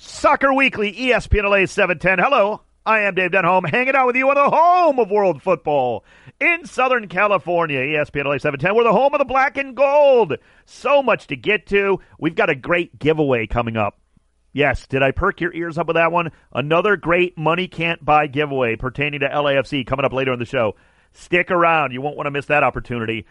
Soccer 0.00 0.54
Weekly, 0.54 0.92
ESPN 0.92 1.42
LA 1.42 1.66
710. 1.66 2.20
Hello, 2.20 2.62
I 2.86 3.00
am 3.00 3.16
Dave 3.16 3.32
Denholm, 3.32 3.68
hanging 3.68 3.96
out 3.96 4.06
with 4.06 4.14
you 4.14 4.28
on 4.28 4.36
the 4.36 4.48
home 4.48 5.00
of 5.00 5.10
world 5.10 5.42
football 5.42 6.04
in 6.40 6.66
Southern 6.66 7.08
California. 7.08 7.80
ESPN 7.80 8.26
LA 8.26 8.38
710. 8.38 8.76
We're 8.76 8.84
the 8.84 8.92
home 8.92 9.12
of 9.12 9.18
the 9.18 9.24
black 9.24 9.56
and 9.56 9.74
gold. 9.76 10.34
So 10.66 11.02
much 11.02 11.26
to 11.26 11.36
get 11.36 11.66
to. 11.66 11.98
We've 12.16 12.36
got 12.36 12.48
a 12.48 12.54
great 12.54 13.00
giveaway 13.00 13.48
coming 13.48 13.76
up. 13.76 13.98
Yes, 14.52 14.86
did 14.86 15.02
I 15.02 15.10
perk 15.10 15.40
your 15.40 15.52
ears 15.52 15.78
up 15.78 15.88
with 15.88 15.96
that 15.96 16.12
one? 16.12 16.30
Another 16.52 16.96
great 16.96 17.36
money 17.36 17.66
can't 17.66 18.04
buy 18.04 18.28
giveaway 18.28 18.76
pertaining 18.76 19.18
to 19.20 19.28
LAFC 19.28 19.84
coming 19.84 20.04
up 20.04 20.12
later 20.12 20.32
in 20.32 20.38
the 20.38 20.44
show. 20.44 20.76
Stick 21.12 21.50
around. 21.50 21.92
You 21.92 22.02
won't 22.02 22.16
want 22.16 22.28
to 22.28 22.30
miss 22.30 22.46
that 22.46 22.62
opportunity. 22.62 23.26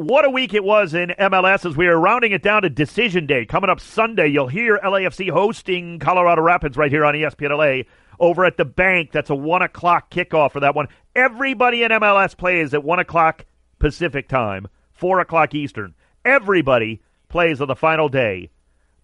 What 0.00 0.24
a 0.24 0.30
week 0.30 0.54
it 0.54 0.64
was 0.64 0.94
in 0.94 1.10
MLS 1.18 1.68
as 1.68 1.76
we 1.76 1.86
are 1.86 2.00
rounding 2.00 2.32
it 2.32 2.42
down 2.42 2.62
to 2.62 2.70
decision 2.70 3.26
day. 3.26 3.44
Coming 3.44 3.68
up 3.68 3.80
Sunday, 3.80 4.28
you'll 4.28 4.48
hear 4.48 4.78
LAFC 4.82 5.28
hosting 5.28 5.98
Colorado 5.98 6.40
Rapids 6.40 6.78
right 6.78 6.90
here 6.90 7.04
on 7.04 7.12
ESPN 7.12 7.50
LA 7.50 7.82
over 8.18 8.46
at 8.46 8.56
the 8.56 8.64
bank. 8.64 9.12
That's 9.12 9.28
a 9.28 9.34
1 9.34 9.60
o'clock 9.60 10.10
kickoff 10.10 10.52
for 10.52 10.60
that 10.60 10.74
one. 10.74 10.88
Everybody 11.14 11.82
in 11.82 11.90
MLS 11.90 12.34
plays 12.34 12.72
at 12.72 12.82
1 12.82 12.98
o'clock 12.98 13.44
Pacific 13.78 14.26
time, 14.26 14.68
4 14.92 15.20
o'clock 15.20 15.54
Eastern. 15.54 15.94
Everybody 16.24 17.02
plays 17.28 17.60
on 17.60 17.68
the 17.68 17.76
final 17.76 18.08
day 18.08 18.48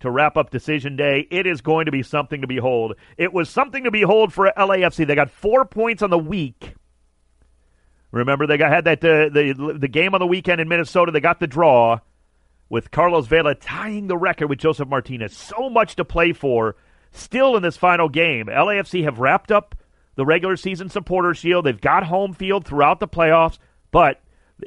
to 0.01 0.11
wrap 0.11 0.39
up 0.39 0.49
decision 0.49 0.97
day. 0.97 1.29
It 1.31 1.47
is 1.47 1.61
going 1.61 1.85
to 1.85 1.93
be 1.93 2.03
something 2.03 2.41
to 2.41 2.47
behold. 2.47 2.95
It 3.19 3.35
was 3.35 3.51
something 3.51 3.85
to 3.85 3.91
behold 3.91 4.33
for 4.33 4.51
LAFC. 4.57 5.07
They 5.07 5.15
got 5.15 5.31
four 5.31 5.67
points 5.67 6.01
on 6.01 6.09
the 6.09 6.17
week 6.17 6.75
Remember, 8.17 8.47
they 8.47 8.57
got, 8.57 8.73
had 8.73 8.85
that 8.85 9.05
uh, 9.05 9.29
the 9.29 9.77
the 9.79 9.89
game 9.89 10.15
on 10.15 10.21
the 10.21 10.27
weekend 10.27 10.61
in 10.61 10.69
Minnesota. 10.69 11.13
They 11.13 11.21
got 11.21 11.41
the 11.41 11.47
draw 11.47 12.01
with 12.69 12.91
Carlos 12.91 13.27
Vela 13.27 13.55
tying 13.55 14.07
the 14.07 14.17
record 14.17 14.49
with 14.49 14.59
Josef 14.59 14.89
Martinez. 14.89 15.37
So 15.37 15.71
much 15.71 15.97
to 15.97 16.05
play 16.05 16.33
for 16.33 16.77
still 17.13 17.57
in 17.57 17.63
this 17.63 17.77
final 17.77 18.09
game. 18.09 18.47
LAFC 18.47 19.05
have 19.05 19.19
wrapped 19.19 19.53
up 19.53 19.77
the 20.17 20.25
regular 20.25 20.57
season 20.57 20.89
supporter 20.89 21.35
shield. 21.35 21.67
They've 21.67 21.81
got 21.81 22.05
home 22.05 22.33
field 22.33 22.65
throughout 22.65 23.01
the 23.01 23.09
playoffs, 23.09 23.59
but 23.91 24.23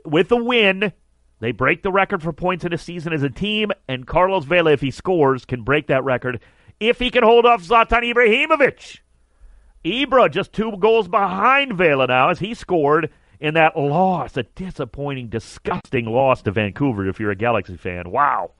with 0.05 0.31
a 0.31 0.37
win, 0.37 0.93
they 1.39 1.51
break 1.51 1.83
the 1.83 1.91
record 1.91 2.21
for 2.21 2.31
points 2.31 2.65
in 2.65 2.73
a 2.73 2.77
season 2.77 3.13
as 3.13 3.23
a 3.23 3.29
team. 3.29 3.71
And 3.87 4.05
Carlos 4.05 4.45
Vela, 4.45 4.71
if 4.71 4.81
he 4.81 4.91
scores, 4.91 5.45
can 5.45 5.63
break 5.63 5.87
that 5.87 6.03
record 6.03 6.39
if 6.79 6.99
he 6.99 7.09
can 7.09 7.23
hold 7.23 7.45
off 7.45 7.63
Zlatan 7.63 8.13
Ibrahimovic. 8.13 8.99
Ibra 9.83 10.31
just 10.31 10.53
two 10.53 10.77
goals 10.77 11.07
behind 11.07 11.73
Vela 11.73 12.07
now 12.07 12.29
as 12.29 12.39
he 12.39 12.53
scored 12.53 13.09
in 13.39 13.53
that 13.53 13.77
loss, 13.77 14.35
a 14.35 14.43
disappointing, 14.43 15.29
disgusting 15.29 16.05
loss 16.05 16.41
to 16.41 16.51
Vancouver 16.51 17.07
if 17.07 17.19
you're 17.19 17.31
a 17.31 17.35
Galaxy 17.35 17.77
fan. 17.77 18.11
Wow. 18.11 18.51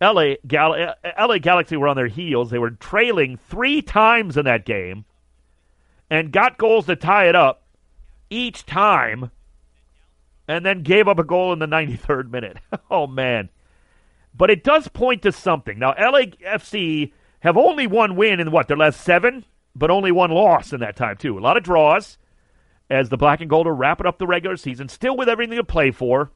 LA, 0.00 0.34
Gal- 0.46 0.94
LA 1.18 1.38
Galaxy 1.38 1.76
were 1.76 1.88
on 1.88 1.96
their 1.96 2.06
heels. 2.06 2.50
They 2.50 2.58
were 2.58 2.70
trailing 2.70 3.36
three 3.36 3.82
times 3.82 4.36
in 4.36 4.44
that 4.44 4.64
game 4.64 5.06
and 6.10 6.30
got 6.30 6.58
goals 6.58 6.86
to 6.86 6.96
tie 6.96 7.28
it 7.28 7.34
up 7.34 7.64
each 8.30 8.66
time 8.66 9.30
and 10.46 10.64
then 10.64 10.82
gave 10.82 11.08
up 11.08 11.18
a 11.18 11.24
goal 11.24 11.52
in 11.52 11.58
the 11.58 11.66
93rd 11.66 12.30
minute. 12.30 12.58
oh, 12.90 13.06
man. 13.06 13.48
But 14.34 14.50
it 14.50 14.62
does 14.62 14.86
point 14.88 15.22
to 15.22 15.32
something. 15.32 15.78
Now, 15.78 15.94
LAFC 15.94 17.12
have 17.40 17.56
only 17.56 17.86
one 17.86 18.16
win 18.16 18.38
in 18.38 18.50
what, 18.50 18.68
their 18.68 18.76
last 18.76 19.00
seven? 19.00 19.44
But 19.74 19.90
only 19.90 20.12
one 20.12 20.30
loss 20.30 20.72
in 20.72 20.80
that 20.80 20.96
time, 20.96 21.16
too. 21.16 21.38
A 21.38 21.40
lot 21.40 21.56
of 21.56 21.62
draws 21.62 22.18
as 22.88 23.08
the 23.08 23.16
Black 23.16 23.40
and 23.40 23.50
Gold 23.50 23.66
are 23.66 23.74
wrapping 23.74 24.06
up 24.06 24.18
the 24.18 24.26
regular 24.26 24.56
season, 24.56 24.88
still 24.88 25.16
with 25.16 25.28
everything 25.28 25.56
to 25.56 25.64
play 25.64 25.90
for. 25.90 26.30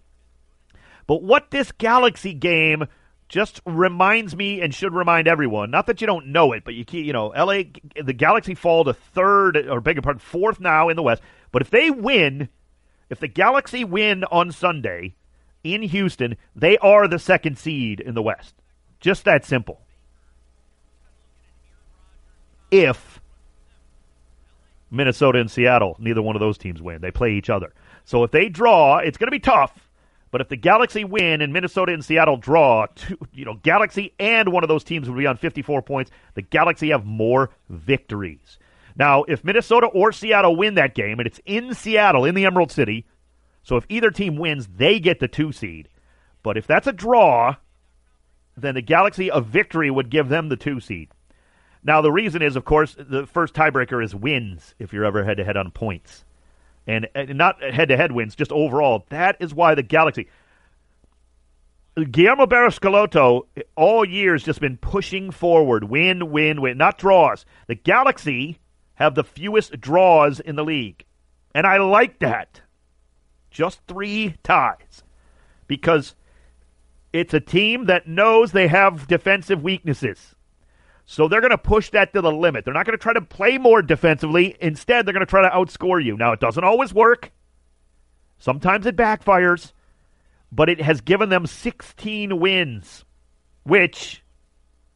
But 1.07 1.23
what 1.23 1.51
this 1.51 1.73
Galaxy 1.73 2.35
game 2.35 2.87
just 3.29 3.61
reminds 3.65 4.35
me 4.35 4.61
and 4.61 4.75
should 4.75 4.93
remind 4.93 5.29
everyone, 5.29 5.71
not 5.71 5.87
that 5.87 6.01
you 6.01 6.07
don't 6.07 6.29
know 6.29 6.53
it, 6.53 6.65
but 6.65 6.75
you 6.75 6.85
keep, 6.85 7.07
you 7.07 7.13
know, 7.13 7.29
LA, 7.29 7.63
the 8.03 8.13
Galaxy 8.13 8.55
fall 8.55 8.85
to 8.85 8.93
third, 8.93 9.57
or 9.57 9.81
beg 9.81 9.95
your 9.95 10.03
pardon, 10.03 10.19
fourth 10.19 10.59
now 10.59 10.89
in 10.89 10.97
the 10.97 11.03
West. 11.03 11.23
But 11.53 11.63
if 11.63 11.71
they 11.71 11.91
win, 11.91 12.49
if 13.09 13.21
the 13.21 13.29
Galaxy 13.29 13.85
win 13.85 14.25
on 14.25 14.51
Sunday 14.51 15.15
in 15.63 15.83
Houston, 15.83 16.37
they 16.57 16.77
are 16.79 17.07
the 17.07 17.21
second 17.21 17.57
seed 17.57 18.01
in 18.01 18.15
the 18.15 18.23
West. 18.23 18.57
Just 18.99 19.25
that 19.25 19.45
simple. 19.45 19.81
If 22.73 23.20
Minnesota 24.91 25.39
and 25.39 25.51
Seattle. 25.51 25.97
Neither 25.99 26.23
one 26.23 26.37
of 26.37 26.41
those 26.41 26.59
teams 26.59 26.83
win. 26.83 27.01
They 27.01 27.11
play 27.11 27.33
each 27.33 27.51
other. 27.51 27.73
So 28.05 28.25
if 28.25 28.31
they 28.31 28.49
draw, 28.49 28.99
it's 28.99 29.19
going 29.19 29.29
to 29.29 29.33
be 29.33 29.41
tough. 29.41 29.91
But 30.31 30.41
if 30.41 30.49
the 30.49 30.57
Galaxy 30.57 31.05
win 31.05 31.41
and 31.41 31.53
Minnesota 31.53 31.93
and 31.93 32.05
Seattle 32.05 32.37
draw, 32.37 32.87
two, 32.95 33.19
you 33.33 33.45
know, 33.45 33.55
Galaxy 33.63 34.15
and 34.19 34.53
one 34.53 34.63
of 34.63 34.69
those 34.69 34.85
teams 34.85 35.09
would 35.09 35.19
be 35.19 35.27
on 35.27 35.37
54 35.37 35.83
points. 35.83 36.11
The 36.35 36.43
Galaxy 36.43 36.91
have 36.91 37.05
more 37.05 37.51
victories. 37.69 38.59
Now, 38.97 39.25
if 39.25 39.45
Minnesota 39.45 39.87
or 39.87 40.13
Seattle 40.13 40.57
win 40.57 40.75
that 40.75 40.95
game, 40.95 41.19
and 41.19 41.27
it's 41.27 41.41
in 41.47 41.75
Seattle, 41.75 42.25
in 42.25 42.35
the 42.35 42.45
Emerald 42.45 42.71
City, 42.71 43.07
so 43.63 43.77
if 43.77 43.87
either 43.89 44.11
team 44.11 44.37
wins, 44.37 44.69
they 44.69 45.01
get 45.01 45.21
the 45.21 45.29
two 45.29 45.53
seed. 45.53 45.89
But 46.43 46.57
if 46.57 46.67
that's 46.67 46.87
a 46.87 46.93
draw, 46.93 47.57
then 48.57 48.75
the 48.75 48.83
Galaxy, 48.83 49.31
a 49.31 49.41
victory 49.41 49.91
would 49.91 50.11
give 50.11 50.29
them 50.29 50.49
the 50.49 50.57
two 50.57 50.81
seed. 50.81 51.11
Now, 51.83 52.03
the 52.03 52.13
reason 52.13 52.43
is, 52.43 52.57
of 52.57 52.65
course, 52.65 52.95
the 52.99 53.27
first 53.27 53.55
tiebreaker 53.55 54.05
is 54.05 54.15
wins 54.15 54.75
if 54.79 54.93
you're 54.93 55.05
ever 55.05 55.25
head 55.25 55.39
to 55.39 55.45
head 55.45 55.57
on 55.57 55.71
points. 55.71 56.25
And, 56.87 57.09
and 57.15 57.37
not 57.37 57.63
head 57.63 57.89
to 57.89 57.97
head 57.97 58.13
wins, 58.13 58.35
just 58.35 58.53
overall. 58.53 59.07
That 59.11 59.37
is 59.41 59.55
why 59.55 59.75
the 59.75 59.83
Galaxy. 59.83 60.29
Guillermo 62.11 62.47
Barros 62.47 62.79
Schelotto 62.79 63.43
all 63.77 64.05
year 64.05 64.33
has 64.33 64.43
just 64.43 64.61
been 64.61 64.77
pushing 64.77 65.31
forward, 65.31 65.85
win, 65.85 66.31
win, 66.31 66.61
win, 66.61 66.79
not 66.79 66.99
draws. 66.99 67.45
The 67.67 67.75
Galaxy 67.75 68.59
have 68.95 69.15
the 69.15 69.25
fewest 69.25 69.81
draws 69.81 70.41
in 70.41 70.57
the 70.57 70.65
league. 70.65 71.05
And 71.55 71.67
I 71.67 71.79
like 71.79 72.19
that. 72.21 72.61
Just 73.51 73.81
three 73.89 74.37
ties. 74.43 75.03
Because 75.67 76.15
it's 77.13 77.35
a 77.35 77.41
team 77.41 77.87
that 77.87 78.07
knows 78.07 78.53
they 78.53 78.69
have 78.69 79.09
defensive 79.09 79.63
weaknesses. 79.63 80.35
So 81.11 81.27
they're 81.27 81.41
going 81.41 81.51
to 81.51 81.59
push 81.59 81.91
that 81.91 82.13
to 82.13 82.21
the 82.21 82.31
limit. 82.31 82.65
They're 82.65 82.73
not 82.73 82.87
going 82.87 82.97
to 82.97 83.03
try 83.03 83.13
to 83.13 83.21
play 83.21 83.59
more 83.59 83.83
defensively. 83.83 84.57
Instead, 84.61 85.05
they're 85.05 85.13
going 85.13 85.27
to 85.27 85.29
try 85.29 85.43
to 85.43 85.49
outscore 85.49 86.03
you. 86.03 86.17
Now, 86.17 86.31
it 86.31 86.39
doesn't 86.39 86.63
always 86.63 86.95
work. 86.95 87.33
Sometimes 88.39 88.87
it 88.87 88.95
backfires, 88.95 89.73
but 90.53 90.69
it 90.69 90.81
has 90.81 91.01
given 91.01 91.29
them 91.29 91.49
16 91.49 92.39
wins, 92.39 93.05
which, 93.65 94.23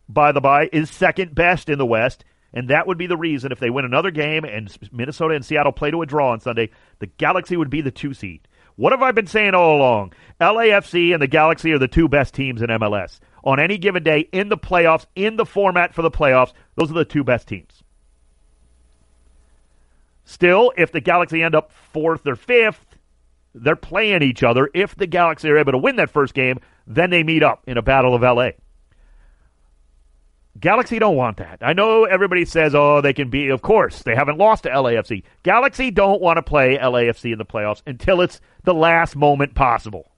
by 0.08 0.30
the 0.30 0.40
by, 0.40 0.68
is 0.72 0.88
second 0.88 1.34
best 1.34 1.68
in 1.68 1.78
the 1.78 1.84
West. 1.84 2.24
And 2.52 2.70
that 2.70 2.86
would 2.86 2.96
be 2.96 3.08
the 3.08 3.16
reason 3.16 3.50
if 3.50 3.58
they 3.58 3.70
win 3.70 3.84
another 3.84 4.12
game 4.12 4.44
and 4.44 4.72
Minnesota 4.92 5.34
and 5.34 5.44
Seattle 5.44 5.72
play 5.72 5.90
to 5.90 6.02
a 6.02 6.06
draw 6.06 6.30
on 6.30 6.38
Sunday, 6.38 6.70
the 7.00 7.08
Galaxy 7.08 7.56
would 7.56 7.70
be 7.70 7.80
the 7.80 7.90
two 7.90 8.14
seed. 8.14 8.46
What 8.76 8.92
have 8.92 9.02
I 9.02 9.10
been 9.10 9.26
saying 9.26 9.54
all 9.54 9.78
along? 9.78 10.12
LAFC 10.40 11.12
and 11.12 11.20
the 11.20 11.26
Galaxy 11.26 11.72
are 11.72 11.78
the 11.80 11.88
two 11.88 12.08
best 12.08 12.34
teams 12.34 12.62
in 12.62 12.70
MLS 12.70 13.18
on 13.44 13.60
any 13.60 13.78
given 13.78 14.02
day 14.02 14.28
in 14.32 14.48
the 14.48 14.56
playoffs, 14.56 15.06
in 15.14 15.36
the 15.36 15.46
format 15.46 15.94
for 15.94 16.02
the 16.02 16.10
playoffs. 16.10 16.52
Those 16.74 16.90
are 16.90 16.94
the 16.94 17.04
two 17.04 17.22
best 17.22 17.46
teams. 17.46 17.84
Still, 20.24 20.72
if 20.76 20.90
the 20.90 21.02
Galaxy 21.02 21.42
end 21.42 21.54
up 21.54 21.70
fourth 21.92 22.26
or 22.26 22.34
fifth, 22.34 22.96
they're 23.54 23.76
playing 23.76 24.22
each 24.22 24.42
other. 24.42 24.70
If 24.74 24.96
the 24.96 25.06
Galaxy 25.06 25.48
are 25.50 25.58
able 25.58 25.72
to 25.72 25.78
win 25.78 25.96
that 25.96 26.10
first 26.10 26.34
game, 26.34 26.58
then 26.86 27.10
they 27.10 27.22
meet 27.22 27.42
up 27.42 27.62
in 27.66 27.76
a 27.76 27.82
battle 27.82 28.14
of 28.14 28.22
LA. 28.22 28.50
Galaxy 30.58 30.98
don't 30.98 31.16
want 31.16 31.36
that. 31.38 31.58
I 31.60 31.72
know 31.72 32.04
everybody 32.04 32.44
says, 32.44 32.74
oh, 32.74 33.00
they 33.00 33.12
can 33.12 33.28
be, 33.28 33.48
of 33.48 33.60
course, 33.60 34.02
they 34.02 34.14
haven't 34.14 34.38
lost 34.38 34.62
to 34.62 34.70
LAFC. 34.70 35.24
Galaxy 35.42 35.90
don't 35.90 36.22
want 36.22 36.38
to 36.38 36.42
play 36.42 36.78
LAFC 36.78 37.32
in 37.32 37.38
the 37.38 37.44
playoffs 37.44 37.82
until 37.86 38.20
it's 38.20 38.40
the 38.62 38.74
last 38.74 39.16
moment 39.16 39.54
possible. 39.54 40.10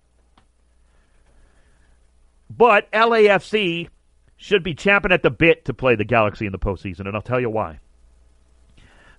But 2.49 2.91
LAFC 2.93 3.89
should 4.37 4.63
be 4.63 4.75
champing 4.75 5.13
at 5.13 5.23
the 5.23 5.31
bit 5.31 5.65
to 5.65 5.75
play 5.75 5.95
the 5.95 6.05
Galaxy 6.05 6.47
in 6.47 6.53
the 6.53 6.59
postseason, 6.59 7.01
and 7.01 7.15
I'll 7.15 7.23
tell 7.23 7.41
you 7.41 7.51
why. 7.51 7.81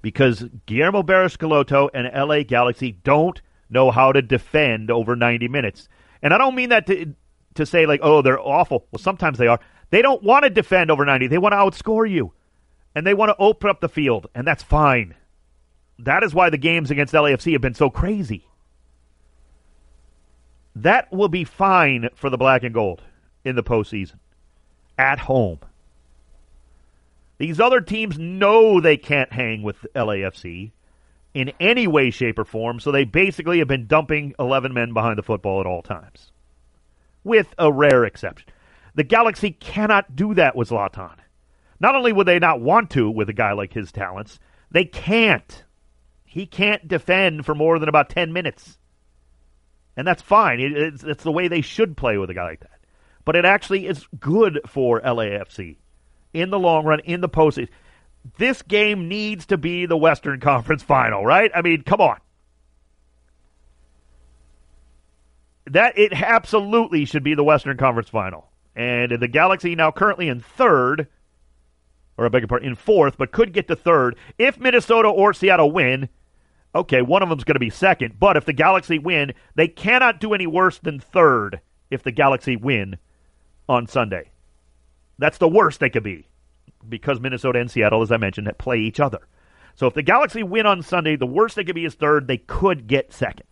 Because 0.01 0.45
Guillermo 0.65 1.03
Barros 1.03 1.35
Schelotto 1.35 1.89
and 1.93 2.09
LA 2.13 2.43
Galaxy 2.43 2.91
don't 2.91 3.41
know 3.69 3.91
how 3.91 4.11
to 4.11 4.21
defend 4.21 4.91
over 4.91 5.15
90 5.15 5.47
minutes. 5.47 5.89
And 6.21 6.33
I 6.33 6.37
don't 6.37 6.55
mean 6.55 6.69
that 6.69 6.87
to, 6.87 7.13
to 7.55 7.65
say, 7.65 7.85
like, 7.85 7.99
oh, 8.03 8.21
they're 8.21 8.39
awful. 8.39 8.85
Well, 8.91 8.99
sometimes 8.99 9.37
they 9.37 9.47
are. 9.47 9.59
They 9.89 10.01
don't 10.01 10.23
want 10.23 10.43
to 10.43 10.49
defend 10.49 10.91
over 10.91 11.03
90. 11.03 11.27
They 11.27 11.37
want 11.37 11.53
to 11.53 11.57
outscore 11.57 12.09
you. 12.09 12.33
And 12.95 13.05
they 13.05 13.13
want 13.13 13.29
to 13.29 13.35
open 13.37 13.69
up 13.69 13.81
the 13.81 13.89
field, 13.89 14.27
and 14.33 14.47
that's 14.47 14.63
fine. 14.63 15.15
That 15.99 16.23
is 16.23 16.33
why 16.33 16.49
the 16.49 16.57
games 16.57 16.91
against 16.91 17.13
LAFC 17.13 17.53
have 17.53 17.61
been 17.61 17.73
so 17.73 17.89
crazy. 17.89 18.47
That 20.75 21.11
will 21.11 21.27
be 21.27 21.43
fine 21.43 22.09
for 22.15 22.29
the 22.29 22.37
black 22.37 22.63
and 22.63 22.73
gold 22.73 23.01
in 23.47 23.55
the 23.55 23.63
postseason 23.63 24.19
at 24.97 25.19
home. 25.19 25.59
These 27.37 27.59
other 27.59 27.81
teams 27.81 28.17
know 28.17 28.81
they 28.81 28.97
can't 28.97 29.31
hang 29.31 29.61
with 29.61 29.85
LAFC 29.95 30.71
in 31.33 31.53
any 31.59 31.85
way, 31.87 32.09
shape, 32.09 32.39
or 32.39 32.45
form, 32.45 32.79
so 32.79 32.91
they 32.91 33.03
basically 33.03 33.59
have 33.59 33.67
been 33.67 33.85
dumping 33.85 34.33
11 34.39 34.73
men 34.73 34.93
behind 34.93 35.17
the 35.17 35.23
football 35.23 35.59
at 35.59 35.67
all 35.67 35.83
times, 35.83 36.31
with 37.23 37.53
a 37.59 37.71
rare 37.71 38.05
exception. 38.05 38.49
The 38.95 39.03
Galaxy 39.03 39.51
cannot 39.51 40.15
do 40.15 40.33
that 40.33 40.55
with 40.55 40.69
Zlatan. 40.69 41.17
Not 41.79 41.95
only 41.95 42.11
would 42.11 42.27
they 42.27 42.39
not 42.39 42.59
want 42.59 42.89
to 42.91 43.09
with 43.11 43.29
a 43.29 43.33
guy 43.33 43.51
like 43.53 43.71
his 43.71 43.91
talents, 43.91 44.39
they 44.71 44.85
can't. 44.85 45.63
He 46.25 46.47
can't 46.47 46.87
defend 46.87 47.45
for 47.45 47.53
more 47.53 47.77
than 47.77 47.89
about 47.89 48.09
10 48.09 48.33
minutes. 48.33 48.79
And 49.95 50.07
that's 50.07 50.23
fine. 50.23 50.59
It's, 50.59 51.03
it's 51.03 51.23
the 51.23 51.31
way 51.31 51.47
they 51.47 51.61
should 51.61 51.95
play 51.95 52.17
with 52.17 52.31
a 52.31 52.33
guy 52.33 52.45
like 52.45 52.59
that. 52.61 52.76
But 53.27 53.35
it 53.35 53.43
actually 53.43 53.87
is 53.87 54.07
good 54.21 54.61
for 54.65 55.01
LAFC 55.01 55.75
in 56.31 56.49
the 56.49 56.57
long 56.57 56.85
run, 56.85 57.01
in 57.01 57.19
the 57.19 57.27
postseason. 57.27 57.67
This 58.37 58.61
game 58.61 59.09
needs 59.09 59.45
to 59.47 59.57
be 59.57 59.85
the 59.85 59.97
Western 59.97 60.39
Conference 60.39 60.81
final, 60.81 61.25
right? 61.25 61.51
I 61.53 61.61
mean, 61.61 61.81
come 61.81 61.99
on. 61.99 62.21
That 65.65 65.97
it 65.97 66.13
absolutely 66.13 67.03
should 67.03 67.21
be 67.21 67.35
the 67.35 67.43
Western 67.43 67.75
Conference 67.75 68.07
final. 68.07 68.47
And 68.77 69.11
the 69.19 69.27
Galaxy 69.27 69.75
now 69.75 69.91
currently 69.91 70.29
in 70.29 70.39
third, 70.39 71.09
or 72.17 72.27
I 72.27 72.29
beg 72.29 72.43
your 72.43 72.47
pardon, 72.47 72.69
in 72.69 72.75
fourth, 72.75 73.17
but 73.17 73.33
could 73.33 73.51
get 73.51 73.67
to 73.67 73.75
third. 73.75 74.15
If 74.37 74.57
Minnesota 74.57 75.09
or 75.09 75.33
Seattle 75.33 75.73
win, 75.73 76.07
okay, 76.73 77.01
one 77.01 77.23
of 77.23 77.27
them's 77.27 77.43
going 77.43 77.55
to 77.55 77.59
be 77.59 77.71
second. 77.71 78.21
But 78.21 78.37
if 78.37 78.45
the 78.45 78.53
Galaxy 78.53 78.97
win, 78.97 79.33
they 79.55 79.67
cannot 79.67 80.21
do 80.21 80.33
any 80.33 80.47
worse 80.47 80.79
than 80.79 81.01
third 81.01 81.59
if 81.91 82.03
the 82.03 82.13
Galaxy 82.13 82.55
win 82.55 82.97
on 83.67 83.87
Sunday. 83.87 84.31
That's 85.17 85.37
the 85.37 85.47
worst 85.47 85.79
they 85.79 85.89
could 85.89 86.03
be 86.03 86.27
because 86.87 87.19
Minnesota 87.19 87.59
and 87.59 87.69
Seattle, 87.69 88.01
as 88.01 88.11
I 88.11 88.17
mentioned, 88.17 88.51
play 88.57 88.79
each 88.79 88.99
other. 88.99 89.27
So 89.75 89.87
if 89.87 89.93
the 89.93 90.01
Galaxy 90.01 90.43
win 90.43 90.65
on 90.65 90.81
Sunday, 90.81 91.15
the 91.15 91.25
worst 91.25 91.55
they 91.55 91.63
could 91.63 91.75
be 91.75 91.85
is 91.85 91.95
third. 91.95 92.27
They 92.27 92.37
could 92.37 92.87
get 92.87 93.13
second. 93.13 93.45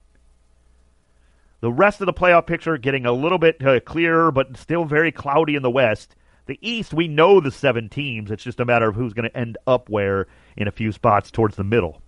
The 1.62 1.72
rest 1.72 2.02
of 2.02 2.06
the 2.06 2.14
playoff 2.14 2.46
picture 2.46 2.78
getting 2.78 3.06
a 3.06 3.12
little 3.12 3.38
bit 3.38 3.66
uh, 3.66 3.80
clearer, 3.80 4.32
but 4.32 4.58
still 4.58 4.86
very 4.86 5.12
cloudy 5.12 5.56
in 5.56 5.64
the 5.64 5.70
West. 5.70 6.16
The 6.48 6.60
East, 6.62 6.94
we 6.94 7.08
know 7.08 7.40
the 7.40 7.52
seven 7.52 7.90
teams. 7.90 8.30
It's 8.30 8.44
just 8.44 8.60
a 8.60 8.66
matter 8.66 8.90
of 8.90 8.96
who's 8.96 9.14
going 9.14 9.30
to 9.30 9.38
end 9.38 9.58
up 9.66 9.90
where 9.90 10.28
in 10.56 10.68
a 10.68 10.72
few 10.72 10.92
spots 10.92 11.32
towards 11.32 11.56
the 11.56 11.64
middle. 11.64 12.02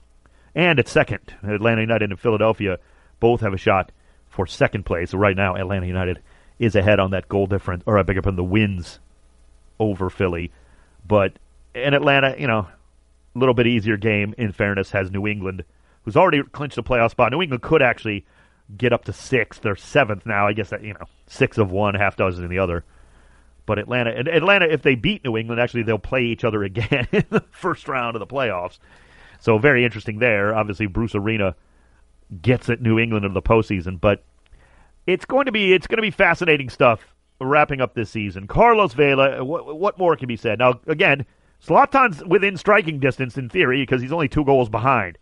And 0.54 0.80
at 0.80 0.88
second, 0.88 1.34
Atlanta 1.44 1.82
United 1.82 2.12
and 2.12 2.20
Philadelphia 2.20 2.80
both 3.20 3.42
have 3.42 3.54
a 3.54 3.58
shot 3.58 3.92
for 4.30 4.46
second 4.46 4.86
place. 4.86 5.12
So 5.12 5.18
right 5.18 5.36
now, 5.36 5.56
Atlanta 5.56 5.88
United 5.88 6.22
is 6.60 6.76
ahead 6.76 7.00
on 7.00 7.12
that 7.12 7.28
goal 7.28 7.48
difference, 7.48 7.84
or 7.86 7.98
uh, 7.98 8.02
I 8.02 8.04
beg 8.04 8.16
your 8.16 8.24
pardon, 8.24 8.38
the 8.38 8.44
wins 8.44 9.00
over 9.80 10.10
Philly. 10.10 10.52
But 11.08 11.34
in 11.76 11.94
Atlanta, 11.94 12.36
you 12.38 12.48
know, 12.48 12.68
a 13.36 13.40
little 13.40 13.54
bit 13.54 13.68
easier 13.68 13.98
game, 13.98 14.34
in 14.38 14.52
fairness, 14.52 14.92
has 14.92 15.12
New 15.12 15.28
England, 15.28 15.64
who's 16.04 16.18
already 16.18 16.44
clinched 16.44 16.78
a 16.78 16.84
playoff 16.84 17.12
spot. 17.12 17.32
New 17.32 17.42
England 17.42 17.62
could 17.62 17.82
actually 17.82 18.26
get 18.76 18.92
up 18.92 19.06
to 19.06 19.14
sixth. 19.14 19.62
They're 19.62 19.76
seventh 19.76 20.26
now. 20.26 20.48
I 20.48 20.54
guess 20.54 20.70
that, 20.70 20.84
you 20.84 20.94
know, 20.94 21.06
six 21.28 21.58
of 21.58 21.72
one, 21.72 21.96
half 21.96 22.16
dozen 22.16 22.44
in 22.44 22.50
the 22.50 22.60
other. 22.60 22.84
But 23.66 23.80
Atlanta, 23.80 24.12
and 24.12 24.28
Atlanta, 24.28 24.72
if 24.72 24.82
they 24.82 24.96
beat 24.96 25.24
New 25.24 25.38
England, 25.38 25.62
actually 25.62 25.84
they'll 25.84 26.00
play 26.00 26.24
each 26.24 26.44
other 26.44 26.64
again 26.64 27.08
in 27.12 27.26
the 27.30 27.44
first 27.52 27.88
round 27.88 28.16
of 28.16 28.20
the 28.20 28.28
playoffs. 28.28 28.80
So 29.40 29.58
very 29.58 29.86
interesting 29.86 30.20
there. 30.20 30.56
Obviously, 30.56 30.88
Bruce 30.88 31.14
Arena 31.14 31.56
gets 32.42 32.70
at 32.70 32.82
New 32.82 32.98
England 32.98 33.26
in 33.26 33.34
the 33.34 33.42
postseason, 33.42 34.02
but 34.02 34.24
it's 35.08 35.26
going 35.26 35.46
to 35.46 35.52
be 35.52 35.74
it's 35.74 35.88
going 35.88 35.98
to 35.98 36.04
be 36.04 36.12
fascinating 36.12 36.70
stuff 36.70 37.16
wrapping 37.40 37.82
up 37.82 37.96
this 37.96 38.10
season. 38.10 38.48
Carlos 38.48 38.94
Vela, 38.94 39.44
what, 39.44 39.78
what 39.78 39.98
more 39.98 40.16
can 40.16 40.28
be 40.28 40.36
said? 40.36 40.60
Now, 40.60 40.80
again, 40.88 41.26
Zlatan's 41.64 42.24
within 42.26 42.58
striking 42.58 43.00
distance 43.00 43.38
in 43.38 43.50
theory 43.50 43.82
because 43.82 44.02
he's 44.02 44.12
only 44.12 44.28
two 44.28 44.46
goals 44.46 44.70
behind. 44.70 45.18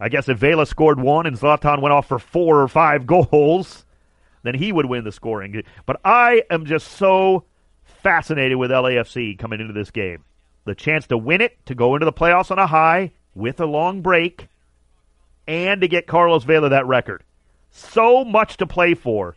I 0.00 0.08
guess 0.08 0.28
if 0.28 0.38
Vela 0.38 0.66
scored 0.66 1.00
one 1.00 1.26
and 1.26 1.38
Zlatan 1.38 1.80
went 1.80 1.92
off 1.92 2.08
for 2.08 2.18
four 2.18 2.60
or 2.60 2.68
five 2.68 3.06
goals, 3.06 3.84
then 4.42 4.54
he 4.54 4.72
would 4.72 4.86
win 4.86 5.04
the 5.04 5.12
scoring. 5.12 5.62
But 5.86 6.00
I 6.04 6.42
am 6.50 6.66
just 6.66 6.88
so 6.92 7.44
fascinated 7.84 8.58
with 8.58 8.70
LAFC 8.70 9.38
coming 9.38 9.60
into 9.60 9.72
this 9.72 9.90
game. 9.90 10.24
The 10.64 10.74
chance 10.74 11.06
to 11.08 11.18
win 11.18 11.40
it, 11.40 11.64
to 11.66 11.74
go 11.74 11.94
into 11.94 12.06
the 12.06 12.12
playoffs 12.12 12.50
on 12.50 12.58
a 12.58 12.66
high 12.66 13.12
with 13.34 13.60
a 13.60 13.66
long 13.66 14.00
break, 14.00 14.48
and 15.46 15.80
to 15.80 15.88
get 15.88 16.06
Carlos 16.06 16.44
Vela 16.44 16.70
that 16.70 16.86
record. 16.86 17.22
So 17.76 18.24
much 18.24 18.56
to 18.58 18.66
play 18.66 18.94
for 18.94 19.36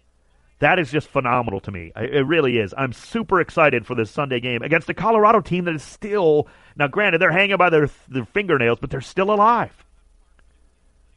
that 0.60 0.80
is 0.80 0.92
just 0.92 1.08
phenomenal 1.08 1.60
to 1.62 1.72
me. 1.72 1.92
It 1.96 2.26
really 2.26 2.58
is. 2.58 2.74
I'm 2.76 2.94
super 2.94 3.40
excited 3.40 3.86
for 3.86 3.94
this 3.94 4.10
Sunday 4.10 4.40
game 4.40 4.64
against 4.64 4.90
a 4.90 4.94
Colorado 4.94 5.42
team 5.42 5.66
that 5.66 5.76
is 5.76 5.84
still 5.84 6.48
now. 6.76 6.88
Granted, 6.88 7.20
they're 7.20 7.32
hanging 7.32 7.58
by 7.58 7.70
their 7.70 7.90
their 8.08 8.26
fingernails, 8.26 8.80
but 8.80 8.90
they're 8.90 9.02
still 9.02 9.32
alive. 9.32 9.86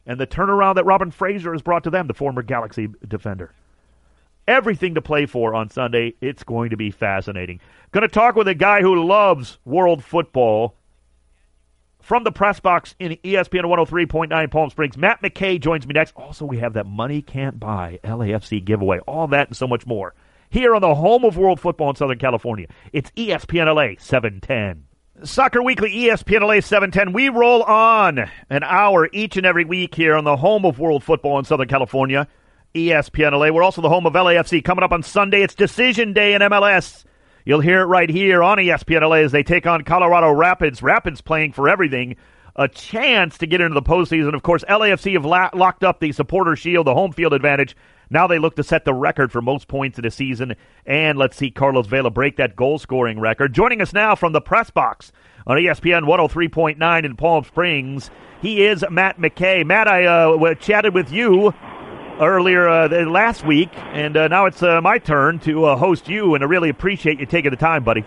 And 0.05 0.19
the 0.19 0.27
turnaround 0.27 0.75
that 0.75 0.85
Robin 0.85 1.11
Fraser 1.11 1.53
has 1.53 1.61
brought 1.61 1.83
to 1.85 1.89
them, 1.89 2.07
the 2.07 2.13
former 2.13 2.41
Galaxy 2.41 2.89
defender. 3.07 3.53
Everything 4.47 4.95
to 4.95 5.01
play 5.01 5.27
for 5.27 5.53
on 5.53 5.69
Sunday. 5.69 6.15
It's 6.21 6.43
going 6.43 6.71
to 6.71 6.77
be 6.77 6.91
fascinating. 6.91 7.59
Going 7.91 8.01
to 8.01 8.07
talk 8.07 8.35
with 8.35 8.47
a 8.47 8.55
guy 8.55 8.81
who 8.81 9.03
loves 9.05 9.59
world 9.65 10.03
football 10.03 10.75
from 12.01 12.23
the 12.23 12.31
press 12.31 12.59
box 12.59 12.95
in 12.99 13.17
ESPN 13.23 13.63
103.9 13.63 14.51
Palm 14.51 14.69
Springs. 14.69 14.97
Matt 14.97 15.21
McKay 15.21 15.59
joins 15.59 15.87
me 15.87 15.93
next. 15.93 16.15
Also, 16.15 16.45
we 16.45 16.57
have 16.57 16.73
that 16.73 16.85
Money 16.85 17.21
Can't 17.21 17.59
Buy 17.59 17.99
LAFC 18.03 18.63
giveaway. 18.63 18.99
All 18.99 19.27
that 19.27 19.47
and 19.47 19.57
so 19.57 19.67
much 19.67 19.85
more. 19.85 20.13
Here 20.49 20.75
on 20.75 20.81
the 20.81 20.95
home 20.95 21.23
of 21.23 21.37
world 21.37 21.59
football 21.59 21.89
in 21.89 21.95
Southern 21.95 22.19
California, 22.19 22.67
it's 22.91 23.11
ESPN 23.11 23.73
LA 23.73 23.95
710. 23.97 24.83
Soccer 25.23 25.61
Weekly, 25.61 25.91
ESPN 25.91 26.41
LA 26.41 26.59
710. 26.59 27.13
We 27.13 27.29
roll 27.29 27.63
on 27.63 28.29
an 28.49 28.63
hour 28.63 29.07
each 29.13 29.37
and 29.37 29.45
every 29.45 29.65
week 29.65 29.95
here 29.95 30.15
on 30.15 30.23
the 30.23 30.35
home 30.35 30.65
of 30.65 30.79
world 30.79 31.03
football 31.03 31.37
in 31.37 31.45
Southern 31.45 31.67
California, 31.67 32.27
ESPN 32.73 33.31
LA. 33.31 33.51
We're 33.51 33.63
also 33.63 33.81
the 33.81 33.89
home 33.89 34.05
of 34.05 34.13
LAFC. 34.13 34.63
Coming 34.63 34.83
up 34.83 34.91
on 34.91 35.03
Sunday, 35.03 35.43
it's 35.43 35.55
decision 35.55 36.13
day 36.13 36.33
in 36.33 36.41
MLS. 36.41 37.05
You'll 37.45 37.61
hear 37.61 37.81
it 37.81 37.85
right 37.85 38.09
here 38.09 38.43
on 38.43 38.57
ESPN 38.57 39.01
LA 39.01 39.17
as 39.17 39.31
they 39.31 39.43
take 39.43 39.65
on 39.65 39.83
Colorado 39.83 40.31
Rapids. 40.31 40.83
Rapids 40.83 41.21
playing 41.21 41.53
for 41.53 41.67
everything. 41.67 42.15
A 42.55 42.67
chance 42.67 43.37
to 43.39 43.47
get 43.47 43.61
into 43.61 43.73
the 43.73 43.81
postseason. 43.81 44.35
Of 44.35 44.43
course, 44.43 44.63
LAFC 44.69 45.13
have 45.13 45.25
la- 45.25 45.49
locked 45.53 45.83
up 45.83 45.99
the 45.99 46.11
supporter 46.11 46.55
shield, 46.55 46.85
the 46.85 46.93
home 46.93 47.13
field 47.13 47.33
advantage. 47.33 47.75
Now 48.09 48.27
they 48.27 48.39
look 48.39 48.57
to 48.57 48.63
set 48.63 48.83
the 48.83 48.93
record 48.93 49.31
for 49.31 49.41
most 49.41 49.69
points 49.69 49.97
in 49.97 50.05
a 50.05 50.11
season. 50.11 50.55
And 50.85 51.17
let's 51.17 51.37
see 51.37 51.49
Carlos 51.49 51.87
Vela 51.87 52.09
break 52.09 52.35
that 52.37 52.57
goal 52.57 52.77
scoring 52.77 53.19
record. 53.19 53.53
Joining 53.53 53.81
us 53.81 53.93
now 53.93 54.15
from 54.15 54.33
the 54.33 54.41
press 54.41 54.69
box 54.69 55.13
on 55.47 55.57
ESPN 55.57 56.03
103.9 56.03 57.05
in 57.05 57.15
Palm 57.15 57.45
Springs, 57.45 58.11
he 58.41 58.65
is 58.65 58.83
Matt 58.91 59.17
McKay. 59.17 59.65
Matt, 59.65 59.87
I 59.87 60.05
uh, 60.05 60.53
chatted 60.55 60.93
with 60.93 61.11
you 61.11 61.53
earlier 62.21 62.69
uh, 62.69 62.87
last 63.05 63.45
week, 63.45 63.69
and 63.73 64.15
uh, 64.15 64.27
now 64.27 64.45
it's 64.45 64.61
uh, 64.61 64.79
my 64.81 64.97
turn 64.97 65.39
to 65.39 65.65
uh, 65.65 65.75
host 65.75 66.07
you, 66.07 66.35
and 66.35 66.43
I 66.43 66.47
really 66.47 66.69
appreciate 66.69 67.19
you 67.19 67.25
taking 67.25 67.51
the 67.51 67.57
time, 67.57 67.83
buddy. 67.83 68.05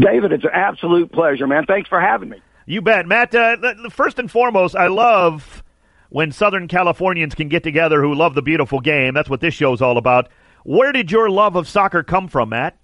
David, 0.00 0.32
it's 0.32 0.44
an 0.44 0.50
absolute 0.52 1.12
pleasure, 1.12 1.46
man. 1.46 1.64
Thanks 1.66 1.88
for 1.88 2.00
having 2.00 2.28
me. 2.28 2.40
You 2.66 2.80
bet, 2.80 3.06
Matt. 3.06 3.34
Uh, 3.34 3.56
first 3.90 4.18
and 4.18 4.30
foremost, 4.30 4.74
I 4.74 4.86
love 4.86 5.62
when 6.08 6.32
Southern 6.32 6.68
Californians 6.68 7.34
can 7.34 7.48
get 7.48 7.62
together 7.62 8.00
who 8.02 8.14
love 8.14 8.34
the 8.34 8.42
beautiful 8.42 8.80
game. 8.80 9.14
That's 9.14 9.28
what 9.28 9.40
this 9.40 9.54
show's 9.54 9.82
all 9.82 9.98
about. 9.98 10.28
Where 10.64 10.92
did 10.92 11.10
your 11.10 11.28
love 11.28 11.56
of 11.56 11.68
soccer 11.68 12.02
come 12.02 12.28
from, 12.28 12.50
Matt? 12.50 12.78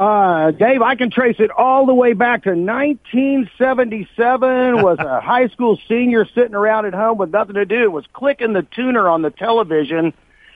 Uh, 0.00 0.50
Dave, 0.52 0.80
I 0.80 0.94
can 0.94 1.10
trace 1.10 1.36
it 1.40 1.50
all 1.50 1.84
the 1.84 1.92
way 1.92 2.14
back 2.14 2.44
to 2.44 2.54
1977. 2.54 4.82
was 4.82 4.98
a 4.98 5.20
high 5.24 5.48
school 5.48 5.78
senior 5.86 6.26
sitting 6.34 6.54
around 6.54 6.86
at 6.86 6.94
home 6.94 7.18
with 7.18 7.30
nothing 7.30 7.56
to 7.56 7.66
do. 7.66 7.90
Was 7.90 8.06
clicking 8.14 8.54
the 8.54 8.62
tuner 8.62 9.10
on 9.10 9.20
the 9.20 9.28
television 9.28 10.14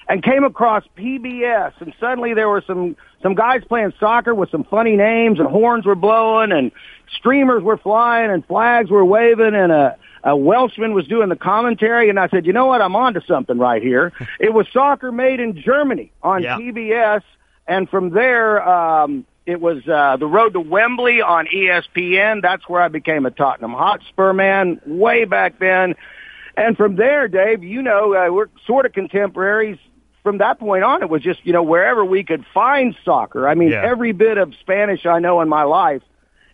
and 0.09 0.23
came 0.23 0.45
across 0.45 0.85
PBS. 0.97 1.75
And 1.81 1.93
suddenly 2.01 2.33
there 2.33 2.49
were 2.49 2.65
some 2.67 2.97
some 3.23 3.35
guys 3.35 3.61
playing 3.69 3.93
soccer 4.01 4.35
with 4.35 4.51
some 4.51 4.65
funny 4.65 4.97
names, 4.97 5.39
and 5.39 5.47
horns 5.47 5.85
were 5.85 5.95
blowing, 5.95 6.51
and 6.51 6.73
streamers 7.15 7.63
were 7.63 7.77
flying, 7.77 8.31
and 8.31 8.47
flags 8.47 8.89
were 8.89 9.05
waving, 9.05 9.55
and 9.55 9.71
a 9.71 9.99
a 10.27 10.35
Welshman 10.35 10.95
was 10.95 11.07
doing 11.07 11.29
the 11.29 11.37
commentary, 11.37 12.09
and 12.09 12.19
I 12.19 12.29
said, 12.29 12.47
you 12.47 12.55
know 12.55 12.65
what, 12.65 12.81
I'm 12.81 12.97
onto 12.97 13.21
something 13.29 13.59
right 13.59 13.83
here. 13.83 14.11
it 14.41 14.55
was 14.55 14.67
soccer 14.73 15.13
made 15.13 15.39
in 15.39 15.61
Germany 15.61 16.13
on 16.23 16.43
yeah. 16.43 16.57
PBS, 16.57 17.21
and 17.69 17.91
from 17.91 18.09
there. 18.09 18.67
um 18.67 19.27
it 19.47 19.61
was 19.61 19.87
uh, 19.87 20.17
the 20.17 20.27
road 20.27 20.55
to 20.55 20.61
Wembley 20.61 21.21
on 21.21 21.47
ESPN. 21.47 22.41
That's 22.43 22.67
where 22.69 22.81
I 22.81 22.89
became 22.89 23.27
a 23.27 23.31
Tottenham 23.31 23.73
Hotspur 23.73 24.33
man 24.33 24.81
way 24.87 25.25
back 25.25 25.59
then. 25.59 25.95
And 26.57 26.77
from 26.77 26.97
there, 26.97 27.29
Dave, 27.29 27.63
you 27.63 27.83
know, 27.83 28.15
uh, 28.15 28.33
we're 28.33 28.49
sort 28.67 28.87
of 28.87 28.93
contemporaries. 28.93 29.79
From 30.23 30.39
that 30.39 30.59
point 30.59 30.85
on, 30.85 31.03
it 31.03 31.11
was 31.11 31.21
just, 31.21 31.41
you 31.45 31.53
know, 31.53 31.63
wherever 31.63 32.03
we 32.03 32.25
could 32.25 32.47
find 32.55 32.97
soccer. 33.05 33.47
I 33.47 33.55
mean, 33.55 33.73
yeah. 33.73 33.83
every 33.85 34.13
bit 34.13 34.39
of 34.39 34.55
Spanish 34.61 35.05
I 35.05 35.19
know 35.19 35.43
in 35.43 35.51
my 35.51 35.65
life 35.65 36.01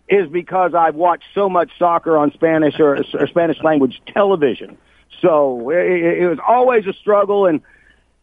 is 0.08 0.28
because 0.28 0.74
I've 0.74 0.96
watched 0.96 1.26
so 1.36 1.48
much 1.48 1.70
soccer 1.78 2.18
on 2.18 2.32
Spanish 2.32 2.80
or, 2.80 2.96
or 2.96 3.26
Spanish 3.28 3.62
language 3.62 4.02
television. 4.08 4.76
So 5.22 5.70
it, 5.70 6.22
it 6.22 6.28
was 6.28 6.40
always 6.44 6.84
a 6.88 6.92
struggle. 6.94 7.46
And, 7.46 7.60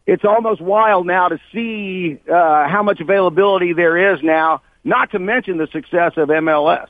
it's 0.08 0.24
almost 0.24 0.62
wild 0.62 1.06
now 1.06 1.28
to 1.28 1.38
see 1.52 2.18
uh, 2.32 2.66
how 2.66 2.82
much 2.82 2.98
availability 2.98 3.74
there 3.74 4.14
is 4.14 4.22
now. 4.22 4.62
Not 4.82 5.10
to 5.10 5.18
mention 5.18 5.58
the 5.58 5.66
success 5.66 6.12
of 6.16 6.30
MLS. 6.30 6.86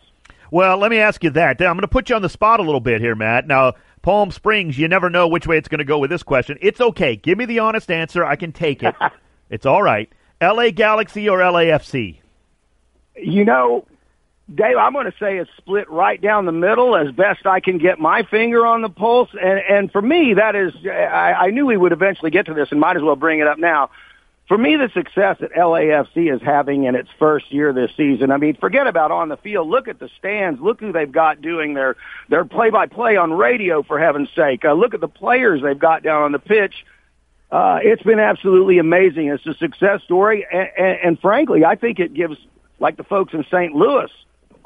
Well, 0.52 0.78
let 0.78 0.92
me 0.92 1.00
ask 1.00 1.25
you 1.25 1.30
that. 1.30 1.60
I'm 1.60 1.75
going 1.75 1.80
to 1.80 1.88
put 1.88 2.08
you 2.08 2.14
on 2.14 2.22
the 2.22 2.28
spot 2.28 2.60
a 2.60 2.62
little 2.62 2.80
bit 2.80 3.00
here, 3.00 3.16
Matt. 3.16 3.48
Now, 3.48 3.72
Palm 4.02 4.30
Springs, 4.30 4.78
you 4.78 4.87
never 4.87 5.10
know 5.10 5.26
which 5.26 5.48
way 5.48 5.58
it's 5.58 5.66
going 5.66 5.80
to 5.80 5.84
go 5.84 5.98
with 5.98 6.10
this 6.10 6.22
question. 6.22 6.58
It's 6.60 6.80
okay. 6.80 7.16
Give 7.16 7.37
me 7.37 7.44
the 7.44 7.58
honest 7.58 7.90
answer. 7.90 8.25
I 8.25 8.37
can 8.37 8.52
take 8.52 8.84
it. 8.84 8.94
it's 9.50 9.66
all 9.66 9.82
right. 9.82 10.08
LA 10.40 10.70
Galaxy 10.70 11.28
or 11.28 11.40
LAFC? 11.40 12.20
You 13.16 13.44
know, 13.44 13.84
Dave, 14.52 14.78
I'm 14.78 14.95
going 14.95 15.05
to 15.05 15.19
say 15.21 15.37
it's 15.37 15.50
split 15.59 15.90
right 15.90 16.21
down 16.21 16.47
the 16.47 16.52
middle 16.52 16.97
as 16.97 17.12
best 17.12 17.45
I 17.47 17.61
can 17.61 17.76
get 17.76 17.99
my 17.99 18.23
finger 18.23 18.67
on 18.67 18.81
the 18.81 18.88
pulse. 18.88 19.28
And, 19.33 19.61
and 19.69 19.93
for 19.93 20.00
me, 20.00 20.35
that 20.35 20.57
is, 20.57 20.73
I, 20.87 21.35
I 21.35 21.50
knew 21.50 21.67
we 21.67 21.76
would 21.76 21.93
eventually 21.93 22.31
get 22.31 22.47
to 22.47 22.55
this 22.55 22.69
and 22.71 22.81
might 22.81 22.97
as 22.97 23.02
well 23.02 23.17
bring 23.17 23.40
it 23.40 23.47
up 23.47 23.59
now. 23.59 23.90
For 24.49 24.57
me, 24.57 24.76
the 24.76 24.88
success 24.95 25.37
that 25.40 25.52
LAFC 25.52 26.35
is 26.35 26.40
having 26.40 26.85
in 26.85 26.95
its 26.95 27.11
first 27.19 27.52
year 27.52 27.75
this 27.75 27.90
season, 27.99 28.31
I 28.31 28.38
mean, 28.38 28.57
forget 28.57 28.87
about 28.87 29.11
on 29.11 29.28
the 29.28 29.37
field. 29.37 29.69
Look 29.69 29.88
at 29.88 29.99
the 29.99 30.09
stands. 30.19 30.59
Look 30.59 30.81
who 30.81 30.90
they've 30.90 31.12
got 31.12 31.43
doing 31.43 31.75
their, 31.75 31.97
their 32.31 32.47
play-by-play 32.47 33.19
on 33.19 33.35
radio, 33.35 33.83
for 33.83 33.99
heaven's 33.99 34.31
sake. 34.35 34.64
Uh, 34.64 34.73
look 34.73 34.95
at 34.95 35.02
the 35.02 35.09
players 35.09 35.61
they've 35.62 35.78
got 35.78 36.02
down 36.02 36.23
on 36.23 36.33
the 36.33 36.38
pitch. 36.38 36.87
Uh, 37.50 37.81
it's 37.83 38.02
been 38.02 38.21
absolutely 38.21 38.78
amazing. 38.78 39.28
It's 39.28 39.45
a 39.45 39.52
success 39.52 40.02
story. 40.05 40.47
And, 40.50 40.69
and, 40.78 40.99
and 41.05 41.21
frankly, 41.21 41.67
I 41.67 41.75
think 41.75 41.99
it 41.99 42.14
gives, 42.14 42.38
like 42.78 42.97
the 42.97 43.05
folks 43.05 43.35
in 43.35 43.45
St. 43.50 43.75
Louis, 43.75 44.11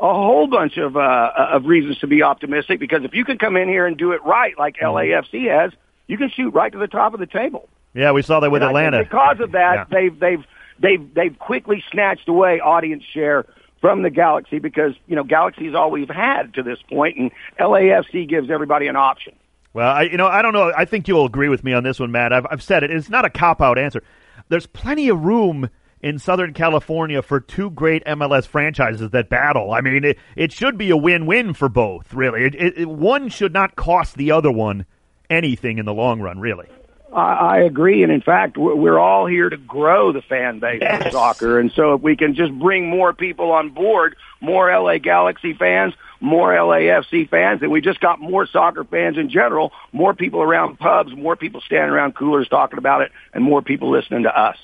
a 0.03 0.13
whole 0.13 0.49
bunch 0.49 0.77
of 0.79 0.97
uh, 0.97 1.31
of 1.37 1.65
reasons 1.65 1.99
to 1.99 2.09
be 2.09 2.23
optimistic 2.23 2.81
because 2.81 3.05
if 3.05 3.15
you 3.15 3.25
can 3.25 3.39
come 3.39 3.57
in 3.57 3.69
here 3.69 3.87
and 3.87 3.97
do 3.97 4.13
it 4.13 4.23
right, 4.25 4.59
like 4.59 4.77
mm-hmm. 4.77 4.87
LAFC 4.87 5.49
has, 5.49 5.73
you 6.09 6.19
can 6.19 6.29
shoot 6.29 6.53
right 6.53 6.73
to 6.73 6.79
the 6.79 6.89
top 6.89 7.15
of 7.15 7.21
the 7.21 7.27
table. 7.27 7.69
Yeah, 7.95 8.11
we 8.13 8.23
saw 8.23 8.41
that 8.41 8.51
with 8.51 8.63
and 8.63 8.71
Atlanta. 8.71 9.05
because 9.05 9.39
of 9.39 9.53
that, 9.53 9.75
yeah. 9.75 9.85
they've 9.91 10.19
they've 10.19 10.45
they've 10.81 11.15
they've 11.15 11.39
quickly 11.39 11.85
snatched 11.93 12.29
away 12.29 12.59
audience 12.61 13.05
share 13.15 13.47
from 13.81 14.03
the 14.03 14.11
Galaxy 14.11 14.59
because 14.59 14.95
you 15.07 15.15
know 15.15 15.23
Galaxy 15.23 15.69
is 15.69 15.75
all 15.75 15.93
we've 15.93 16.11
had 16.11 16.55
to 16.55 16.65
this 16.65 16.79
point, 16.91 17.17
and 17.17 17.31
LAFC 17.61 18.29
gives 18.29 18.51
everybody 18.51 18.89
an 18.89 18.97
option. 18.97 19.35
Well, 19.73 19.89
I, 19.89 20.03
you 20.03 20.17
know, 20.17 20.27
I 20.27 20.43
don't 20.43 20.53
know. 20.53 20.73
I 20.77 20.85
think 20.85 21.07
you'll 21.07 21.25
agree 21.27 21.49
with 21.49 21.65
me 21.65 21.73
on 21.73 21.83
this 21.83 21.99
one, 21.99 22.11
Matt. 22.11 22.33
I've, 22.33 22.47
I've 22.51 22.63
said 22.63 22.83
it. 22.83 22.91
It's 22.91 23.09
not 23.09 23.25
a 23.25 23.31
cop 23.31 23.63
out 23.63 23.79
answer. 23.79 24.03
There's 24.49 24.67
plenty 24.67 25.09
of 25.09 25.25
room 25.25 25.71
in 26.03 26.19
Southern 26.19 26.53
California 26.53 27.23
for 27.23 27.41
two 27.41 27.71
great 27.71 28.05
MLS 28.05 28.47
franchises 28.47 29.11
that 29.11 29.29
battle. 29.29 29.73
I 29.73 29.81
mean, 29.81 30.05
it, 30.05 30.19
it 30.37 30.53
should 30.53 30.77
be 30.77 30.91
a 30.91 30.97
win-win 30.97 31.55
for 31.55 31.69
both, 31.69 32.13
really. 32.13 32.45
It, 32.45 32.55
it, 32.55 32.89
one 32.89 33.29
should 33.29 33.53
not 33.53 33.77
cost 33.77 34.17
the 34.17 34.33
other 34.33 34.51
one 34.51 34.85
anything 35.31 35.79
in 35.79 35.87
the 35.87 35.95
long 35.95 36.21
run, 36.21 36.41
really. 36.41 36.67
I, 37.13 37.33
I 37.33 37.59
agree, 37.61 38.03
and 38.03 38.11
in 38.11 38.23
fact, 38.23 38.57
we're 38.57 38.99
all 38.99 39.27
here 39.27 39.49
to 39.49 39.57
grow 39.57 40.13
the 40.13 40.23
fan 40.23 40.59
base 40.59 40.81
yes. 40.81 41.07
of 41.07 41.13
soccer, 41.13 41.59
and 41.59 41.71
so 41.73 41.95
if 41.95 42.01
we 42.01 42.17
can 42.17 42.35
just 42.35 42.53
bring 42.53 42.89
more 42.89 43.13
people 43.13 43.53
on 43.53 43.71
board, 43.71 44.17
more 44.41 44.75
LA 44.75 44.99
Galaxy 44.99 45.53
fans, 45.53 45.95
more 46.21 46.53
LAFC 46.53 47.29
fans, 47.29 47.63
and 47.63 47.71
we 47.71 47.81
just 47.81 48.01
got 48.01 48.21
more 48.21 48.47
soccer 48.47 48.85
fans 48.85 49.19
in 49.19 49.29
general, 49.29 49.73
more 49.93 50.15
people 50.15 50.41
around 50.41 50.79
pubs, 50.79 51.15
more 51.15 51.37
people 51.37 51.61
standing 51.61 51.91
around 51.91 52.15
coolers 52.15 52.49
talking 52.49 52.79
about 52.79 53.03
it, 53.03 53.13
and 53.35 53.45
more 53.45 53.61
people 53.61 53.91
listening 53.91 54.23
to 54.23 54.35
us. 54.35 54.57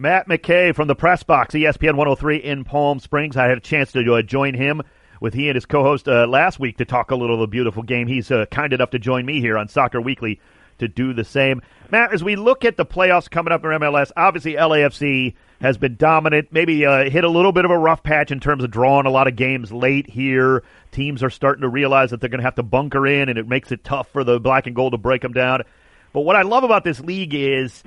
Matt 0.00 0.28
McKay 0.28 0.74
from 0.74 0.88
the 0.88 0.94
Press 0.94 1.22
Box, 1.22 1.54
ESPN 1.54 1.94
103 1.94 2.38
in 2.38 2.64
Palm 2.64 3.00
Springs. 3.00 3.36
I 3.36 3.48
had 3.48 3.58
a 3.58 3.60
chance 3.60 3.92
to 3.92 4.14
uh, 4.14 4.22
join 4.22 4.54
him 4.54 4.80
with 5.20 5.34
he 5.34 5.50
and 5.50 5.54
his 5.54 5.66
co-host 5.66 6.08
uh, 6.08 6.26
last 6.26 6.58
week 6.58 6.78
to 6.78 6.86
talk 6.86 7.10
a 7.10 7.14
little 7.14 7.34
of 7.34 7.40
the 7.40 7.46
beautiful 7.46 7.82
game. 7.82 8.06
He's 8.06 8.30
uh, 8.30 8.46
kind 8.50 8.72
enough 8.72 8.92
to 8.92 8.98
join 8.98 9.26
me 9.26 9.42
here 9.42 9.58
on 9.58 9.68
Soccer 9.68 10.00
Weekly 10.00 10.40
to 10.78 10.88
do 10.88 11.12
the 11.12 11.22
same. 11.22 11.60
Matt, 11.90 12.14
as 12.14 12.24
we 12.24 12.34
look 12.34 12.64
at 12.64 12.78
the 12.78 12.86
playoffs 12.86 13.30
coming 13.30 13.52
up 13.52 13.62
in 13.62 13.72
MLS, 13.72 14.10
obviously 14.16 14.54
LAFC 14.54 15.34
has 15.60 15.76
been 15.76 15.96
dominant. 15.96 16.48
Maybe 16.50 16.86
uh, 16.86 17.10
hit 17.10 17.24
a 17.24 17.28
little 17.28 17.52
bit 17.52 17.66
of 17.66 17.70
a 17.70 17.76
rough 17.76 18.02
patch 18.02 18.30
in 18.30 18.40
terms 18.40 18.64
of 18.64 18.70
drawing 18.70 19.04
a 19.04 19.10
lot 19.10 19.28
of 19.28 19.36
games 19.36 19.70
late 19.70 20.08
here. 20.08 20.62
Teams 20.92 21.22
are 21.22 21.28
starting 21.28 21.60
to 21.60 21.68
realize 21.68 22.08
that 22.08 22.22
they're 22.22 22.30
going 22.30 22.40
to 22.40 22.44
have 22.44 22.54
to 22.54 22.62
bunker 22.62 23.06
in, 23.06 23.28
and 23.28 23.38
it 23.38 23.46
makes 23.46 23.70
it 23.70 23.84
tough 23.84 24.08
for 24.08 24.24
the 24.24 24.40
black 24.40 24.66
and 24.66 24.74
gold 24.74 24.92
to 24.92 24.98
break 24.98 25.20
them 25.20 25.34
down. 25.34 25.60
But 26.14 26.22
what 26.22 26.36
I 26.36 26.42
love 26.42 26.64
about 26.64 26.84
this 26.84 27.00
league 27.00 27.34
is 27.34 27.82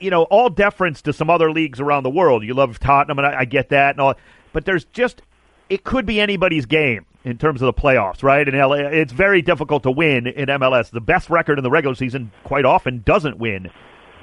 you 0.00 0.10
know, 0.10 0.24
all 0.24 0.50
deference 0.50 1.02
to 1.02 1.12
some 1.12 1.30
other 1.30 1.50
leagues 1.50 1.80
around 1.80 2.02
the 2.02 2.10
world. 2.10 2.44
You 2.44 2.54
love 2.54 2.78
Tottenham, 2.78 3.18
and 3.18 3.26
I, 3.26 3.40
I 3.40 3.44
get 3.44 3.70
that, 3.70 3.94
and 3.94 4.00
all. 4.00 4.14
But 4.52 4.64
there's 4.64 4.84
just 4.86 5.22
it 5.68 5.84
could 5.84 6.06
be 6.06 6.20
anybody's 6.20 6.66
game 6.66 7.04
in 7.24 7.36
terms 7.36 7.60
of 7.60 7.66
the 7.66 7.80
playoffs, 7.80 8.22
right? 8.22 8.46
In 8.46 8.58
LA, 8.58 8.76
it's 8.76 9.12
very 9.12 9.42
difficult 9.42 9.82
to 9.82 9.90
win 9.90 10.26
in 10.26 10.46
MLS. 10.46 10.90
The 10.90 11.00
best 11.00 11.28
record 11.28 11.58
in 11.58 11.64
the 11.64 11.70
regular 11.70 11.94
season 11.94 12.30
quite 12.44 12.64
often 12.64 13.02
doesn't 13.04 13.38
win 13.38 13.70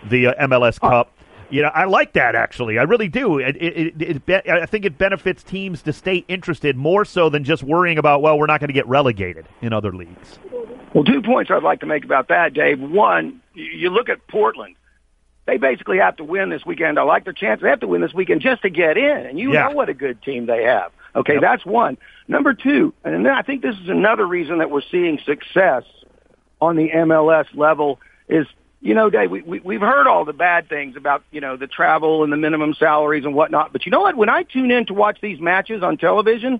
the 0.10 0.28
uh, 0.28 0.48
MLS 0.48 0.80
Cup. 0.80 1.12
You 1.50 1.62
know, 1.62 1.68
I 1.68 1.86
like 1.86 2.14
that 2.14 2.34
actually. 2.34 2.80
I 2.80 2.84
really 2.84 3.08
do. 3.08 3.38
It, 3.38 3.56
it, 3.58 4.02
it, 4.02 4.22
it, 4.28 4.50
I 4.50 4.66
think 4.66 4.86
it 4.86 4.98
benefits 4.98 5.44
teams 5.44 5.84
to 5.84 5.94
stay 5.94 6.26
interested 6.28 6.76
more 6.76 7.06
so 7.06 7.30
than 7.30 7.44
just 7.44 7.62
worrying 7.62 8.00
about 8.00 8.24
well, 8.24 8.40
we're 8.40 8.48
not 8.48 8.60
going 8.60 8.70
to 8.70 8.74
get 8.74 8.88
relegated 8.88 9.48
in 9.62 9.72
other 9.72 9.94
leagues. 9.94 10.40
Well, 10.94 11.04
two 11.04 11.22
points 11.22 11.52
I'd 11.52 11.62
like 11.62 11.82
to 11.82 11.86
make 11.86 12.04
about 12.04 12.30
that, 12.30 12.54
Dave. 12.54 12.80
One, 12.80 13.42
you 13.54 13.90
look 13.90 14.10
at 14.10 14.26
Portland 14.28 14.76
they 15.46 15.58
basically 15.58 16.00
have 16.00 16.16
to 16.18 16.24
win 16.24 16.50
this 16.50 16.66
weekend. 16.66 16.98
I 16.98 17.04
like 17.04 17.24
their 17.24 17.34
chance. 17.34 17.62
They 17.62 17.70
have 17.70 17.82
to 17.82 17.88
win 17.88 18.02
this 18.02 18.14
weekend 18.14 18.42
just 18.42 18.64
to 18.64 18.70
get 18.70 18.98
in. 18.98 19.26
And 19.26 19.40
you 19.40 19.54
yeah. 19.54 19.68
know 19.68 19.76
what 19.76 19.90
a 19.90 19.94
good 19.94 20.22
team 20.24 20.48
they 20.48 20.64
have. 20.64 20.92
Okay, 21.16 21.34
yep. 21.34 21.42
that's 21.42 21.66
one. 21.66 21.98
Number 22.28 22.54
two, 22.54 22.94
and 23.04 23.26
then 23.26 23.32
I 23.32 23.44
think 23.44 23.62
this 23.62 23.76
is 23.76 23.88
another 23.90 24.26
reason 24.26 24.58
that 24.58 24.72
we're 24.72 24.82
seeing 24.92 25.20
success 25.26 25.84
on 26.60 26.76
the 26.76 26.90
MLS 26.90 27.46
level 27.54 28.00
is, 28.28 28.48
you 28.82 28.96
know, 28.96 29.10
Dave, 29.10 29.30
we, 29.30 29.42
we, 29.42 29.60
we've 29.60 29.82
heard 29.82 30.08
all 30.08 30.26
the 30.26 30.34
bad 30.34 30.68
things 30.68 30.96
about, 30.96 31.24
you 31.32 31.42
know, 31.42 31.56
the 31.58 31.68
travel 31.68 32.24
and 32.24 32.34
the 32.34 32.38
minimum 32.38 32.74
salaries 32.74 33.24
and 33.24 33.36
whatnot. 33.36 33.72
But 33.72 33.86
you 33.86 33.92
know 33.92 34.02
what? 34.02 34.18
When 34.18 34.30
I 34.30 34.44
tune 34.44 34.72
in 34.72 34.88
to 34.88 34.94
watch 34.94 35.20
these 35.22 35.40
matches 35.40 35.84
on 35.84 35.98
television, 35.98 36.60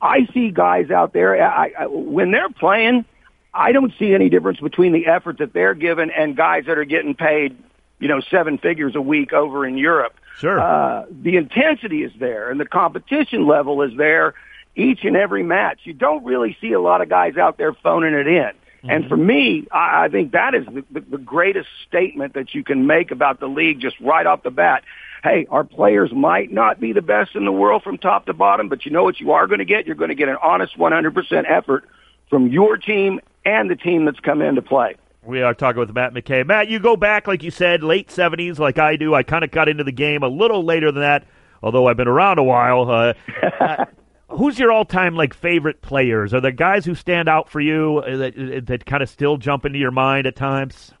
I 0.00 0.26
see 0.32 0.50
guys 0.50 0.90
out 0.90 1.12
there, 1.12 1.42
I, 1.42 1.72
I, 1.78 1.86
when 1.86 2.30
they're 2.30 2.50
playing, 2.50 3.04
I 3.52 3.72
don't 3.72 3.92
see 3.98 4.14
any 4.14 4.30
difference 4.30 4.60
between 4.60 4.92
the 4.92 5.06
effort 5.06 5.38
that 5.38 5.52
they're 5.52 5.74
given 5.74 6.10
and 6.10 6.36
guys 6.36 6.64
that 6.66 6.78
are 6.78 6.84
getting 6.84 7.14
paid 7.14 7.56
you 8.02 8.08
know, 8.08 8.20
seven 8.20 8.58
figures 8.58 8.96
a 8.96 9.00
week 9.00 9.32
over 9.32 9.64
in 9.64 9.78
Europe. 9.78 10.14
Sure. 10.38 10.58
Uh, 10.58 11.06
the 11.08 11.36
intensity 11.36 12.02
is 12.02 12.10
there 12.18 12.50
and 12.50 12.58
the 12.58 12.66
competition 12.66 13.46
level 13.46 13.80
is 13.82 13.96
there 13.96 14.34
each 14.74 15.04
and 15.04 15.16
every 15.16 15.44
match. 15.44 15.82
You 15.84 15.92
don't 15.92 16.24
really 16.24 16.56
see 16.60 16.72
a 16.72 16.80
lot 16.80 17.00
of 17.00 17.08
guys 17.08 17.36
out 17.36 17.58
there 17.58 17.72
phoning 17.72 18.14
it 18.14 18.26
in. 18.26 18.34
Mm-hmm. 18.34 18.90
And 18.90 19.08
for 19.08 19.16
me, 19.16 19.68
I, 19.70 20.06
I 20.06 20.08
think 20.08 20.32
that 20.32 20.52
is 20.56 20.66
the, 20.66 20.84
the, 20.90 21.00
the 21.12 21.18
greatest 21.18 21.68
statement 21.86 22.34
that 22.34 22.56
you 22.56 22.64
can 22.64 22.88
make 22.88 23.12
about 23.12 23.38
the 23.38 23.46
league 23.46 23.80
just 23.80 24.00
right 24.00 24.26
off 24.26 24.42
the 24.42 24.50
bat. 24.50 24.82
Hey, 25.22 25.46
our 25.48 25.62
players 25.62 26.10
might 26.12 26.50
not 26.50 26.80
be 26.80 26.92
the 26.92 27.02
best 27.02 27.36
in 27.36 27.44
the 27.44 27.52
world 27.52 27.84
from 27.84 27.98
top 27.98 28.26
to 28.26 28.32
bottom, 28.32 28.68
but 28.68 28.84
you 28.84 28.90
know 28.90 29.04
what 29.04 29.20
you 29.20 29.30
are 29.30 29.46
going 29.46 29.60
to 29.60 29.64
get? 29.64 29.86
You're 29.86 29.94
going 29.94 30.08
to 30.08 30.16
get 30.16 30.28
an 30.28 30.38
honest 30.42 30.76
100% 30.76 31.44
effort 31.48 31.84
from 32.28 32.48
your 32.48 32.76
team 32.78 33.20
and 33.44 33.70
the 33.70 33.76
team 33.76 34.06
that's 34.06 34.18
come 34.18 34.42
in 34.42 34.56
to 34.56 34.62
play. 34.62 34.96
We 35.24 35.42
are 35.42 35.54
talking 35.54 35.78
with 35.78 35.94
Matt 35.94 36.14
McKay. 36.14 36.44
Matt, 36.44 36.68
you 36.68 36.80
go 36.80 36.96
back, 36.96 37.28
like 37.28 37.44
you 37.44 37.52
said, 37.52 37.84
late 37.84 38.08
70s, 38.08 38.58
like 38.58 38.78
I 38.78 38.96
do. 38.96 39.14
I 39.14 39.22
kind 39.22 39.44
of 39.44 39.52
got 39.52 39.68
into 39.68 39.84
the 39.84 39.92
game 39.92 40.24
a 40.24 40.28
little 40.28 40.64
later 40.64 40.90
than 40.90 41.02
that, 41.02 41.24
although 41.62 41.86
I've 41.86 41.96
been 41.96 42.08
around 42.08 42.38
a 42.38 42.42
while. 42.42 42.90
Uh, 42.90 43.12
uh, 43.60 43.84
who's 44.28 44.58
your 44.58 44.72
all-time 44.72 45.14
like 45.14 45.32
favorite 45.32 45.80
players? 45.80 46.34
Are 46.34 46.40
there 46.40 46.50
guys 46.50 46.84
who 46.84 46.96
stand 46.96 47.28
out 47.28 47.48
for 47.48 47.60
you 47.60 48.02
uh, 48.04 48.16
that 48.16 48.36
uh, 48.36 48.60
that 48.64 48.84
kind 48.84 49.02
of 49.02 49.08
still 49.08 49.36
jump 49.36 49.64
into 49.64 49.78
your 49.78 49.92
mind 49.92 50.26
at 50.26 50.34
times? 50.34 50.92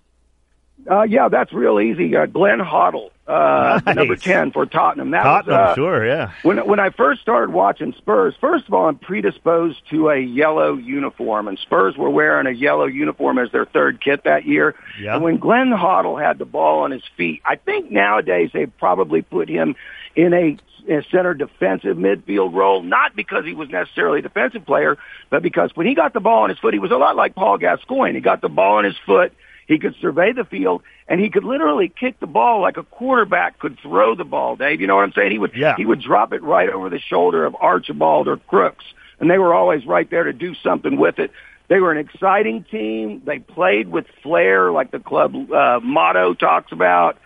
Uh, 0.88 1.02
yeah, 1.02 1.28
that's 1.28 1.52
real 1.52 1.80
easy. 1.80 2.16
Uh, 2.16 2.26
Glenn 2.26 2.58
Hoddle, 2.58 3.10
uh, 3.26 3.80
nice. 3.86 3.96
number 3.96 4.16
10 4.16 4.52
for 4.52 4.66
Tottenham. 4.66 5.10
That 5.12 5.22
Tottenham, 5.22 5.60
was, 5.60 5.70
uh, 5.70 5.74
sure, 5.74 6.06
yeah. 6.06 6.32
When, 6.42 6.58
when 6.66 6.80
I 6.80 6.90
first 6.90 7.20
started 7.20 7.52
watching 7.52 7.92
Spurs, 7.96 8.34
first 8.40 8.66
of 8.66 8.74
all, 8.74 8.88
I'm 8.88 8.98
predisposed 8.98 9.78
to 9.90 10.10
a 10.10 10.18
yellow 10.18 10.74
uniform, 10.74 11.48
and 11.48 11.58
Spurs 11.58 11.96
were 11.96 12.10
wearing 12.10 12.46
a 12.46 12.52
yellow 12.52 12.86
uniform 12.86 13.38
as 13.38 13.50
their 13.52 13.64
third 13.64 14.00
kit 14.00 14.24
that 14.24 14.44
year. 14.44 14.74
Yeah. 15.00 15.14
And 15.14 15.24
when 15.24 15.38
Glenn 15.38 15.70
Hoddle 15.70 16.20
had 16.20 16.38
the 16.38 16.44
ball 16.44 16.80
on 16.80 16.90
his 16.90 17.04
feet, 17.16 17.42
I 17.44 17.56
think 17.56 17.90
nowadays 17.90 18.50
they 18.52 18.66
probably 18.66 19.22
put 19.22 19.48
him 19.48 19.76
in 20.16 20.34
a, 20.34 20.58
a 20.92 21.02
center 21.10 21.34
defensive 21.34 21.96
midfield 21.96 22.52
role, 22.52 22.82
not 22.82 23.14
because 23.14 23.44
he 23.44 23.54
was 23.54 23.68
necessarily 23.68 24.18
a 24.18 24.22
defensive 24.22 24.66
player, 24.66 24.98
but 25.30 25.42
because 25.42 25.70
when 25.74 25.86
he 25.86 25.94
got 25.94 26.12
the 26.12 26.20
ball 26.20 26.42
on 26.42 26.50
his 26.50 26.58
foot, 26.58 26.74
he 26.74 26.80
was 26.80 26.90
a 26.90 26.96
lot 26.96 27.16
like 27.16 27.34
Paul 27.34 27.58
Gascoigne. 27.58 28.14
He 28.14 28.20
got 28.20 28.40
the 28.40 28.48
ball 28.48 28.78
on 28.78 28.84
his 28.84 28.96
foot, 29.06 29.32
he 29.66 29.78
could 29.78 29.94
survey 30.00 30.32
the 30.32 30.44
field 30.44 30.82
and 31.08 31.20
he 31.20 31.30
could 31.30 31.44
literally 31.44 31.88
kick 31.88 32.18
the 32.20 32.26
ball 32.26 32.60
like 32.60 32.76
a 32.76 32.82
quarterback 32.82 33.58
could 33.58 33.78
throw 33.80 34.14
the 34.14 34.24
ball, 34.24 34.56
Dave. 34.56 34.80
You 34.80 34.86
know 34.86 34.96
what 34.96 35.04
I'm 35.04 35.12
saying? 35.12 35.32
He 35.32 35.38
would, 35.38 35.52
yeah. 35.54 35.74
he 35.76 35.86
would 35.86 36.00
drop 36.00 36.32
it 36.32 36.42
right 36.42 36.68
over 36.68 36.90
the 36.90 37.00
shoulder 37.00 37.44
of 37.44 37.56
Archibald 37.60 38.28
or 38.28 38.36
Crooks 38.36 38.84
and 39.22 39.30
they 39.30 39.38
were 39.38 39.54
always 39.54 39.86
right 39.86 40.10
there 40.10 40.24
to 40.24 40.32
do 40.32 40.52
something 40.56 40.96
with 40.98 41.20
it. 41.20 41.30
They 41.68 41.78
were 41.78 41.92
an 41.92 41.98
exciting 41.98 42.64
team. 42.64 43.22
They 43.24 43.38
played 43.38 43.88
with 43.88 44.04
flair 44.20 44.72
like 44.72 44.90
the 44.90 44.98
club 44.98 45.34
uh, 45.50 45.78
motto 45.80 46.34
talks 46.34 46.72
about. 46.72 47.18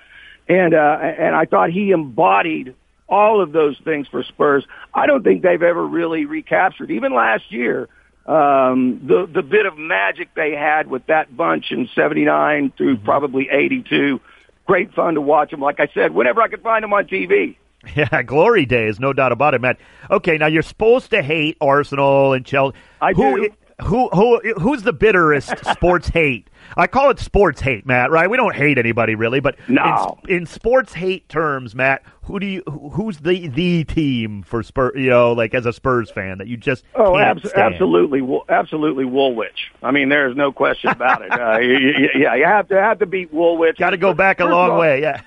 And, 0.47 0.75
uh, 0.75 0.99
and 1.01 1.35
I 1.35 1.47
thought 1.47 1.71
he 1.71 1.93
embodied 1.93 2.75
all 3.09 3.41
of 3.41 3.51
those 3.53 3.79
things 3.83 4.07
for 4.09 4.23
Spurs. 4.23 4.67
I 4.93 5.07
don't 5.07 5.25
think 5.25 5.43
they've 5.43 5.63
ever 5.63 5.85
really 5.85 6.27
recaptured. 6.27 6.91
Even 6.91 7.15
last 7.15 7.51
year, 7.51 7.89
um, 8.27 9.01
the 9.07 9.29
the 9.33 9.43
bit 9.43 9.67
of 9.67 9.79
magic 9.79 10.29
they 10.35 10.53
had 10.53 10.89
with 10.89 11.07
that 11.07 11.35
bunch 11.37 11.67
in 11.71 11.89
'79 11.95 12.73
through 12.77 12.97
mm-hmm. 12.97 13.05
probably 13.05 13.49
'82. 13.51 14.21
Great 14.67 14.93
fun 14.95 15.15
to 15.15 15.21
watch 15.21 15.51
them. 15.51 15.61
Like 15.61 15.79
I 15.79 15.89
said, 15.95 16.13
whenever 16.13 16.43
I 16.43 16.49
could 16.49 16.63
find 16.63 16.83
them 16.83 16.93
on 16.93 17.07
TV. 17.07 17.57
Yeah, 17.95 18.23
glory 18.23 18.67
days, 18.67 18.99
no 18.99 19.13
doubt 19.13 19.31
about 19.31 19.55
it, 19.55 19.61
Matt. 19.61 19.79
Okay, 20.11 20.39
now 20.39 20.47
you're 20.47 20.63
supposed 20.63 21.11
to 21.11 21.23
hate 21.23 21.57
Arsenal 21.61 22.33
and 22.33 22.45
Chelsea. 22.45 22.77
I 23.01 23.13
Who, 23.13 23.37
do. 23.37 23.51
Who 23.83 24.09
who 24.09 24.41
who's 24.59 24.83
the 24.83 24.93
bitterest 24.93 25.53
sports 25.73 26.09
hate? 26.09 26.49
I 26.77 26.87
call 26.87 27.11
it 27.11 27.19
sports 27.19 27.61
hate, 27.61 27.87
Matt. 27.87 28.11
Right? 28.11 28.29
We 28.29 28.37
don't 28.37 28.55
hate 28.55 28.79
anybody 28.79 29.15
really, 29.15 29.41
but 29.41 29.57
no. 29.69 30.19
in, 30.27 30.39
in 30.39 30.47
sports 30.47 30.95
hate 30.95 31.29
terms, 31.29 31.75
Matt, 31.75 32.03
who 32.23 32.41
do 32.41 32.47
you 32.47 32.63
who's 32.93 33.19
the 33.19 33.49
the 33.49 33.85
team 33.85 34.43
for 34.43 34.63
Spurs? 34.63 34.93
You 34.97 35.11
know, 35.11 35.33
like 35.33 35.55
as 35.55 35.67
a 35.67 35.73
Spurs 35.73 36.11
fan 36.11 36.39
that 36.39 36.47
you 36.49 36.57
just 36.57 36.85
oh, 36.95 37.19
abs- 37.19 37.53
absolutely, 37.53 38.27
absolutely 38.49 39.05
Woolwich. 39.05 39.73
I 39.83 39.91
mean, 39.91 40.09
there's 40.09 40.37
no 40.37 40.53
question 40.53 40.91
about 40.91 41.23
it. 41.23 41.33
Uh, 41.33 41.59
yeah, 41.59 42.35
you 42.35 42.47
have 42.47 42.69
to 42.69 42.81
have 42.81 42.99
to 43.01 43.07
beat 43.07 43.33
Woolwich. 43.33 43.77
Got 43.77 43.91
to 43.91 43.99
go 43.99 44.15
back 44.15 44.41
a 44.41 44.47
long 44.47 44.73
all, 44.73 44.79
way. 44.81 45.03
Yeah. 45.03 45.21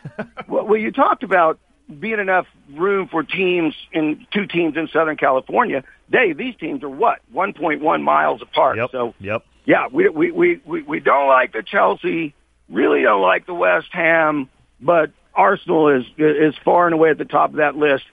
well, 0.47 0.75
you 0.75 0.91
talked 0.91 1.23
about 1.23 1.59
being 1.99 2.19
enough 2.19 2.45
room 2.73 3.07
for 3.07 3.23
teams 3.23 3.73
in 3.91 4.25
two 4.31 4.45
teams 4.45 4.77
in 4.77 4.87
Southern 4.89 5.17
California. 5.17 5.83
Dave, 6.11 6.37
these 6.37 6.55
teams 6.55 6.83
are 6.83 6.89
what 6.89 7.19
1.1 7.33 8.03
miles 8.03 8.41
apart. 8.41 8.77
Yep. 8.77 8.89
So 8.91 9.13
yep. 9.19 9.45
Yeah, 9.65 9.87
we 9.91 10.09
we 10.09 10.31
we 10.31 10.61
we 10.65 10.81
we 10.83 10.99
don't 10.99 11.27
like 11.27 11.53
the 11.53 11.63
Chelsea. 11.63 12.33
Really 12.69 13.01
don't 13.01 13.21
like 13.21 13.45
the 13.45 13.53
West 13.53 13.87
Ham, 13.91 14.49
but 14.79 15.11
Arsenal 15.33 15.89
is 15.89 16.05
is 16.17 16.55
far 16.63 16.85
and 16.85 16.93
away 16.93 17.11
at 17.11 17.17
the 17.17 17.25
top 17.25 17.51
of 17.51 17.57
that 17.57 17.75
list. 17.75 18.03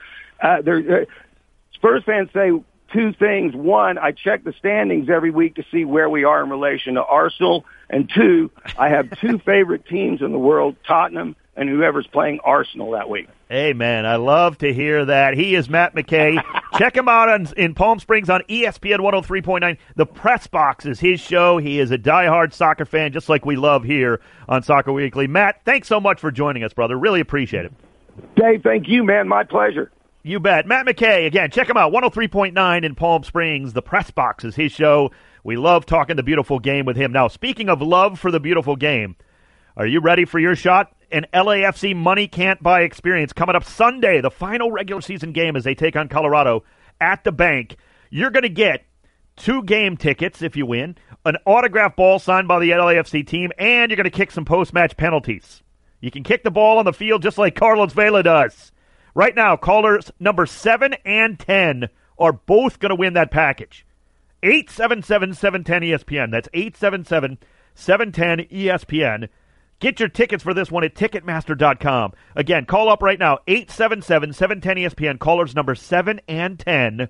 Uh, 0.42 0.62
there, 0.62 1.02
uh, 1.02 1.04
Spurs 1.74 2.02
fans 2.04 2.28
say 2.34 2.50
two 2.92 3.12
things. 3.12 3.54
One, 3.54 3.98
I 3.98 4.12
check 4.12 4.44
the 4.44 4.52
standings 4.58 5.08
every 5.08 5.30
week 5.30 5.56
to 5.56 5.64
see 5.70 5.84
where 5.84 6.10
we 6.10 6.24
are 6.24 6.42
in 6.42 6.50
relation 6.50 6.94
to 6.94 7.04
Arsenal, 7.04 7.64
and 7.88 8.10
two, 8.14 8.50
I 8.78 8.90
have 8.90 9.18
two 9.20 9.38
favorite 9.44 9.86
teams 9.86 10.20
in 10.20 10.32
the 10.32 10.38
world: 10.38 10.76
Tottenham 10.86 11.36
and 11.56 11.68
whoever's 11.68 12.06
playing 12.06 12.40
Arsenal 12.44 12.92
that 12.92 13.08
week. 13.08 13.28
Hey, 13.48 13.70
Amen. 13.70 14.04
I 14.04 14.16
love 14.16 14.58
to 14.58 14.72
hear 14.72 15.04
that. 15.04 15.34
He 15.34 15.54
is 15.54 15.70
Matt 15.70 15.94
McKay. 15.94 16.42
Check 16.78 16.96
him 16.96 17.08
out 17.08 17.28
on, 17.28 17.48
in 17.56 17.74
Palm 17.74 17.98
Springs 17.98 18.28
on 18.28 18.42
ESPN 18.42 18.98
103.9. 18.98 19.78
The 19.94 20.06
Press 20.06 20.46
Box 20.46 20.84
is 20.84 21.00
his 21.00 21.20
show. 21.20 21.58
He 21.58 21.78
is 21.78 21.90
a 21.90 21.98
diehard 21.98 22.52
soccer 22.52 22.84
fan, 22.84 23.12
just 23.12 23.28
like 23.28 23.46
we 23.46 23.56
love 23.56 23.84
here 23.84 24.20
on 24.48 24.62
Soccer 24.62 24.92
Weekly. 24.92 25.26
Matt, 25.26 25.64
thanks 25.64 25.88
so 25.88 26.00
much 26.00 26.20
for 26.20 26.30
joining 26.30 26.62
us, 26.62 26.72
brother. 26.72 26.98
Really 26.98 27.20
appreciate 27.20 27.64
it. 27.64 27.72
Dave, 28.34 28.62
thank 28.62 28.88
you, 28.88 29.04
man. 29.04 29.28
My 29.28 29.44
pleasure. 29.44 29.90
You 30.22 30.40
bet. 30.40 30.66
Matt 30.66 30.86
McKay, 30.86 31.26
again, 31.26 31.50
check 31.50 31.70
him 31.70 31.76
out. 31.76 31.92
103.9 31.92 32.84
in 32.84 32.94
Palm 32.96 33.22
Springs. 33.22 33.72
The 33.72 33.82
Press 33.82 34.10
Box 34.10 34.44
is 34.44 34.56
his 34.56 34.72
show. 34.72 35.12
We 35.44 35.56
love 35.56 35.86
talking 35.86 36.16
the 36.16 36.24
beautiful 36.24 36.58
game 36.58 36.84
with 36.84 36.96
him. 36.96 37.12
Now, 37.12 37.28
speaking 37.28 37.68
of 37.68 37.80
love 37.80 38.18
for 38.18 38.32
the 38.32 38.40
beautiful 38.40 38.74
game, 38.74 39.14
are 39.76 39.86
you 39.86 40.00
ready 40.00 40.24
for 40.24 40.40
your 40.40 40.56
shot? 40.56 40.92
An 41.12 41.26
LAFC 41.32 41.94
money 41.94 42.26
can't 42.26 42.62
buy 42.62 42.82
experience 42.82 43.32
coming 43.32 43.54
up 43.54 43.64
Sunday, 43.64 44.20
the 44.20 44.30
final 44.30 44.70
regular 44.72 45.00
season 45.00 45.32
game 45.32 45.56
as 45.56 45.64
they 45.64 45.74
take 45.74 45.96
on 45.96 46.08
Colorado 46.08 46.64
at 47.00 47.22
the 47.24 47.32
bank. 47.32 47.76
You're 48.10 48.30
going 48.30 48.42
to 48.42 48.48
get 48.48 48.84
two 49.36 49.62
game 49.62 49.96
tickets 49.96 50.42
if 50.42 50.56
you 50.56 50.66
win, 50.66 50.96
an 51.24 51.36
autographed 51.44 51.96
ball 51.96 52.18
signed 52.18 52.48
by 52.48 52.58
the 52.58 52.70
LAFC 52.70 53.26
team, 53.26 53.52
and 53.58 53.90
you're 53.90 53.96
going 53.96 54.04
to 54.04 54.10
kick 54.10 54.30
some 54.30 54.44
post 54.44 54.72
match 54.72 54.96
penalties. 54.96 55.62
You 56.00 56.10
can 56.10 56.22
kick 56.22 56.42
the 56.44 56.50
ball 56.50 56.78
on 56.78 56.84
the 56.84 56.92
field 56.92 57.22
just 57.22 57.38
like 57.38 57.54
Carlos 57.54 57.92
Vela 57.92 58.22
does. 58.22 58.72
Right 59.14 59.34
now, 59.34 59.56
callers 59.56 60.10
number 60.20 60.46
7 60.46 60.94
and 61.04 61.38
10 61.38 61.88
are 62.18 62.32
both 62.32 62.78
going 62.78 62.90
to 62.90 62.96
win 62.96 63.14
that 63.14 63.30
package. 63.30 63.86
877 64.42 65.34
710 65.34 65.82
ESPN. 65.82 66.30
That's 66.30 66.48
877 66.52 67.38
710 67.74 68.46
ESPN. 68.48 69.28
Get 69.78 70.00
your 70.00 70.08
tickets 70.08 70.42
for 70.42 70.54
this 70.54 70.70
one 70.70 70.84
at 70.84 70.94
Ticketmaster.com. 70.94 72.12
Again, 72.34 72.64
call 72.64 72.88
up 72.88 73.02
right 73.02 73.18
now, 73.18 73.38
877 73.46 74.32
710 74.32 74.76
ESPN. 74.76 75.18
Callers 75.18 75.54
number 75.54 75.74
7 75.74 76.20
and 76.26 76.58
10 76.58 77.08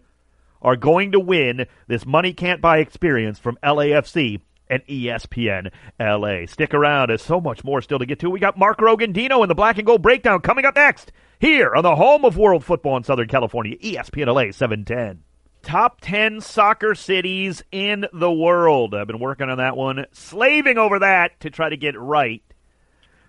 are 0.62 0.76
going 0.76 1.12
to 1.12 1.20
win 1.20 1.66
this 1.86 2.04
Money 2.04 2.32
Can't 2.32 2.60
Buy 2.60 2.78
experience 2.78 3.38
from 3.38 3.56
LAFC 3.62 4.40
and 4.68 4.84
ESPN 4.86 5.70
LA. 6.00 6.46
Stick 6.46 6.74
around, 6.74 7.10
there's 7.10 7.22
so 7.22 7.40
much 7.40 7.62
more 7.62 7.80
still 7.80 8.00
to 8.00 8.06
get 8.06 8.18
to. 8.18 8.30
We 8.30 8.40
got 8.40 8.58
Mark 8.58 8.78
Rogondino 8.78 9.42
and 9.42 9.50
the 9.50 9.54
Black 9.54 9.78
and 9.78 9.86
Gold 9.86 10.02
Breakdown 10.02 10.40
coming 10.40 10.64
up 10.64 10.74
next 10.74 11.12
here 11.38 11.72
on 11.76 11.84
the 11.84 11.94
home 11.94 12.24
of 12.24 12.36
world 12.36 12.64
football 12.64 12.96
in 12.96 13.04
Southern 13.04 13.28
California, 13.28 13.76
ESPN 13.78 14.26
LA 14.26 14.50
710 14.50 15.22
top 15.62 16.00
10 16.00 16.40
soccer 16.40 16.94
cities 16.94 17.64
in 17.72 18.06
the 18.12 18.30
world. 18.30 18.94
I've 18.94 19.08
been 19.08 19.18
working 19.18 19.50
on 19.50 19.58
that 19.58 19.76
one, 19.76 20.06
slaving 20.12 20.78
over 20.78 21.00
that 21.00 21.40
to 21.40 21.50
try 21.50 21.68
to 21.68 21.76
get 21.76 21.98
right. 21.98 22.40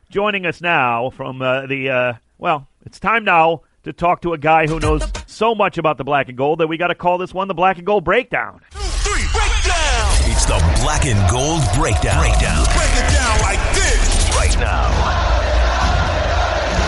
Joining 0.09 0.45
us 0.45 0.61
now 0.61 1.09
from 1.09 1.41
uh, 1.41 1.65
the, 1.65 1.89
uh, 1.89 2.13
well, 2.37 2.69
it's 2.85 2.97
time 2.97 3.25
now 3.25 3.63
to 3.83 3.91
talk 3.91 4.21
to 4.21 4.31
a 4.31 4.37
guy 4.37 4.65
who 4.65 4.79
knows 4.79 5.03
so 5.25 5.53
much 5.53 5.77
about 5.77 5.97
the 5.97 6.05
black 6.05 6.29
and 6.29 6.37
gold 6.37 6.59
that 6.59 6.67
we 6.67 6.77
got 6.77 6.87
to 6.87 6.95
call 6.95 7.17
this 7.17 7.33
one 7.33 7.49
the 7.49 7.53
black 7.53 7.77
and 7.77 7.85
gold 7.85 8.05
breakdown. 8.05 8.61
Two, 8.71 8.79
three, 8.79 9.27
breakdown! 9.33 10.31
It's 10.31 10.45
the 10.45 10.79
black 10.81 11.05
and 11.05 11.19
gold 11.29 11.61
breakdown. 11.75 12.19
Breakdown. 12.19 12.65
Break 12.73 12.93
it 12.93 13.11
down 13.11 13.41
like 13.41 13.75
this. 13.75 14.29
Right 14.33 14.57
now. 14.61 15.27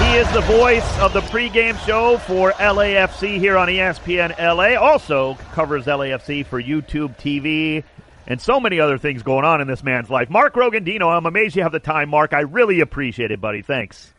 He 0.05 0.15
is 0.15 0.31
the 0.31 0.41
voice 0.41 0.99
of 0.99 1.11
the 1.11 1.19
pregame 1.21 1.77
show 1.85 2.19
for 2.19 2.53
LAFC 2.53 3.37
here 3.37 3.57
on 3.57 3.67
ESPN 3.67 4.33
LA. 4.39 4.79
Also 4.81 5.35
covers 5.51 5.87
LAFC 5.87 6.45
for 6.45 6.61
YouTube 6.61 7.17
TV 7.17 7.83
and 8.29 8.39
so 8.39 8.59
many 8.59 8.79
other 8.79 8.97
things 8.97 9.23
going 9.23 9.43
on 9.43 9.59
in 9.59 9.67
this 9.67 9.83
man's 9.83 10.09
life. 10.09 10.29
Mark 10.29 10.53
Rogondino, 10.53 11.07
I'm 11.15 11.25
amazed 11.25 11.55
you 11.55 11.63
have 11.63 11.71
the 11.71 11.79
time, 11.79 12.09
Mark. 12.09 12.31
I 12.31 12.41
really 12.41 12.79
appreciate 12.79 13.31
it, 13.31 13.41
buddy. 13.41 13.63
Thanks. 13.63 14.13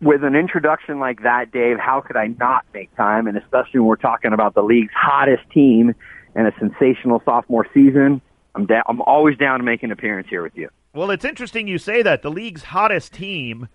With 0.00 0.24
an 0.24 0.34
introduction 0.34 0.98
like 0.98 1.22
that, 1.22 1.52
Dave, 1.52 1.78
how 1.78 2.00
could 2.00 2.16
I 2.16 2.28
not 2.28 2.64
make 2.74 2.94
time? 2.96 3.28
And 3.28 3.36
especially 3.36 3.80
when 3.80 3.86
we're 3.86 3.96
talking 3.96 4.32
about 4.32 4.54
the 4.54 4.62
league's 4.62 4.92
hottest 4.94 5.48
team 5.50 5.94
and 6.34 6.48
a 6.48 6.52
sensational 6.58 7.22
sophomore 7.24 7.66
season, 7.72 8.20
I'm 8.54 8.66
I'm 8.88 9.00
always 9.02 9.38
down 9.38 9.60
to 9.60 9.64
make 9.64 9.82
an 9.82 9.92
appearance 9.92 10.28
here 10.28 10.42
with 10.42 10.56
you. 10.56 10.70
Well, 10.92 11.10
it's 11.10 11.24
interesting 11.24 11.68
you 11.68 11.78
say 11.78 12.02
that. 12.02 12.22
The 12.22 12.30
league's 12.30 12.64
hottest 12.64 13.12
team 13.12 13.68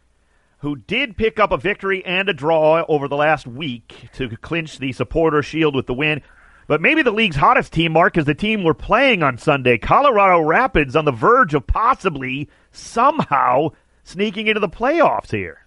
who 0.60 0.76
did 0.76 1.16
pick 1.16 1.40
up 1.40 1.52
a 1.52 1.58
victory 1.58 2.04
and 2.06 2.28
a 2.28 2.34
draw 2.34 2.84
over 2.90 3.08
the 3.08 3.16
last 3.16 3.48
week 3.48 4.10
to 4.14 4.30
clinch 4.38 4.80
the 4.80 4.92
supporter 4.92 5.42
shield 5.42 5.76
with 5.76 5.86
the 5.86 5.94
win. 5.94 6.22
But 6.68 6.82
maybe 6.82 7.04
the 7.04 7.12
league's 7.12 7.36
hottest 7.36 7.74
team, 7.74 7.92
Mark, 7.92 8.18
is 8.18 8.26
the 8.26 8.34
team 8.34 8.64
we're 8.64 8.74
playing 8.74 9.22
on 9.22 9.38
Sunday. 9.38 9.78
Colorado 9.78 10.42
Rapids 10.42 10.96
on 10.96 11.06
the 11.06 11.12
verge 11.12 11.54
of 11.54 11.68
possibly, 11.68 12.50
somehow, 12.72 13.70
sneaking 14.04 14.48
into 14.48 14.60
the 14.60 14.70
playoffs 14.70 15.32
here. 15.32 15.60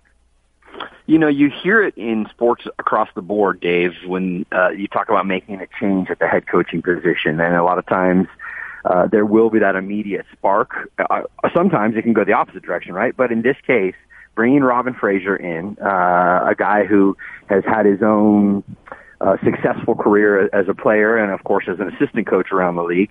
You 1.07 1.19
know, 1.19 1.29
you 1.29 1.51
hear 1.63 1.83
it 1.83 1.97
in 1.97 2.27
sports 2.31 2.65
across 2.79 3.09
the 3.15 3.23
board, 3.23 3.61
Dave, 3.61 3.93
when 4.07 4.45
uh, 4.53 4.71
you 4.71 4.89
talk 4.89 5.09
about 5.09 5.27
making 5.27 5.61
a 5.61 5.67
change 5.81 6.11
at 6.11 6.19
the 6.19 6.27
head 6.27 6.47
coaching 6.47 6.83
position. 6.83 7.41
And 7.41 7.55
a 7.55 7.63
lot 7.63 7.79
of 7.79 7.87
times 7.87 8.27
uh, 8.85 9.07
there 9.07 9.25
will 9.25 9.51
be 9.51 9.61
that 9.61 9.77
immediate 9.77 10.27
spark. 10.33 10.91
Uh, 10.99 11.23
sometimes 11.55 11.97
it 11.97 12.03
can 12.03 12.13
go 12.13 12.25
the 12.25 12.33
opposite 12.33 12.63
direction, 12.63 12.93
right? 12.93 13.17
But 13.17 13.33
in 13.33 13.43
this 13.43 13.57
case, 13.67 13.95
bringing 14.35 14.63
Robin 14.63 14.95
Fraser 14.95 15.37
in, 15.37 15.79
uh, 15.81 16.49
a 16.51 16.55
guy 16.57 16.85
who 16.85 17.17
has 17.49 17.65
had 17.65 17.87
his 17.87 18.03
own 18.03 18.63
uh, 19.21 19.37
successful 19.45 19.95
career 19.95 20.49
as 20.53 20.69
a 20.69 20.75
player 20.75 21.17
and, 21.17 21.33
of 21.33 21.43
course, 21.45 21.65
as 21.69 21.81
an 21.81 21.89
assistant 21.95 22.27
coach 22.27 22.53
around 22.53 22.77
the 22.77 22.85
league. 22.85 23.11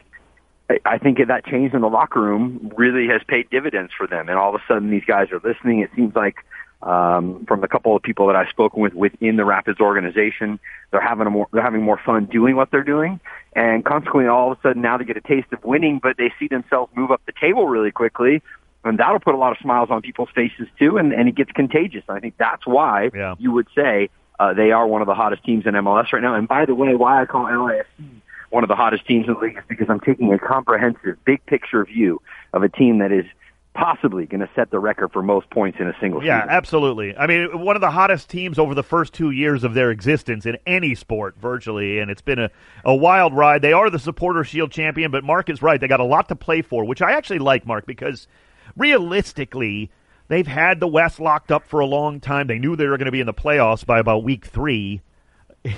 I 0.86 0.98
think 0.98 1.20
that 1.26 1.46
change 1.46 1.74
in 1.74 1.80
the 1.80 1.88
locker 1.88 2.22
room 2.22 2.74
really 2.76 3.08
has 3.08 3.22
paid 3.26 3.50
dividends 3.50 3.94
for 3.98 4.06
them, 4.06 4.28
and 4.28 4.38
all 4.38 4.54
of 4.54 4.62
a 4.62 4.64
sudden 4.68 4.90
these 4.90 5.06
guys 5.06 5.32
are 5.32 5.40
listening. 5.42 5.80
It 5.80 5.90
seems 5.96 6.14
like 6.14 6.44
um, 6.82 7.46
from 7.46 7.62
the 7.62 7.70
couple 7.70 7.96
of 7.96 8.04
people 8.04 8.28
that 8.28 8.36
I've 8.36 8.50
spoken 8.50 8.82
with 8.82 8.94
within 8.94 9.38
the 9.38 9.46
Rapids 9.46 9.80
organization, 9.80 10.60
they're 10.92 11.00
having 11.02 11.26
a 11.26 11.30
more 11.30 11.48
they're 11.54 11.64
having 11.64 11.84
more 11.84 12.00
fun 12.06 12.26
doing 12.26 12.58
what 12.58 12.70
they're 12.70 12.84
doing, 12.84 13.22
and 13.56 13.86
consequently, 13.86 14.28
all 14.28 14.52
of 14.52 14.58
a 14.58 14.62
sudden 14.62 14.82
now 14.82 14.98
they 14.98 15.06
get 15.06 15.16
a 15.16 15.22
taste 15.22 15.48
of 15.54 15.64
winning, 15.64 16.02
but 16.04 16.18
they 16.18 16.34
see 16.38 16.50
themselves 16.50 16.92
move 16.96 17.12
up 17.12 17.22
the 17.26 17.34
table 17.40 17.68
really 17.68 17.92
quickly, 17.92 18.42
and 18.84 19.00
that'll 19.00 19.22
put 19.22 19.36
a 19.36 19.38
lot 19.38 19.54
of 19.54 19.58
smiles 19.60 19.90
on 19.90 20.02
people's 20.02 20.30
faces 20.36 20.68
too, 20.78 20.98
and, 20.98 21.14
and 21.14 21.30
it 21.30 21.36
gets 21.36 21.52
contagious. 21.54 22.04
And 22.10 22.18
I 22.18 22.20
think 22.20 22.36
that's 22.38 22.68
why 22.68 23.10
yeah. 23.16 23.36
you 23.40 23.54
would 23.54 23.68
say 23.74 24.10
uh, 24.40 24.54
they 24.54 24.72
are 24.72 24.88
one 24.88 25.02
of 25.02 25.08
the 25.08 25.16
hottest 25.16 25.44
teams 25.44 25.66
in 25.66 25.74
MLS 25.74 26.12
right 26.14 26.22
now. 26.22 26.36
And 26.36 26.48
by 26.48 26.66
the 26.66 26.76
way, 26.76 26.96
why 26.96 27.22
I 27.22 27.26
call 27.26 27.46
LAFC 27.46 28.22
one 28.50 28.64
of 28.64 28.70
the 28.70 28.76
hottest 28.76 29.06
teams 29.06 29.28
in 29.28 29.34
the 29.34 29.40
league 29.40 29.58
is 29.58 29.64
because 29.68 29.88
I'm 29.90 30.00
taking 30.00 30.32
a 30.34 30.40
comprehensive, 30.40 31.24
big 31.26 31.46
picture 31.46 31.84
view 31.84 32.22
of 32.54 32.64
a 32.64 32.70
team 32.70 33.00
that 33.00 33.12
is 33.12 33.26
possibly 33.74 34.26
going 34.26 34.40
to 34.40 34.50
set 34.56 34.72
the 34.72 34.80
record 34.80 35.12
for 35.12 35.22
most 35.22 35.50
points 35.52 35.78
in 35.80 35.88
a 35.88 35.94
single 36.00 36.24
yeah, 36.24 36.40
season. 36.40 36.50
Yeah, 36.50 36.58
absolutely. 36.58 37.16
I 37.16 37.28
mean, 37.28 37.60
one 37.60 37.76
of 37.76 37.82
the 37.82 37.92
hottest 37.92 38.30
teams 38.30 38.58
over 38.58 38.74
the 38.74 38.84
first 38.84 39.14
two 39.14 39.30
years 39.30 39.64
of 39.64 39.76
their 39.76 39.92
existence 39.92 40.46
in 40.46 40.58
any 40.66 40.96
sport, 40.96 41.36
virtually, 41.40 42.00
and 42.00 42.10
it's 42.10 42.22
been 42.22 42.40
a, 42.40 42.50
a 42.84 42.96
wild 42.96 43.36
ride. 43.36 43.62
They 43.62 43.74
are 43.74 43.90
the 43.90 44.00
Supporter 44.00 44.44
Shield 44.44 44.72
champion, 44.72 45.12
but 45.12 45.24
Mark 45.24 45.50
is 45.50 45.62
right. 45.62 45.80
They 45.80 45.88
got 45.88 46.00
a 46.00 46.06
lot 46.06 46.30
to 46.30 46.36
play 46.36 46.64
for, 46.64 46.86
which 46.86 47.02
I 47.02 47.12
actually 47.12 47.40
like, 47.40 47.68
Mark, 47.68 47.86
because 47.86 48.28
realistically, 48.76 49.92
they've 50.28 50.48
had 50.48 50.80
the 50.80 50.88
West 50.88 51.20
locked 51.20 51.52
up 51.52 51.68
for 51.68 51.80
a 51.80 51.86
long 51.86 52.20
time. 52.20 52.48
They 52.48 52.60
knew 52.60 52.76
they 52.76 52.88
were 52.88 52.98
going 52.98 53.06
to 53.06 53.12
be 53.12 53.20
in 53.20 53.26
the 53.26 53.34
playoffs 53.34 53.86
by 53.86 54.00
about 54.00 54.24
week 54.24 54.46
three. 54.46 55.02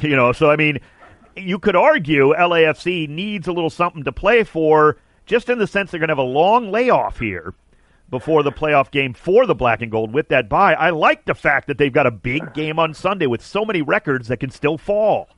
You 0.02 0.16
know, 0.16 0.34
so 0.34 0.52
I 0.52 0.56
mean, 0.56 0.80
you 1.36 1.58
could 1.58 1.76
argue 1.76 2.34
LAFC 2.34 3.10
needs 3.10 3.48
a 3.48 3.52
little 3.52 3.72
something 3.72 4.04
to 4.04 4.12
play 4.12 4.44
for, 4.44 4.98
just 5.26 5.50
in 5.50 5.58
the 5.58 5.66
sense 5.66 5.90
they're 5.90 6.00
going 6.00 6.10
to 6.10 6.12
have 6.12 6.20
a 6.20 6.22
long 6.22 6.70
layoff 6.70 7.18
here 7.18 7.56
before 8.10 8.44
the 8.44 8.52
playoff 8.52 8.92
game 8.92 9.14
for 9.14 9.46
the 9.48 9.56
black 9.56 9.82
and 9.82 9.92
gold 9.92 10.14
with 10.14 10.30
that 10.30 10.50
bye. 10.50 10.74
I 10.74 10.92
like 10.92 11.26
the 11.26 11.34
fact 11.34 11.68
that 11.68 11.78
they've 11.78 11.94
got 11.94 12.08
a 12.08 12.12
big 12.12 12.54
game 12.54 12.78
on 12.78 12.94
Sunday 12.94 13.26
with 13.26 13.44
so 13.44 13.66
many 13.66 13.82
records 13.82 14.28
that 14.28 14.40
can 14.40 14.52
still 14.52 14.78
fall. 14.78 15.30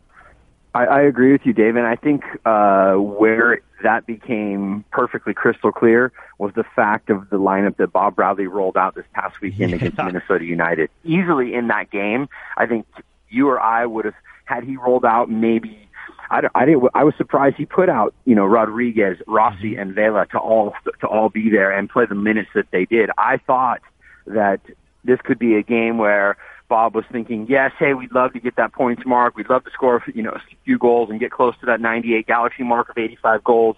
I, 0.73 0.85
I 0.85 1.01
agree 1.01 1.31
with 1.33 1.41
you, 1.45 1.53
Dave, 1.53 1.75
and 1.75 1.85
I 1.85 1.95
think 1.95 2.23
uh, 2.45 2.93
where 2.95 3.59
that 3.83 4.05
became 4.05 4.85
perfectly 4.91 5.33
crystal 5.33 5.71
clear 5.71 6.11
was 6.37 6.53
the 6.55 6.63
fact 6.75 7.09
of 7.09 7.29
the 7.29 7.37
lineup 7.37 7.75
that 7.77 7.91
Bob 7.91 8.15
Bradley 8.15 8.47
rolled 8.47 8.77
out 8.77 8.95
this 8.95 9.05
past 9.13 9.41
weekend 9.41 9.71
Yeah. 9.71 9.75
against 9.77 9.97
Minnesota 9.97 10.45
United. 10.45 10.89
Easily 11.03 11.53
in 11.55 11.67
that 11.67 11.89
game, 11.91 12.29
I 12.57 12.67
think 12.67 12.85
you 13.29 13.49
or 13.49 13.59
I 13.59 13.85
would 13.85 14.05
have 14.05 14.13
had 14.45 14.63
he 14.63 14.77
rolled 14.77 15.03
out 15.05 15.29
maybe. 15.29 15.77
I, 16.29 16.39
don't- 16.41 16.51
I 16.55 16.65
didn't. 16.65 16.89
I 16.93 17.03
was 17.03 17.15
surprised 17.17 17.57
he 17.57 17.65
put 17.65 17.89
out 17.89 18.13
you 18.25 18.35
know 18.35 18.45
Rodriguez, 18.45 19.17
Rossi, 19.27 19.75
and 19.75 19.93
Vela 19.93 20.25
to 20.27 20.37
all 20.39 20.73
to 21.01 21.07
all 21.07 21.27
be 21.29 21.49
there 21.49 21.71
and 21.71 21.89
play 21.89 22.05
the 22.05 22.15
minutes 22.15 22.49
that 22.55 22.67
they 22.71 22.85
did. 22.85 23.09
I 23.17 23.37
thought 23.37 23.81
that 24.27 24.61
this 25.03 25.19
could 25.21 25.39
be 25.39 25.55
a 25.55 25.63
game 25.63 25.97
where 25.97 26.37
Bob 26.71 26.95
was 26.95 27.03
thinking, 27.11 27.47
yes, 27.49 27.73
hey, 27.77 27.93
we'd 27.93 28.13
love 28.13 28.31
to 28.31 28.39
get 28.39 28.55
that 28.55 28.71
points 28.71 29.05
mark. 29.05 29.35
We'd 29.35 29.49
love 29.49 29.65
to 29.65 29.71
score, 29.71 30.01
you 30.15 30.23
know, 30.23 30.31
a 30.31 30.41
few 30.63 30.77
goals 30.77 31.09
and 31.09 31.19
get 31.19 31.29
close 31.29 31.53
to 31.59 31.65
that 31.65 31.81
98 31.81 32.25
Galaxy 32.27 32.63
mark 32.63 32.87
of 32.87 32.97
85 32.97 33.43
goals. 33.43 33.75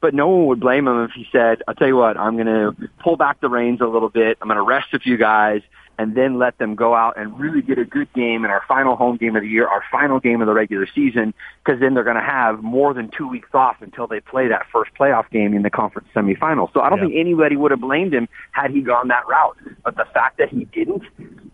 But 0.00 0.12
no 0.12 0.26
one 0.26 0.46
would 0.46 0.58
blame 0.58 0.88
him 0.88 1.04
if 1.04 1.12
he 1.12 1.28
said, 1.30 1.62
I'll 1.68 1.76
tell 1.76 1.86
you 1.86 1.94
what, 1.96 2.16
I'm 2.16 2.34
going 2.34 2.46
to 2.48 2.88
pull 2.98 3.16
back 3.16 3.40
the 3.40 3.48
reins 3.48 3.80
a 3.80 3.86
little 3.86 4.08
bit. 4.08 4.38
I'm 4.42 4.48
going 4.48 4.56
to 4.56 4.62
rest 4.62 4.88
a 4.92 4.98
few 4.98 5.16
guys 5.16 5.62
and 6.00 6.16
then 6.16 6.36
let 6.40 6.58
them 6.58 6.74
go 6.74 6.96
out 6.96 7.16
and 7.16 7.38
really 7.38 7.62
get 7.62 7.78
a 7.78 7.84
good 7.84 8.12
game 8.12 8.44
in 8.44 8.50
our 8.50 8.64
final 8.66 8.96
home 8.96 9.18
game 9.18 9.36
of 9.36 9.42
the 9.42 9.48
year, 9.48 9.68
our 9.68 9.84
final 9.92 10.18
game 10.18 10.40
of 10.40 10.48
the 10.48 10.52
regular 10.52 10.88
season, 10.92 11.32
because 11.64 11.78
then 11.78 11.94
they're 11.94 12.02
going 12.02 12.16
to 12.16 12.22
have 12.22 12.60
more 12.60 12.92
than 12.92 13.08
two 13.16 13.28
weeks 13.28 13.50
off 13.54 13.76
until 13.80 14.08
they 14.08 14.18
play 14.18 14.48
that 14.48 14.66
first 14.72 14.90
playoff 14.98 15.30
game 15.30 15.54
in 15.54 15.62
the 15.62 15.70
conference 15.70 16.08
semifinal. 16.12 16.72
So 16.74 16.80
I 16.80 16.88
don't 16.88 16.98
Yeah. 16.98 17.04
think 17.04 17.16
anybody 17.18 17.54
would 17.54 17.70
have 17.70 17.80
blamed 17.80 18.12
him 18.12 18.26
had 18.50 18.72
he 18.72 18.80
gone 18.80 19.06
that 19.08 19.28
route. 19.28 19.56
But 19.84 19.96
the 19.96 20.06
fact 20.06 20.38
that 20.38 20.48
he 20.48 20.64
didn't, 20.64 21.04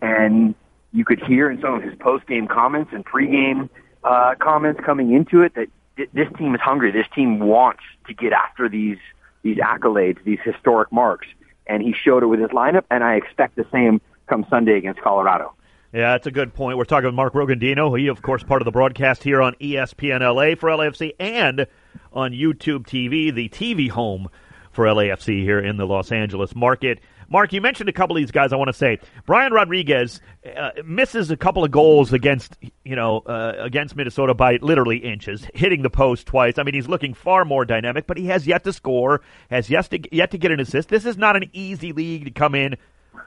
and 0.01 0.55
you 0.91 1.05
could 1.05 1.21
hear 1.23 1.49
in 1.49 1.61
some 1.61 1.75
of 1.75 1.83
his 1.83 1.95
post-game 1.99 2.47
comments 2.47 2.91
and 2.93 3.05
pre-game 3.05 3.69
uh, 4.03 4.35
comments 4.39 4.81
coming 4.83 5.13
into 5.13 5.41
it 5.41 5.53
that 5.55 5.67
this 6.13 6.27
team 6.37 6.55
is 6.55 6.61
hungry. 6.61 6.91
This 6.91 7.07
team 7.13 7.39
wants 7.39 7.83
to 8.07 8.13
get 8.13 8.33
after 8.33 8.69
these 8.69 8.97
these 9.41 9.57
accolades, 9.57 10.21
these 10.25 10.39
historic 10.43 10.91
marks, 10.91 11.27
and 11.65 11.81
he 11.81 11.93
showed 11.93 12.23
it 12.23 12.25
with 12.25 12.41
his 12.41 12.49
lineup. 12.49 12.83
And 12.91 13.03
I 13.03 13.15
expect 13.15 13.55
the 13.55 13.65
same 13.71 14.01
come 14.27 14.45
Sunday 14.49 14.77
against 14.77 15.01
Colorado. 15.01 15.53
Yeah, 15.93 16.11
that's 16.11 16.27
a 16.27 16.31
good 16.31 16.53
point. 16.53 16.77
We're 16.77 16.83
talking 16.83 17.07
with 17.07 17.15
Mark 17.15 17.33
Rogondino. 17.33 17.97
He, 17.97 18.07
of 18.07 18.21
course, 18.21 18.43
part 18.43 18.61
of 18.61 18.65
the 18.65 18.71
broadcast 18.71 19.23
here 19.23 19.41
on 19.41 19.55
ESPN 19.55 20.19
LA 20.21 20.55
for 20.55 20.69
LAFC 20.69 21.13
and 21.19 21.65
on 22.13 22.31
YouTube 22.31 22.85
TV, 22.85 23.33
the 23.33 23.49
TV 23.49 23.89
home 23.89 24.29
for 24.71 24.85
LAFC 24.85 25.41
here 25.41 25.59
in 25.59 25.77
the 25.77 25.87
Los 25.87 26.11
Angeles 26.11 26.55
market. 26.55 26.99
Mark, 27.29 27.53
you 27.53 27.61
mentioned 27.61 27.89
a 27.89 27.93
couple 27.93 28.15
of 28.15 28.21
these 28.21 28.31
guys. 28.31 28.51
I 28.51 28.55
want 28.55 28.69
to 28.69 28.73
say 28.73 28.99
Brian 29.25 29.53
Rodriguez 29.53 30.19
uh, 30.57 30.71
misses 30.83 31.29
a 31.29 31.37
couple 31.37 31.63
of 31.63 31.71
goals 31.71 32.11
against 32.11 32.57
you 32.83 32.95
know 32.95 33.19
uh, 33.19 33.53
against 33.59 33.95
Minnesota 33.95 34.33
by 34.33 34.57
literally 34.61 34.97
inches, 34.97 35.47
hitting 35.53 35.81
the 35.83 35.89
post 35.89 36.25
twice. 36.25 36.57
I 36.57 36.63
mean, 36.63 36.73
he's 36.73 36.87
looking 36.87 37.13
far 37.13 37.45
more 37.45 37.65
dynamic, 37.65 38.07
but 38.07 38.17
he 38.17 38.27
has 38.27 38.47
yet 38.47 38.63
to 38.63 38.73
score, 38.73 39.21
has 39.49 39.69
yet 39.69 39.89
to 39.91 40.15
yet 40.15 40.31
to 40.31 40.37
get 40.37 40.51
an 40.51 40.59
assist. 40.59 40.89
This 40.89 41.05
is 41.05 41.17
not 41.17 41.35
an 41.35 41.49
easy 41.53 41.93
league 41.93 42.25
to 42.25 42.31
come 42.31 42.55
in 42.55 42.77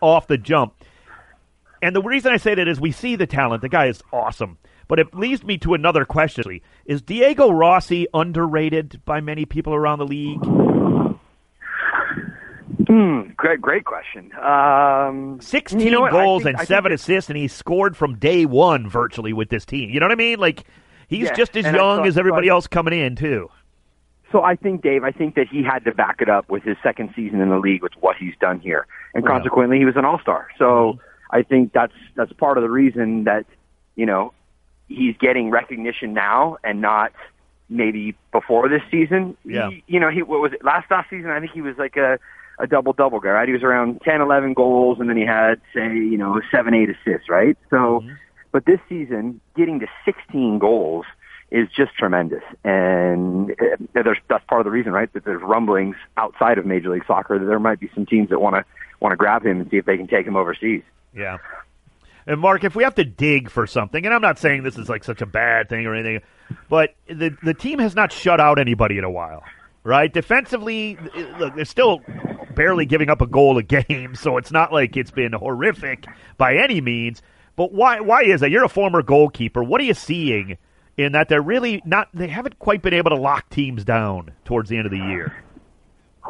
off 0.01 0.27
the 0.27 0.39
jump. 0.39 0.75
And 1.81 1.97
the 1.97 2.03
reason 2.03 2.33
I 2.33 2.37
say 2.37 2.55
that 2.55 2.69
is 2.69 2.81
we 2.81 2.93
see 2.93 3.17
the 3.17 3.27
talent. 3.27 3.63
The 3.63 3.69
guy 3.69 3.87
is 3.87 4.03
awesome. 4.13 4.59
But 4.89 4.99
it 4.99 5.15
leads 5.15 5.43
me 5.43 5.59
to 5.59 5.75
another 5.75 6.05
question. 6.05 6.61
Is 6.85 7.03
Diego 7.03 7.51
Rossi 7.51 8.09
underrated 8.13 9.01
by 9.05 9.21
many 9.21 9.47
people 9.47 9.75
around 9.75 10.01
the 10.01 10.07
league? 10.07 10.43
Hmm, 12.89 13.31
great, 13.37 13.61
great 13.61 13.85
question. 13.85 14.31
Um, 14.41 15.41
16 15.41 15.81
you 15.81 15.91
know 15.91 16.09
goals 16.11 16.43
think- 16.45 16.59
and 16.59 16.67
seven 16.67 16.93
assists, 16.93 17.31
and 17.31 17.37
he 17.37 17.49
scored 17.49 17.97
from 17.97 18.17
day 18.17 18.45
one 18.47 18.89
virtually 18.89 19.33
with 19.33 19.49
this 19.51 19.65
team. 19.65 19.91
You 19.91 20.01
know 20.01 20.07
what 20.07 20.13
I 20.13 20.17
mean? 20.17 20.39
Like, 20.39 20.65
he's 21.09 21.27
Yeah, 21.29 21.35
just 21.35 21.57
as 21.57 21.65
young 21.65 21.75
thought- 21.99 22.07
as 22.07 22.19
everybody 22.19 22.49
else 22.49 22.67
coming 22.67 22.99
in, 22.99 23.17
too. 23.17 23.51
So 24.31 24.43
I 24.43 24.57
think, 24.57 24.83
Dave, 24.83 25.05
I 25.05 25.11
think 25.13 25.35
that 25.35 25.49
he 25.49 25.63
had 25.63 25.85
to 25.85 25.93
back 25.93 26.23
it 26.23 26.29
up 26.31 26.49
with 26.51 26.63
his 26.63 26.77
second 26.83 27.13
season 27.15 27.41
in 27.41 27.51
the 27.51 27.59
league 27.59 27.83
with 27.83 27.93
what 28.01 28.17
he's 28.17 28.35
done 28.41 28.61
here, 28.61 28.87
and 29.15 29.23
Yeah. 29.25 29.31
consequently, 29.31 29.79
he 29.79 29.85
was 29.85 29.97
an 29.97 30.05
all-star. 30.07 30.49
So 30.57 30.99
I 31.31 31.43
think 31.43 31.73
that's 31.73 31.93
that's 32.15 32.33
part 32.33 32.57
of 32.57 32.63
the 32.63 32.71
reason 32.71 33.25
that 33.25 33.45
you 33.95 34.07
know 34.07 34.33
he's 34.89 35.17
getting 35.19 35.51
recognition 35.51 36.15
now 36.15 36.57
and 36.65 36.81
not 36.81 37.13
maybe 37.69 38.15
before 38.33 38.69
this 38.69 38.83
season. 38.91 39.37
Yeah. 39.45 39.69
He- 39.69 39.85
you 39.87 40.01
know, 40.01 40.09
he 40.09 40.23
what 40.23 40.41
was 40.41 40.53
it 40.55 40.65
last 40.65 40.91
off 40.91 41.07
season? 41.11 41.31
I 41.31 41.39
think 41.41 41.53
he 41.53 41.61
was 41.63 41.77
like 41.77 41.97
a 41.99 42.19
a 42.59 42.67
double 42.67 42.93
double 42.93 43.21
guy, 43.21 43.31
right? 43.31 43.49
He 43.49 43.53
was 43.53 43.63
around 43.63 44.01
10, 44.03 44.21
11 44.21 44.55
goals, 44.55 44.99
and 45.01 45.09
then 45.09 45.17
he 45.17 45.25
had 45.25 45.61
say 45.75 45.95
you 45.95 46.19
know 46.19 46.41
seven, 46.51 46.75
eight 46.75 46.89
assists, 46.91 47.29
right? 47.29 47.57
So, 47.71 48.05
but 48.51 48.65
this 48.67 48.81
season, 48.89 49.41
getting 49.57 49.81
to 49.81 49.87
16 50.05 50.59
goals 50.59 51.05
is 51.51 51.69
just 51.77 51.95
tremendous, 51.97 52.43
and 52.65 53.51
uh, 53.53 53.77
there's 53.95 54.19
that's 54.29 54.45
part 54.47 54.61
of 54.61 54.65
the 54.65 54.71
reason, 54.71 54.93
right? 54.93 55.13
That 55.13 55.25
there's 55.25 55.43
rumblings 55.43 55.97
outside 56.17 56.59
of 56.59 56.67
Major 56.67 56.91
League 56.91 57.05
Soccer 57.07 57.39
that 57.39 57.45
there 57.45 57.59
might 57.61 57.81
be 57.81 57.91
some 57.95 58.07
teams 58.07 58.31
that 58.31 58.41
want 58.41 58.57
to 58.57 58.65
want 59.01 59.13
to 59.13 59.17
grab 59.17 59.45
him 59.45 59.61
and 59.61 59.71
see 59.71 59.77
if 59.77 59.85
they 59.85 59.97
can 59.97 60.07
take 60.07 60.27
him 60.27 60.37
overseas. 60.37 60.83
Yeah. 61.15 61.39
And 62.27 62.41
Mark, 62.41 62.65
if 62.65 62.77
we 62.77 62.85
have 62.85 62.95
to 62.95 63.05
dig 63.05 63.51
for 63.51 63.67
something, 63.67 64.05
and 64.05 64.15
I'm 64.15 64.23
not 64.23 64.39
saying 64.39 64.63
this 64.63 64.79
is 64.79 64.89
like 64.89 65.03
such 65.03 65.21
a 65.23 65.27
bad 65.27 65.69
thing 65.69 65.87
or 65.87 65.95
anything, 65.95 66.21
but 66.69 66.95
the 67.07 67.37
the 67.43 67.55
team 67.55 67.79
has 67.81 67.95
not 67.95 68.13
shut 68.13 68.41
out 68.41 68.59
anybody 68.59 68.97
in 68.99 69.05
a 69.05 69.11
while, 69.11 69.43
right? 69.85 70.13
Defensively, 70.13 70.97
look, 71.39 71.55
they're 71.55 71.65
still 71.65 72.03
barely 72.55 72.87
giving 72.87 73.11
up 73.11 73.21
a 73.21 73.27
goal 73.27 73.59
a 73.59 73.63
game, 73.63 74.15
so 74.17 74.37
it's 74.37 74.53
not 74.53 74.73
like 74.73 74.97
it's 74.97 75.11
been 75.11 75.33
horrific 75.33 76.07
by 76.37 76.57
any 76.57 76.81
means. 76.81 77.23
But 77.57 77.73
why 77.73 78.01
why 78.01 78.23
is 78.23 78.41
that? 78.41 78.51
You're 78.51 78.65
a 78.65 78.69
former 78.69 79.03
goalkeeper. 79.03 79.63
What 79.63 79.81
are 79.81 79.85
you 79.85 79.95
seeing 79.95 80.57
in 80.97 81.13
that 81.13 81.29
they're 81.29 81.43
really 81.43 81.83
not? 81.85 82.09
They 82.15 82.29
haven't 82.29 82.59
quite 82.59 82.83
been 82.83 82.95
able 82.95 83.11
to 83.11 83.17
lock 83.17 83.51
teams 83.51 83.85
down 83.85 84.33
towards 84.45 84.71
the 84.71 84.79
end 84.79 84.87
of 84.87 84.93
the 84.93 84.99
year. 84.99 85.37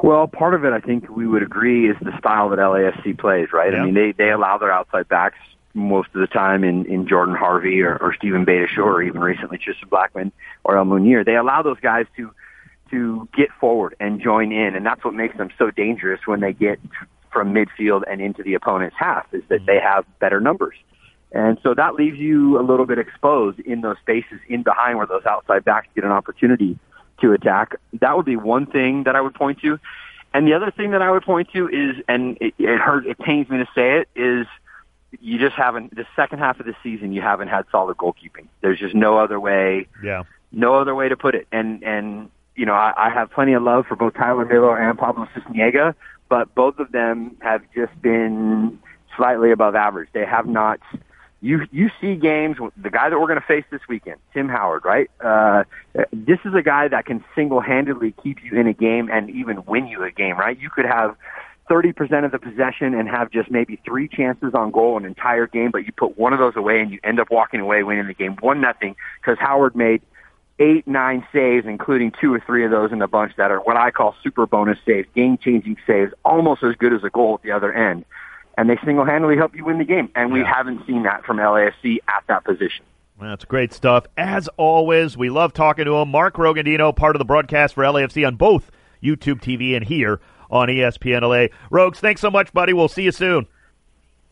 Well, 0.02 0.26
part 0.26 0.54
of 0.54 0.64
it, 0.64 0.72
I 0.72 0.80
think 0.80 1.08
we 1.10 1.26
would 1.26 1.42
agree, 1.42 1.88
is 1.88 1.96
the 2.00 2.16
style 2.18 2.48
that 2.48 2.58
LAFC 2.58 3.16
plays, 3.18 3.52
right? 3.52 3.72
Yeah. 3.72 3.82
I 3.82 3.84
mean, 3.84 3.94
they 3.94 4.12
they 4.12 4.30
allow 4.30 4.58
their 4.58 4.72
outside 4.72 5.08
backs 5.08 5.38
most 5.74 6.08
of 6.14 6.20
the 6.20 6.26
time 6.26 6.64
in, 6.64 6.86
in 6.86 7.08
Jordan 7.08 7.34
Harvey 7.34 7.82
or, 7.82 7.96
or 7.96 8.14
Steven 8.14 8.44
Beitashour 8.44 8.84
or 8.84 9.02
even 9.02 9.20
recently 9.20 9.58
Tristan 9.58 9.88
Blackmon 9.88 10.32
or 10.64 10.76
El 10.76 10.84
Munir. 10.84 11.24
They 11.24 11.36
allow 11.36 11.62
those 11.62 11.80
guys 11.80 12.06
to 12.16 12.30
to 12.92 13.28
get 13.36 13.48
forward 13.60 13.96
and 13.98 14.20
join 14.20 14.52
in, 14.52 14.76
and 14.76 14.86
that's 14.86 15.04
what 15.04 15.14
makes 15.14 15.36
them 15.36 15.50
so 15.58 15.70
dangerous 15.70 16.20
when 16.26 16.38
they 16.40 16.52
get 16.52 16.78
from 17.32 17.52
midfield 17.52 18.02
and 18.08 18.20
into 18.20 18.42
the 18.44 18.54
opponent's 18.54 18.96
half, 18.98 19.26
is 19.32 19.42
that 19.48 19.66
they 19.66 19.80
have 19.80 20.04
better 20.20 20.40
numbers. 20.40 20.76
And 21.32 21.58
so 21.62 21.74
that 21.74 21.94
leaves 21.94 22.18
you 22.18 22.60
a 22.60 22.62
little 22.62 22.84
bit 22.86 22.98
exposed 22.98 23.58
in 23.60 23.80
those 23.80 23.96
spaces 24.02 24.38
in 24.48 24.62
behind 24.62 24.98
where 24.98 25.06
those 25.06 25.24
outside 25.26 25.64
backs 25.64 25.88
get 25.94 26.04
an 26.04 26.12
opportunity 26.12 26.78
to 27.22 27.32
attack. 27.32 27.74
That 28.00 28.16
would 28.16 28.26
be 28.26 28.36
one 28.36 28.66
thing 28.66 29.04
that 29.04 29.16
I 29.16 29.20
would 29.22 29.34
point 29.34 29.60
to. 29.62 29.78
And 30.34 30.46
the 30.46 30.54
other 30.54 30.70
thing 30.70 30.90
that 30.92 31.02
I 31.02 31.10
would 31.10 31.22
point 31.24 31.48
to 31.52 31.68
is, 31.68 32.02
and 32.08 32.36
it, 32.40 32.54
it 32.58 32.78
hurt, 32.78 33.06
it 33.06 33.18
pains 33.18 33.48
me 33.48 33.58
to 33.58 33.66
say 33.74 33.98
it, 34.00 34.08
is 34.14 34.46
you 35.20 35.38
just 35.38 35.54
haven't, 35.56 35.94
the 35.94 36.06
second 36.16 36.38
half 36.38 36.60
of 36.60 36.66
the 36.66 36.74
season, 36.82 37.12
you 37.12 37.20
haven't 37.22 37.48
had 37.48 37.64
solid 37.70 37.96
goalkeeping. 37.96 38.46
There's 38.60 38.78
just 38.78 38.94
no 38.94 39.18
other 39.18 39.38
way 39.38 39.88
Yeah. 40.02 40.22
no 40.52 40.74
other 40.74 40.94
way 40.94 41.08
to 41.08 41.16
put 41.16 41.34
it. 41.34 41.46
And 41.52 41.82
and 41.82 42.30
you 42.54 42.66
know, 42.66 42.74
I, 42.74 42.92
I 42.96 43.10
have 43.10 43.30
plenty 43.30 43.54
of 43.54 43.62
love 43.62 43.86
for 43.86 43.96
both 43.96 44.14
Tyler 44.14 44.44
Miller 44.44 44.76
and 44.76 44.98
Pablo 44.98 45.26
Sisniega, 45.34 45.94
but 46.28 46.54
both 46.54 46.78
of 46.78 46.92
them 46.92 47.36
have 47.40 47.62
just 47.74 48.00
been 48.00 48.78
slightly 49.16 49.50
above 49.50 49.74
average. 49.74 50.08
They 50.12 50.24
have 50.24 50.46
not. 50.46 50.80
You 51.40 51.66
you 51.72 51.90
see 52.00 52.14
games. 52.14 52.58
The 52.76 52.90
guy 52.90 53.10
that 53.10 53.18
we're 53.18 53.26
going 53.26 53.40
to 53.40 53.46
face 53.46 53.64
this 53.70 53.80
weekend, 53.88 54.18
Tim 54.32 54.48
Howard, 54.48 54.84
right? 54.84 55.10
Uh, 55.20 55.64
this 56.12 56.38
is 56.44 56.54
a 56.54 56.62
guy 56.62 56.88
that 56.88 57.06
can 57.06 57.24
single 57.34 57.60
handedly 57.60 58.14
keep 58.22 58.44
you 58.44 58.58
in 58.58 58.66
a 58.66 58.72
game 58.72 59.10
and 59.10 59.28
even 59.30 59.64
win 59.64 59.86
you 59.86 60.04
a 60.04 60.10
game, 60.10 60.38
right? 60.38 60.58
You 60.58 60.70
could 60.70 60.86
have. 60.86 61.16
30% 61.70 62.24
of 62.24 62.32
the 62.32 62.40
possession 62.40 62.92
and 62.92 63.08
have 63.08 63.30
just 63.30 63.50
maybe 63.50 63.80
three 63.84 64.08
chances 64.08 64.52
on 64.52 64.72
goal 64.72 64.98
an 64.98 65.06
entire 65.06 65.46
game, 65.46 65.70
but 65.70 65.86
you 65.86 65.92
put 65.92 66.18
one 66.18 66.32
of 66.32 66.38
those 66.40 66.54
away 66.56 66.80
and 66.80 66.90
you 66.90 66.98
end 67.04 67.20
up 67.20 67.30
walking 67.30 67.60
away 67.60 67.82
winning 67.82 68.08
the 68.08 68.12
game 68.12 68.36
one 68.40 68.60
nothing 68.60 68.94
because 69.20 69.38
Howard 69.38 69.74
made 69.74 70.02
eight, 70.58 70.86
nine 70.86 71.26
saves, 71.32 71.66
including 71.66 72.12
two 72.20 72.32
or 72.32 72.40
three 72.40 72.64
of 72.64 72.70
those 72.70 72.92
in 72.92 72.98
the 72.98 73.06
bunch 73.08 73.34
that 73.36 73.50
are 73.50 73.60
what 73.60 73.76
I 73.76 73.90
call 73.90 74.14
super 74.22 74.46
bonus 74.46 74.78
saves, 74.86 75.08
game 75.14 75.38
changing 75.38 75.76
saves, 75.86 76.12
almost 76.24 76.62
as 76.62 76.74
good 76.76 76.92
as 76.92 77.02
a 77.04 77.10
goal 77.10 77.34
at 77.34 77.42
the 77.42 77.50
other 77.52 77.72
end. 77.72 78.04
And 78.58 78.68
they 78.68 78.76
single 78.84 79.04
handedly 79.04 79.36
help 79.36 79.56
you 79.56 79.64
win 79.64 79.78
the 79.78 79.84
game. 79.84 80.10
And 80.14 80.30
we 80.32 80.40
Yeah. 80.40 80.54
haven't 80.54 80.86
seen 80.86 81.04
that 81.04 81.24
from 81.24 81.38
LAFC 81.38 82.00
at 82.08 82.22
that 82.28 82.44
position. 82.44 82.84
That's 83.20 83.44
great 83.44 83.72
stuff. 83.72 84.06
As 84.16 84.48
always, 84.56 85.16
we 85.16 85.30
love 85.30 85.52
talking 85.52 85.84
to 85.86 85.94
him. 85.96 86.10
Mark 86.10 86.34
Rogondino, 86.34 86.94
part 86.94 87.14
of 87.16 87.18
the 87.18 87.24
broadcast 87.24 87.74
for 87.74 87.84
LAFC 87.84 88.26
on 88.26 88.36
both 88.36 88.70
YouTube 89.02 89.40
TV 89.40 89.74
and 89.76 89.84
here 89.84 90.20
on 90.50 90.68
ESPN 90.68 91.22
LA. 91.22 91.46
Rogues, 91.70 91.98
thanks 92.00 92.20
so 92.20 92.30
much, 92.30 92.52
buddy. 92.52 92.72
We'll 92.72 92.88
see 92.88 93.04
you 93.04 93.12
soon. 93.12 93.46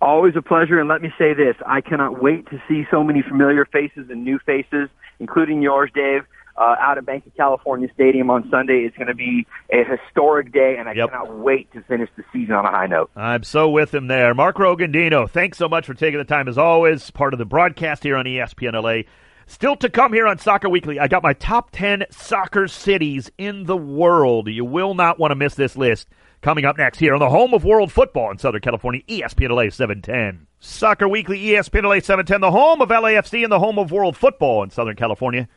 Always 0.00 0.34
a 0.36 0.42
pleasure. 0.42 0.78
And 0.80 0.88
let 0.88 1.02
me 1.02 1.12
say 1.18 1.34
this 1.34 1.56
I 1.66 1.80
cannot 1.80 2.22
wait 2.22 2.48
to 2.50 2.62
see 2.68 2.84
so 2.90 3.04
many 3.04 3.22
familiar 3.22 3.64
faces 3.66 4.08
and 4.10 4.24
new 4.24 4.38
faces, 4.46 4.88
including 5.18 5.62
yours, 5.62 5.90
Dave. 5.94 6.22
Uh, 6.56 6.74
out 6.78 6.98
at 6.98 7.06
Bank 7.06 7.24
of 7.26 7.34
California 7.36 7.88
Stadium 7.94 8.28
on 8.28 8.46
Sunday. 8.50 8.82
It's 8.84 8.94
going 8.96 9.06
to 9.08 9.14
be 9.14 9.46
a 9.72 9.82
historic 9.82 10.52
day, 10.52 10.76
and 10.78 10.90
I 10.90 10.92
Yep. 10.92 11.08
cannot 11.10 11.38
wait 11.38 11.72
to 11.72 11.80
finish 11.82 12.10
the 12.16 12.24
season 12.34 12.54
on 12.54 12.66
a 12.66 12.70
high 12.70 12.86
note. 12.86 13.08
I'm 13.16 13.44
so 13.44 13.70
with 13.70 13.94
him 13.94 14.08
there. 14.08 14.34
Mark 14.34 14.56
Rogondino, 14.56 15.30
thanks 15.30 15.56
so 15.56 15.70
much 15.70 15.86
for 15.86 15.94
taking 15.94 16.18
the 16.18 16.24
time, 16.24 16.48
as 16.48 16.58
always, 16.58 17.10
part 17.12 17.32
of 17.32 17.38
the 17.38 17.46
broadcast 17.46 18.02
here 18.02 18.14
on 18.16 18.26
ESPN 18.26 18.74
LA. 18.74 19.04
Still 19.46 19.74
to 19.76 19.88
come 19.88 20.12
here 20.12 20.26
on 20.26 20.36
Soccer 20.36 20.68
Weekly, 20.68 21.00
I 21.00 21.08
got 21.08 21.22
my 21.22 21.32
top 21.32 21.70
10 21.72 22.04
soccer 22.10 22.68
cities 22.68 23.30
in 23.38 23.64
the 23.64 23.76
world. 23.76 24.48
You 24.48 24.64
will 24.66 24.92
not 24.94 25.18
want 25.18 25.30
to 25.30 25.36
miss 25.36 25.54
this 25.54 25.76
list. 25.78 26.08
Coming 26.42 26.64
up 26.64 26.78
next 26.78 26.98
here 26.98 27.12
on 27.12 27.20
the 27.20 27.28
home 27.28 27.52
of 27.52 27.64
world 27.64 27.92
football 27.92 28.30
in 28.30 28.38
Southern 28.38 28.62
California, 28.62 29.02
ESPN 29.06 29.50
LA 29.50 29.68
710. 29.68 30.46
Soccer 30.58 31.06
Weekly, 31.06 31.38
ESPN 31.38 31.82
LA 31.82 32.00
710, 32.00 32.40
the 32.40 32.50
home 32.50 32.80
of 32.80 32.88
LAFC 32.88 33.42
and 33.42 33.52
the 33.52 33.58
home 33.58 33.78
of 33.78 33.92
world 33.92 34.16
football 34.16 34.62
in 34.62 34.70
Southern 34.70 34.96
California. 34.96 35.48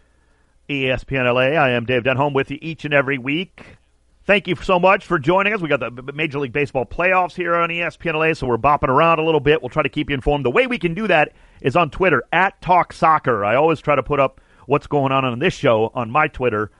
ESPN 0.67 1.34
LA, 1.34 1.58
I 1.58 1.69
am 1.69 1.86
Dave 1.86 2.04
Denholm 2.04 2.34
with 2.34 2.52
you 2.52 2.58
each 2.62 2.84
and 2.84 2.93
every 2.93 3.17
week. 3.17 3.78
Thank 4.26 4.46
you 4.46 4.58
so 4.58 4.78
much 4.78 5.06
for 5.06 5.17
joining 5.19 5.54
us. 5.54 5.62
We 5.62 5.69
got 5.69 5.80
the 5.80 6.12
Major 6.12 6.39
League 6.39 6.52
Baseball 6.52 6.86
playoffs 6.86 7.34
here 7.34 7.56
on 7.56 7.69
ESPN 7.69 8.15
LA, 8.15 8.34
so 8.34 8.46
we're 8.46 8.58
bopping 8.58 8.89
around 8.89 9.19
a 9.19 9.24
little 9.24 9.39
bit. 9.39 9.62
We'll 9.62 9.69
try 9.69 9.84
to 9.84 9.89
keep 9.89 10.10
you 10.10 10.13
informed. 10.15 10.43
The 10.43 10.52
way 10.52 10.67
we 10.67 10.80
can 10.80 10.93
do 10.93 11.08
that 11.08 11.32
is 11.62 11.78
on 11.78 11.91
Twitter, 11.91 12.24
at 12.34 12.60
Talk 12.62 12.91
Soccer. 12.91 13.46
I 13.46 13.56
always 13.56 13.80
try 13.80 13.96
to 13.96 14.04
put 14.04 14.19
up 14.19 14.41
what's 14.65 14.88
going 14.88 15.13
on 15.13 15.24
on 15.24 15.39
this 15.39 15.54
show 15.54 15.93
on 15.96 16.12
my 16.12 16.28
Twitter, 16.28 16.72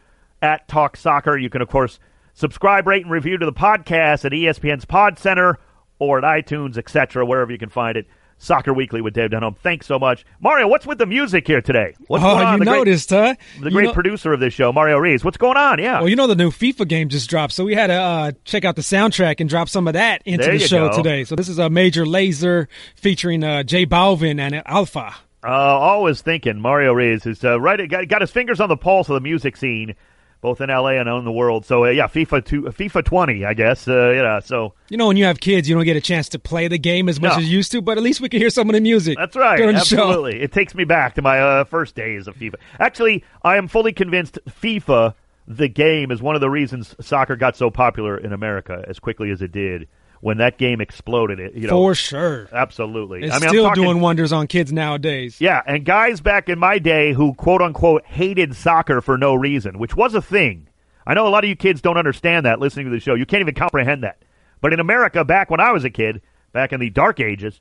at 0.42 0.68
Talk 0.68 0.98
Soccer. 0.98 1.38
You 1.38 1.50
can, 1.50 1.62
of 1.62 1.70
course, 1.70 2.00
Subscribe, 2.34 2.88
rate, 2.88 3.04
and 3.04 3.12
review 3.12 3.38
to 3.38 3.46
the 3.46 3.54
podcast 3.54 4.26
at 4.26 4.32
ESPN's 4.32 4.86
Pod 4.86 5.20
Center 5.20 5.60
or 6.00 6.18
at 6.18 6.24
iTunes, 6.24 6.78
etc., 6.78 7.26
wherever 7.26 7.52
you 7.52 7.58
can 7.58 7.70
find 7.70 7.98
it. 7.98 8.08
Soccer 8.40 8.74
Weekly 8.74 9.00
with 9.00 9.14
Dave 9.14 9.30
Denholm. 9.30 9.58
Thanks 9.58 9.88
so 9.88 9.98
much. 9.98 10.26
Mario, 10.42 10.68
what's 10.68 10.86
with 10.86 10.98
the 10.98 11.06
music 11.06 11.48
here 11.48 11.62
today? 11.62 11.96
What's 12.08 12.26
oh, 12.26 12.36
going 12.36 12.46
on? 12.46 12.60
you 12.60 12.66
the 12.66 12.72
noticed, 12.72 13.10
great, 13.10 13.20
huh? 13.20 13.36
The 13.62 13.72
great 13.72 13.86
know, 13.86 13.94
producer 13.94 14.34
of 14.34 14.42
this 14.42 14.54
show, 14.54 14.74
Mario 14.74 14.98
Reeves. 14.98 15.24
What's 15.24 15.38
going 15.38 15.56
on? 15.56 15.80
Yeah. 15.80 16.00
Well, 16.00 16.10
you 16.10 16.18
know 16.18 16.28
the 16.28 16.36
new 16.36 16.52
FIFA 16.52 16.88
game 16.90 17.08
just 17.08 17.30
dropped, 17.30 17.54
so 17.54 17.64
we 17.64 17.74
had 17.74 17.88
to 17.88 17.94
uh, 17.94 18.32
check 18.44 18.66
out 18.66 18.76
the 18.76 18.82
soundtrack 18.82 19.40
and 19.40 19.50
drop 19.50 19.70
some 19.70 19.88
of 19.88 19.94
that 19.94 20.22
into 20.26 20.44
There 20.44 20.58
the 20.58 20.60
show 20.60 20.90
go. 20.90 20.98
today. 20.98 21.24
So 21.24 21.36
this 21.36 21.48
is 21.48 21.58
a 21.58 21.70
Major 21.70 22.04
Lazer 22.04 22.68
featuring 22.96 23.46
uh, 23.46 23.64
J 23.64 23.86
Balvin 23.86 24.40
and 24.40 24.62
Alpha. 24.66 25.16
Uh, 25.42 25.48
always 25.48 26.22
thinking 26.22 26.60
Mario 26.60 26.94
Reeves 26.94 27.26
is 27.26 27.44
uh, 27.46 27.60
right. 27.62 27.90
Got, 27.90 28.08
got 28.10 28.22
his 28.22 28.32
fingers 28.32 28.60
on 28.60 28.68
the 28.68 28.78
pulse 28.78 29.08
of 29.08 29.14
the 29.14 29.22
music 29.22 29.56
scene, 29.56 29.96
both 30.44 30.62
in 30.62 30.70
LA 30.70 30.90
and 31.00 31.10
in 31.10 31.24
the 31.26 31.32
world. 31.32 31.66
So 31.66 31.86
uh, 31.86 31.90
yeah, 31.90 32.06
FIFA 32.08 32.46
two, 32.46 32.62
FIFA 32.64 33.04
twenty, 33.06 33.46
I 33.46 33.56
guess. 33.56 33.88
Uh, 33.88 34.12
yeah. 34.12 34.40
So 34.40 34.74
You 34.90 34.98
know, 34.98 35.08
when 35.08 35.18
you 35.18 35.26
have 35.26 35.40
kids, 35.40 35.68
you 35.68 35.74
don't 35.74 35.86
get 35.86 35.96
a 35.98 36.02
chance 36.02 36.30
to 36.30 36.38
play 36.40 36.68
the 36.68 36.78
game 36.78 37.10
as 37.10 37.20
much 37.20 37.32
No. 37.32 37.38
as 37.38 37.50
you 37.50 37.58
used 37.58 37.72
to, 37.72 37.82
but 37.82 37.98
at 37.98 38.04
least 38.04 38.22
we 38.22 38.30
can 38.30 38.40
hear 38.40 38.52
some 38.52 38.70
of 38.70 38.74
the 38.76 38.82
music. 38.82 39.18
That's 39.18 39.36
right. 39.36 39.58
During 39.58 39.76
the 39.76 39.82
show. 39.84 39.98
Absolutely. 40.10 40.42
It 40.42 40.52
takes 40.52 40.76
me 40.76 40.84
back 40.84 41.16
to 41.16 41.24
my 41.24 41.40
uh, 41.40 41.64
first 41.64 41.96
days 41.96 42.28
of 42.28 42.36
FIFA. 42.36 42.56
Actually, 42.80 43.24
I 43.42 43.56
am 43.58 43.68
fully 43.68 43.94
convinced 43.94 44.38
FIFA, 44.62 45.16
the 45.48 45.68
game, 45.70 46.12
is 46.12 46.22
one 46.22 46.36
of 46.36 46.42
the 46.42 46.50
reasons 46.50 46.94
soccer 47.02 47.36
got 47.36 47.56
so 47.58 47.72
popular 47.72 48.18
in 48.18 48.34
America 48.34 48.84
as 48.88 49.00
quickly 49.00 49.32
as 49.32 49.42
it 49.42 49.52
did. 49.52 49.88
When 50.24 50.38
that 50.38 50.58
game 50.58 50.80
exploded, 50.80 51.40
it 51.42 51.54
you 51.54 51.68
know 51.68 51.76
For 51.76 51.96
sure. 51.96 52.48
absolutely. 52.54 53.24
It's 53.24 53.36
I 53.36 53.40
mean, 53.40 53.50
still 53.50 53.66
I'm 53.66 53.72
talking, 53.72 53.84
doing 53.84 54.00
wonders 54.00 54.32
on 54.32 54.48
kids 54.48 54.72
nowadays. 54.72 55.42
Yeah, 55.42 55.62
and 55.68 55.84
guys 55.84 56.22
back 56.22 56.48
in 56.48 56.58
my 56.60 56.80
day 56.80 57.12
who 57.12 57.34
quote 57.34 57.62
unquote 57.62 58.06
hated 58.06 58.56
soccer 58.56 59.02
for 59.02 59.18
no 59.18 59.36
reason, 59.36 59.78
which 59.80 59.98
was 59.98 60.16
a 60.16 60.22
thing. 60.22 60.70
I 61.06 61.14
know 61.14 61.28
a 61.28 61.30
lot 61.30 61.44
of 61.44 61.50
you 61.50 61.58
kids 61.58 61.82
don't 61.82 61.98
understand 61.98 62.46
that 62.46 62.62
listening 62.62 62.86
to 62.86 62.92
the 62.92 63.02
show. 63.02 63.16
You 63.16 63.26
can't 63.26 63.42
even 63.42 63.54
comprehend 63.54 64.04
that. 64.04 64.24
But 64.62 64.72
in 64.72 64.80
America, 64.80 65.26
back 65.26 65.50
when 65.50 65.60
I 65.60 65.72
was 65.72 65.84
a 65.84 65.90
kid, 65.90 66.22
back 66.54 66.72
in 66.72 66.80
the 66.80 66.90
dark 66.90 67.20
ages, 67.20 67.60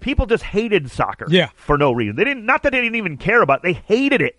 people 0.00 0.24
just 0.24 0.44
hated 0.44 0.90
soccer 0.90 1.26
Yeah. 1.28 1.50
for 1.56 1.76
no 1.76 1.92
reason. 1.92 2.16
They 2.16 2.24
didn't 2.24 2.46
not 2.46 2.62
that 2.62 2.72
they 2.72 2.80
didn't 2.80 2.96
even 2.96 3.18
care 3.18 3.42
about 3.42 3.58
it, 3.58 3.62
they 3.64 3.72
hated 3.74 4.22
it 4.22 4.38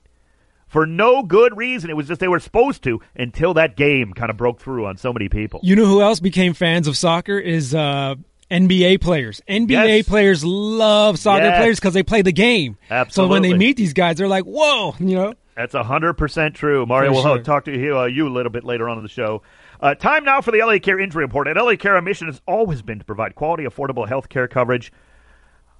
for 0.73 0.85
no 0.85 1.23
good 1.23 1.55
reason. 1.55 1.89
It 1.89 1.95
was 1.95 2.07
just 2.09 2.19
they 2.19 2.27
were 2.27 2.41
supposed 2.41 2.83
to 2.83 2.99
until 3.15 3.53
that 3.53 3.77
game 3.77 4.11
kind 4.11 4.29
of 4.29 4.35
broke 4.35 4.59
through 4.59 4.85
on 4.87 4.97
so 4.97 5.13
many 5.13 5.29
people. 5.29 5.61
You 5.63 5.77
know 5.77 5.85
who 5.85 6.01
else 6.01 6.19
became 6.19 6.53
fans 6.53 6.87
of 6.87 6.97
soccer 6.97 7.37
is 7.39 7.73
uh, 7.73 8.15
NBA 8.51 8.99
players. 8.99 9.41
NBA 9.47 9.69
Yes. 9.97 10.07
players 10.09 10.43
love 10.43 11.17
soccer 11.17 11.45
Yes. 11.45 11.57
players 11.59 11.79
because 11.79 11.93
they 11.93 12.03
play 12.03 12.21
the 12.23 12.33
game. 12.33 12.77
Absolutely. 12.91 13.29
So 13.29 13.31
when 13.31 13.41
they 13.43 13.53
meet 13.57 13.77
these 13.77 13.93
guys, 13.93 14.17
they're 14.17 14.27
like, 14.27 14.43
"Whoa!" 14.43 14.95
You 14.99 15.15
know. 15.15 15.33
That's 15.55 15.75
hundred 15.75 16.15
percent 16.15 16.55
true. 16.55 16.85
Mario 16.85 17.11
For 17.11 17.15
will 17.15 17.35
sure. 17.35 17.43
talk 17.43 17.65
to 17.65 17.71
you, 17.79 17.97
uh, 17.99 18.05
you 18.05 18.27
a 18.27 18.29
little 18.29 18.51
bit 18.51 18.63
later 18.63 18.89
on 18.89 18.97
in 18.97 19.03
the 19.03 19.09
show. 19.09 19.43
Uh, 19.79 19.93
time 19.93 20.23
now 20.23 20.41
for 20.41 20.49
the 20.51 20.59
LA 20.65 20.79
Care 20.79 20.99
Injury 20.99 21.23
Report. 21.25 21.47
At 21.47 21.57
LA 21.57 21.75
Care, 21.75 21.93
our 21.95 22.01
mission 22.01 22.27
has 22.27 22.41
always 22.47 22.81
been 22.81 22.97
to 22.99 23.05
provide 23.05 23.35
quality, 23.35 23.63
affordable 23.65 24.07
health 24.07 24.29
care 24.29 24.47
coverage 24.47 24.91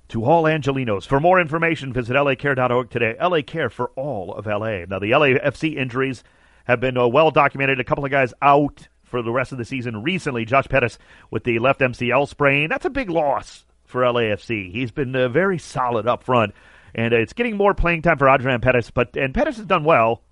to 0.10 0.24
all 0.26 0.44
Angelinos. 0.44 1.08
For 1.08 1.20
more 1.20 1.39
information, 1.39 1.94
visit 1.94 2.16
lacare.org 2.16 2.89
today. 2.89 3.16
LA 3.22 3.42
Care 3.42 3.70
for 3.70 3.92
all 3.96 4.34
of 4.34 4.46
LA. 4.46 4.86
Now, 4.86 5.00
the 5.00 5.12
LAFC 5.12 5.76
injuries 5.76 6.24
have 6.66 6.80
been 6.80 6.98
uh, 6.98 7.08
well 7.08 7.32
documented. 7.32 7.80
A 7.80 7.84
couple 7.84 8.06
of 8.06 8.12
guys 8.12 8.34
out 8.42 8.88
for 9.04 9.22
the 9.22 9.32
rest 9.32 9.52
of 9.52 9.58
the 9.58 9.66
season. 9.66 10.04
Recently, 10.04 10.46
Josh 10.46 10.68
Perez 10.68 10.98
with 11.30 11.44
the 11.44 11.60
left 11.60 11.80
MCL 11.82 12.28
sprain. 12.28 12.70
That's 12.70 12.86
a 12.86 12.89
big 12.89 13.10
loss 13.10 13.66
for 13.86 14.02
LAFC. 14.02 14.72
He's 14.72 14.92
been 14.92 15.16
uh, 15.16 15.30
very 15.30 15.60
solid 15.60 16.08
up 16.08 16.24
front, 16.24 16.54
and 16.96 17.13
uh, 17.13 17.18
it's 17.18 17.34
getting 17.34 17.58
more 17.58 17.74
playing 17.74 18.02
time 18.02 18.18
for 18.18 18.28
Adrien 18.28 18.62
Perez. 18.62 18.89
But 18.92 19.16
and 19.16 19.34
Perez 19.34 19.58
has 19.58 19.66
done 19.66 19.84
well. 19.84 20.24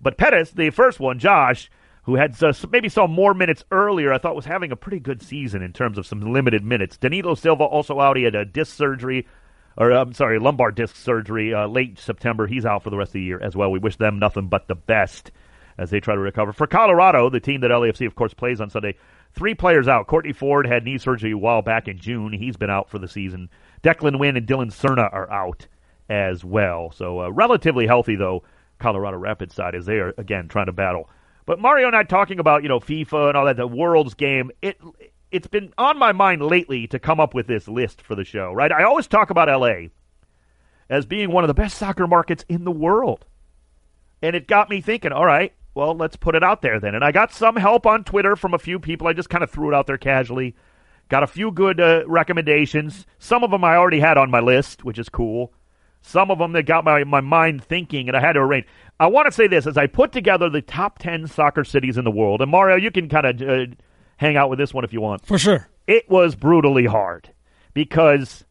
But 0.00 0.16
Perez, 0.16 0.50
the 0.50 0.70
first 0.70 0.98
one, 0.98 1.18
Josh, 1.18 1.70
who 2.04 2.16
had 2.16 2.40
uh, 2.42 2.52
maybe 2.70 2.88
saw 2.88 3.06
more 3.06 3.34
minutes 3.34 3.64
earlier, 3.70 4.12
I 4.12 4.18
thought 4.18 4.34
was 4.34 4.44
having 4.44 4.72
a 4.72 4.76
pretty 4.76 4.98
good 4.98 5.22
season 5.22 5.62
in 5.62 5.72
terms 5.72 5.98
of 5.98 6.06
some 6.06 6.20
limited 6.20 6.64
minutes. 6.64 6.96
Danilo 6.96 7.34
Silva 7.34 7.64
also 7.64 8.00
out. 8.00 8.16
He 8.16 8.24
had 8.24 8.34
a 8.34 8.44
disc 8.44 8.76
surgery, 8.76 9.26
or 9.76 9.90
I'm 9.90 10.12
sorry, 10.12 10.38
lumbar 10.38 10.72
disc 10.72 10.96
surgery 10.96 11.54
uh, 11.54 11.68
late 11.68 11.98
September. 11.98 12.46
He's 12.46 12.66
out 12.66 12.82
for 12.82 12.90
the 12.90 12.96
rest 12.96 13.10
of 13.10 13.14
the 13.14 13.22
year 13.22 13.40
as 13.40 13.54
well. 13.54 13.70
We 13.70 13.78
wish 13.78 13.96
them 13.96 14.18
nothing 14.18 14.48
but 14.48 14.66
the 14.66 14.74
best 14.74 15.30
as 15.78 15.90
they 15.90 16.00
try 16.00 16.14
to 16.14 16.20
recover. 16.20 16.52
For 16.52 16.66
Colorado, 16.66 17.30
the 17.30 17.40
team 17.40 17.60
that 17.60 17.70
LAFC, 17.70 18.06
of 18.06 18.14
course, 18.14 18.34
plays 18.34 18.60
on 18.60 18.68
Sunday, 18.68 18.96
three 19.32 19.54
players 19.54 19.88
out. 19.88 20.08
Kortne 20.08 20.34
Ford 20.34 20.66
had 20.66 20.84
knee 20.84 20.98
surgery 20.98 21.32
a 21.32 21.38
while 21.38 21.62
back 21.62 21.88
in 21.88 21.98
June. 21.98 22.32
He's 22.32 22.56
been 22.56 22.68
out 22.70 22.90
for 22.90 22.98
the 22.98 23.08
season. 23.08 23.48
Declan 23.82 24.18
Wynn 24.18 24.36
and 24.36 24.46
Dillon 24.46 24.70
Serna 24.70 25.12
are 25.12 25.30
out 25.30 25.68
as 26.10 26.44
well. 26.44 26.90
So 26.90 27.22
uh, 27.22 27.28
relatively 27.30 27.86
healthy, 27.86 28.16
though, 28.16 28.42
Colorado 28.78 29.16
Rapids 29.16 29.54
side 29.54 29.74
as 29.74 29.86
they 29.86 29.94
are, 29.94 30.12
again, 30.18 30.48
trying 30.48 30.66
to 30.66 30.72
battle. 30.72 31.08
But 31.44 31.58
Mario 31.58 31.88
and 31.88 31.96
I 31.96 32.04
talking 32.04 32.38
about, 32.38 32.62
you 32.62 32.68
know, 32.68 32.80
FIFA 32.80 33.28
and 33.28 33.36
all 33.36 33.46
that, 33.46 33.56
the 33.56 33.66
world's 33.66 34.14
game, 34.14 34.50
it 34.60 34.78
it's 35.30 35.46
been 35.46 35.72
on 35.78 35.98
my 35.98 36.12
mind 36.12 36.42
lately 36.42 36.86
to 36.88 36.98
come 36.98 37.18
up 37.18 37.34
with 37.34 37.46
this 37.46 37.66
list 37.66 38.02
for 38.02 38.14
the 38.14 38.24
show, 38.24 38.52
right? 38.52 38.70
I 38.70 38.84
always 38.84 39.06
talk 39.06 39.30
about 39.30 39.48
LA 39.48 39.88
as 40.90 41.06
being 41.06 41.32
one 41.32 41.42
of 41.42 41.48
the 41.48 41.54
best 41.54 41.78
soccer 41.78 42.06
markets 42.06 42.44
in 42.48 42.64
the 42.64 42.70
world. 42.70 43.24
And 44.20 44.36
it 44.36 44.46
got 44.46 44.68
me 44.68 44.82
thinking, 44.82 45.10
all 45.10 45.24
right, 45.24 45.54
well, 45.74 45.96
let's 45.96 46.16
put 46.16 46.34
it 46.34 46.44
out 46.44 46.60
there 46.60 46.78
then. 46.78 46.94
And 46.94 47.02
I 47.02 47.12
got 47.12 47.32
some 47.32 47.56
help 47.56 47.86
on 47.86 48.04
Twitter 48.04 48.36
from 48.36 48.52
a 48.52 48.58
few 48.58 48.78
people. 48.78 49.08
I 49.08 49.14
just 49.14 49.30
kind 49.30 49.42
of 49.42 49.50
threw 49.50 49.68
it 49.68 49.74
out 49.74 49.86
there 49.86 49.96
casually. 49.96 50.54
Got 51.08 51.22
a 51.22 51.26
few 51.26 51.50
good 51.50 51.80
uh, 51.80 52.04
recommendations. 52.06 53.06
Some 53.18 53.42
of 53.42 53.50
them 53.50 53.64
I 53.64 53.76
already 53.76 54.00
had 54.00 54.18
on 54.18 54.30
my 54.30 54.40
list, 54.40 54.84
which 54.84 54.98
is 54.98 55.08
cool. 55.08 55.52
Some 56.02 56.30
of 56.30 56.38
them 56.38 56.52
that 56.52 56.64
got 56.64 56.84
my, 56.84 57.04
my 57.04 57.20
mind 57.20 57.64
thinking, 57.64 58.08
and 58.08 58.16
I 58.16 58.20
had 58.20 58.32
to 58.34 58.40
arrange. 58.40 58.66
I 59.00 59.06
want 59.06 59.26
to 59.26 59.32
say 59.32 59.46
this 59.48 59.66
as 59.66 59.76
I 59.76 59.86
put 59.86 60.12
together 60.12 60.48
the 60.48 60.62
top 60.62 60.98
10 60.98 61.26
soccer 61.26 61.64
cities 61.64 61.96
in 61.96 62.04
the 62.04 62.10
world. 62.10 62.40
And 62.40 62.50
Mario, 62.50 62.76
you 62.76 62.90
can 62.90 63.08
kind 63.08 63.26
of 63.26 63.42
uh, 63.48 63.66
hang 64.16 64.36
out 64.36 64.48
with 64.50 64.58
this 64.58 64.72
one 64.72 64.84
if 64.84 64.92
you 64.92 65.00
want 65.00 65.26
For 65.26 65.38
sure. 65.38 65.68
it 65.86 66.08
was 66.08 66.34
brutally 66.36 66.86
hard 66.86 67.30
because 67.74 68.44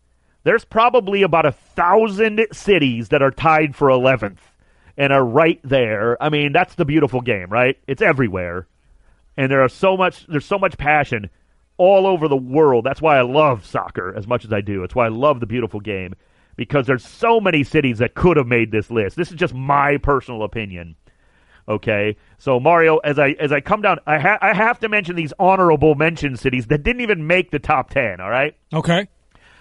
there's 0.43 0.65
probably 0.65 1.21
about 1.21 1.45
a 1.45 1.51
thousand 1.51 2.45
cities 2.51 3.09
that 3.09 3.21
are 3.21 3.31
tied 3.31 3.75
for 3.75 3.87
11th 3.89 4.39
and 4.97 5.13
are 5.13 5.23
right 5.23 5.59
there. 5.63 6.21
I 6.21 6.29
mean, 6.29 6.51
that's 6.51 6.75
the 6.75 6.85
beautiful 6.85 7.21
game, 7.21 7.49
right? 7.49 7.77
It's 7.87 8.01
everywhere, 8.01 8.67
and 9.37 9.49
there 9.49 9.63
are 9.63 9.69
so 9.69 9.95
much. 9.95 10.25
There's 10.27 10.45
so 10.45 10.59
much 10.59 10.77
passion 10.77 11.29
all 11.77 12.05
over 12.05 12.27
the 12.27 12.35
world. 12.35 12.83
That's 12.85 13.01
why 13.01 13.17
I 13.17 13.21
love 13.21 13.65
soccer 13.65 14.13
as 14.17 14.27
much 14.27 14.43
as 14.43 14.51
I 14.51 14.59
do. 14.61 14.83
It's 14.83 14.93
why 14.93 15.05
I 15.05 15.09
love 15.09 15.39
the 15.39 15.45
beautiful 15.45 15.79
game 15.79 16.13
because 16.55 16.87
there's 16.87 17.05
so 17.05 17.39
many 17.39 17.63
cities 17.63 17.99
that 17.99 18.13
could 18.15 18.37
have 18.37 18.47
made 18.47 18.71
this 18.71 18.89
list. 18.91 19.15
This 19.15 19.29
is 19.29 19.35
just 19.35 19.53
my 19.53 19.97
personal 19.97 20.43
opinion. 20.43 20.95
Okay, 21.69 22.17
so 22.39 22.59
Mario, 22.59 22.97
as 22.97 23.19
I 23.19 23.29
as 23.39 23.51
I 23.51 23.61
come 23.61 23.81
down, 23.81 23.99
I 24.07 24.17
ha- 24.17 24.39
I 24.41 24.53
have 24.53 24.79
to 24.79 24.89
mention 24.89 25.15
these 25.15 25.31
honorable 25.39 25.93
mention 25.95 26.35
cities 26.35 26.65
that 26.67 26.83
didn't 26.83 27.01
even 27.01 27.27
make 27.27 27.51
the 27.51 27.59
top 27.59 27.91
ten. 27.91 28.19
All 28.19 28.29
right, 28.31 28.55
Okay. 28.73 29.07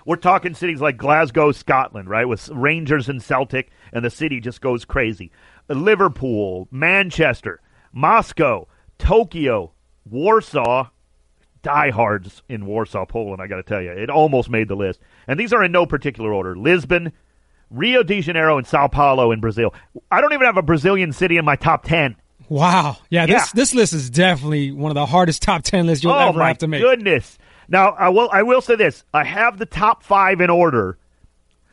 we're 0.06 0.16
talking 0.16 0.54
cities 0.54 0.80
like 0.80 0.96
Glasgow, 0.96 1.52
Scotland, 1.52 2.08
right, 2.08 2.26
with 2.26 2.48
Rangers 2.48 3.08
and 3.08 3.22
Celtic, 3.22 3.70
and 3.92 4.02
the 4.04 4.10
city 4.10 4.40
just 4.40 4.60
goes 4.62 4.84
crazy. 4.86 5.30
Liverpool, 5.68 6.68
Manchester, 6.70 7.60
Moscow, 7.92 8.66
Tokyo, 8.98 9.72
Warsaw, 10.04 10.88
diehards 11.62 12.42
in 12.48 12.66
Warsaw, 12.66 13.06
Poland. 13.06 13.40
I 13.42 13.46
got 13.46 13.56
to 13.56 13.62
tell 13.62 13.82
you, 13.82 13.90
it 13.90 14.10
almost 14.10 14.48
made 14.50 14.68
the 14.68 14.76
list. 14.76 15.00
And 15.26 15.38
these 15.38 15.52
are 15.52 15.62
in 15.62 15.72
no 15.72 15.86
particular 15.86 16.32
order: 16.32 16.56
Lisbon, 16.56 17.12
Rio 17.70 18.02
de 18.02 18.20
Janeiro, 18.20 18.58
and 18.58 18.66
Sao 18.66 18.88
Paulo 18.88 19.32
in 19.32 19.40
Brazil. 19.40 19.74
I 20.10 20.20
don't 20.20 20.32
even 20.32 20.46
have 20.46 20.56
a 20.56 20.62
Brazilian 20.62 21.12
city 21.12 21.36
in 21.36 21.44
my 21.44 21.56
top 21.56 21.84
ten. 21.84 22.16
Wow. 22.48 22.96
Yeah. 23.10 23.26
This 23.26 23.34
Yeah. 23.34 23.46
this 23.54 23.74
list 23.74 23.92
is 23.92 24.10
definitely 24.10 24.72
one 24.72 24.90
of 24.90 24.96
the 24.96 25.06
hardest 25.06 25.42
top 25.42 25.62
ten 25.62 25.86
lists 25.86 26.02
you'll 26.02 26.12
oh 26.14 26.28
ever 26.30 26.44
have 26.44 26.58
to 26.58 26.68
make. 26.68 26.82
goodness! 26.82 27.38
Now 27.68 27.90
I 27.90 28.08
will 28.08 28.28
I 28.32 28.42
will 28.42 28.60
say 28.60 28.74
this: 28.76 29.04
I 29.14 29.24
have 29.24 29.58
the 29.58 29.66
top 29.66 30.02
five 30.02 30.40
in 30.40 30.50
order, 30.50 30.98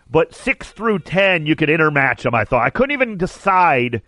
but 0.09 0.35
six 0.35 0.69
through 0.69 0.99
ten 0.99 1.45
you 1.47 1.55
could 1.55 1.69
intermatch 1.69 2.21
them. 2.23 2.35
I 2.35 2.45
thought 2.45 2.63
I 2.63 2.69
couldn't 2.69 2.91
even 2.91 3.17
decide. 3.17 4.01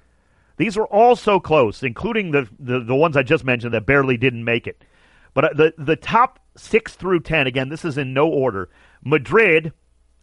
These 0.58 0.76
were 0.76 0.88
all 0.88 1.16
so 1.16 1.40
close, 1.40 1.82
including 1.84 2.32
the, 2.32 2.48
the 2.60 2.82
the 2.82 2.96
ones 2.96 3.16
I 3.18 3.24
just 3.24 3.46
mentioned 3.46 3.74
that 3.74 3.86
barely 3.86 4.18
didn't 4.18 4.44
make 4.44 4.68
it. 4.68 4.84
But 5.34 5.46
uh, 5.46 5.50
the 5.54 5.74
the 5.78 5.96
top 5.96 6.40
six 6.58 6.96
through 6.96 7.22
ten 7.22 7.48
again. 7.48 7.70
This 7.70 7.86
is 7.86 7.98
in 7.98 8.14
no 8.14 8.28
order. 8.28 8.70
Madrid, 9.04 9.74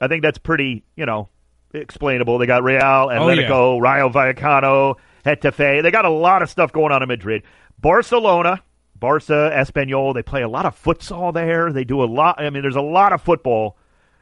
I 0.01 0.09
think 0.09 0.23
that's 0.23 0.39
pretty. 0.39 0.85
You 0.97 1.07
know, 1.07 1.29
explainable. 1.73 2.39
They 2.39 2.47
got 2.47 2.63
Real, 2.63 2.81
Atletico, 2.81 3.81
Rayo 3.81 4.09
Vallecano, 4.09 4.97
Getafe. 5.25 5.83
They 5.83 5.91
got 5.91 6.05
a 6.05 6.11
lot 6.11 6.43
of 6.43 6.51
stuff 6.51 6.73
going 6.73 6.93
on 6.93 7.03
in 7.03 7.09
Madrid. 7.09 7.43
Barcelona, 7.79 8.63
Barca, 8.95 9.51
Espanyol. 9.55 10.15
They 10.15 10.23
play 10.23 10.43
a 10.43 10.49
lot 10.49 10.67
of 10.67 10.81
futsal 10.81 11.33
there. 11.33 11.73
They 11.73 11.85
do 11.85 12.03
a 12.03 12.07
lot. 12.07 12.41
I 12.41 12.51
mean, 12.51 12.63
there's 12.63 12.77
a 12.77 12.81
lot 12.81 13.13
of 13.13 13.23
football 13.23 13.77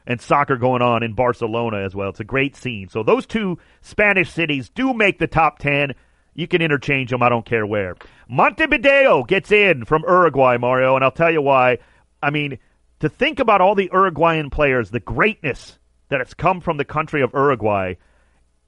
and 0.07 0.21
soccer 0.21 0.57
going 0.57 0.81
on 0.81 1.03
in 1.03 1.13
Barcelona 1.13 1.77
as 1.77 1.95
well. 1.95 2.09
It's 2.09 2.19
a 2.19 2.25
great 2.25 2.55
scene. 2.55 2.89
So 2.89 3.03
those 3.03 3.25
two 3.25 3.57
Spanish 3.81 4.31
cities 4.31 4.69
do 4.69 4.93
make 4.93 5.19
the 5.19 5.27
top 5.27 5.59
10. 5.59 5.95
You 6.35 6.47
can 6.47 6.61
interchange 6.61 7.09
them. 7.09 7.23
I 7.23 7.29
don't 7.29 7.45
care 7.45 7.65
where. 7.65 7.95
Montevideo 8.29 9.23
gets 9.23 9.51
in 9.51 9.85
from 9.85 10.03
Uruguay, 10.05 10.57
Mario, 10.57 10.95
and 10.95 11.03
I'll 11.03 11.11
tell 11.11 11.31
you 11.31 11.41
why. 11.41 11.79
I 12.21 12.29
mean, 12.29 12.59
to 12.99 13.09
think 13.09 13.39
about 13.39 13.61
all 13.61 13.73
the 13.73 13.89
Uruguayan 13.91 14.49
players, 14.49 14.91
the 14.91 14.99
greatness 14.99 15.79
that 16.09 16.19
has 16.19 16.33
come 16.33 16.59
from 16.61 16.77
the 16.77 16.85
country 16.85 17.21
of 17.21 17.33
Uruguay, 17.33 17.95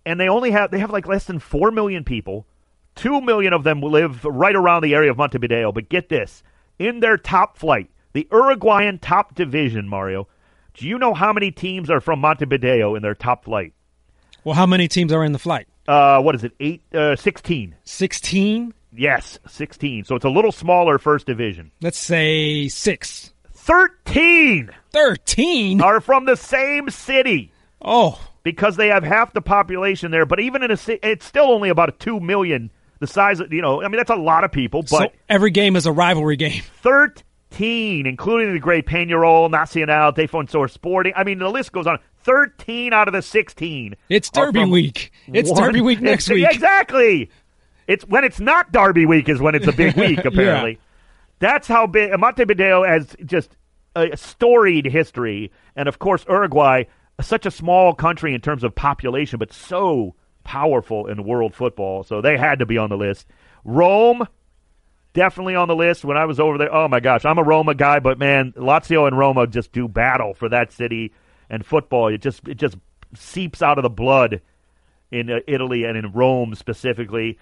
and 0.06 0.20
they 0.20 0.30
only 0.30 0.52
have 0.52 0.72
they 0.72 0.80
have 0.80 0.92
like 0.92 1.08
less 1.08 1.26
than 1.26 1.40
four 1.40 1.70
million 1.72 2.04
people. 2.04 2.48
Two 2.96 3.22
million 3.22 3.54
of 3.54 3.64
them 3.64 3.82
live 3.82 4.24
right 4.26 4.56
around 4.56 4.82
the 4.82 4.96
area 4.96 5.12
of 5.12 5.18
Montevideo. 5.18 5.72
But 5.72 5.90
get 5.90 6.10
this: 6.10 6.44
in 6.80 7.02
their 7.02 7.18
top 7.18 7.58
flight, 7.58 7.90
the 8.14 8.28
Uruguayan 8.32 9.00
top 9.00 9.36
division, 9.36 9.88
Mario. 9.90 10.28
Do 10.74 10.88
you 10.88 10.98
know 10.98 11.14
how 11.14 11.34
many 11.34 11.52
teams 11.52 11.90
are 11.90 12.00
from 12.00 12.20
Montevideo 12.20 12.96
in 12.96 13.02
their 13.02 13.16
top 13.16 13.46
flight? 13.46 13.74
Well, 14.44 14.56
how 14.56 14.68
many 14.68 14.88
teams 14.88 15.12
are 15.12 15.26
in 15.26 15.32
the 15.32 15.40
flight? 15.40 15.68
Uh, 15.88 16.22
what 16.22 16.36
is 16.36 16.44
it? 16.44 16.52
Eight, 16.60 16.82
uh, 16.94 17.16
sixteen. 17.16 17.76
16? 17.84 18.74
Yes, 18.94 19.40
sixteen. 19.48 20.04
So 20.04 20.16
it's 20.16 20.26
a 20.26 20.30
little 20.30 20.52
smaller 20.52 20.98
first 20.98 21.26
division. 21.28 21.72
Let's 21.82 22.00
say 22.00 22.68
6. 22.68 23.34
Thirteen 23.54 24.70
13? 24.92 25.82
are 25.82 26.02
from 26.02 26.26
the 26.26 26.36
same 26.36 26.90
city. 26.90 27.52
Oh, 27.82 28.20
because 28.44 28.78
they 28.78 28.88
have 28.88 29.04
half 29.04 29.34
the 29.34 29.42
population 29.42 30.10
there. 30.12 30.26
But 30.26 30.40
even 30.40 30.64
in 30.64 30.72
a 30.72 30.78
city, 30.78 31.00
it's 31.04 31.26
still 31.26 31.52
only 31.52 31.70
about 31.70 31.90
a 31.90 31.92
two 31.92 32.20
million. 32.20 32.72
The 33.00 33.08
size 33.08 33.40
of 33.40 33.52
you 33.54 33.62
know, 33.62 33.84
I 33.84 33.90
mean, 33.90 33.98
that's 33.98 34.10
a 34.10 34.16
lot 34.16 34.44
of 34.44 34.52
people. 34.52 34.82
But 34.82 34.90
so 34.90 35.08
every 35.30 35.52
game 35.52 35.76
is 35.76 35.86
a 35.86 35.92
rivalry 35.92 36.38
game. 36.38 36.64
thirteen, 36.82 38.06
including 38.08 38.54
the 38.54 38.60
great 38.60 38.86
Peñarol, 38.88 39.52
Nacional, 39.52 40.12
Defensor 40.14 40.70
Sporting. 40.70 41.14
I 41.16 41.24
mean, 41.24 41.40
the 41.40 41.50
list 41.50 41.72
goes 41.72 41.88
on. 41.88 42.00
Thirteen 42.28 42.92
out 42.92 43.08
of 43.08 43.14
the 43.14 43.22
sixteen. 43.22 43.96
It's 44.10 44.30
Derby 44.30 44.66
week. 44.66 45.12
It's 45.34 45.50
one- 45.50 45.64
Derby 45.64 45.80
week 45.82 46.02
next 46.02 46.30
week. 46.30 46.46
Exactly. 46.48 47.32
It's 47.88 48.04
when 48.06 48.26
it's 48.26 48.42
not 48.42 48.74
Derby 48.74 49.06
week 49.06 49.30
is 49.30 49.40
when 49.40 49.56
it's 49.56 49.66
a 49.66 49.72
big 49.72 49.96
week. 49.98 50.26
Apparently, 50.26 50.78
that's 51.40 51.68
how 51.70 51.88
big 51.88 52.12
Montevideo 52.20 52.84
has 52.84 53.16
just 53.26 53.56
a 53.96 54.16
storied 54.18 54.86
history, 54.86 55.52
and 55.76 55.88
of 55.88 56.00
course 56.00 56.26
Uruguay, 56.28 56.84
such 57.22 57.46
a 57.46 57.52
small 57.52 57.94
country 57.96 58.34
in 58.36 58.42
terms 58.42 58.66
of 58.66 58.76
population, 58.76 59.40
but 59.40 59.54
so 59.54 60.14
powerful 60.44 61.08
in 61.08 61.24
world 61.24 61.56
football. 61.56 62.04
So 62.04 62.20
they 62.22 62.38
had 62.38 62.60
to 62.60 62.66
be 62.66 62.78
on 62.78 62.90
the 62.90 62.98
list. 62.98 63.26
Rome, 63.64 64.28
definitely 65.14 65.56
on 65.56 65.70
the 65.70 65.76
list. 65.78 66.04
When 66.04 66.18
I 66.18 66.26
was 66.26 66.42
over 66.42 66.58
there, 66.58 66.74
oh 66.76 66.90
my 66.90 67.00
gosh, 67.00 67.24
I'm 67.24 67.38
a 67.38 67.44
Roma 67.44 67.74
guy, 67.74 68.00
but 68.00 68.20
man, 68.20 68.52
Lazio 68.58 69.08
and 69.08 69.18
Roma 69.18 69.48
just 69.48 69.72
do 69.72 69.88
battle 69.88 70.34
for 70.34 70.50
that 70.50 70.74
city 70.74 71.14
and 71.50 71.66
football. 71.66 72.08
It 72.08 72.22
just 72.22 72.48
it 72.48 72.56
just 72.56 72.78
seeps 73.16 73.62
out 73.62 73.78
of 73.78 73.84
the 73.84 73.90
blood 73.90 74.42
in 75.12 75.30
uh, 75.30 75.40
Italy 75.48 75.84
and 75.84 75.98
in 75.98 76.12
Rome 76.12 76.56
specifically. 76.56 77.38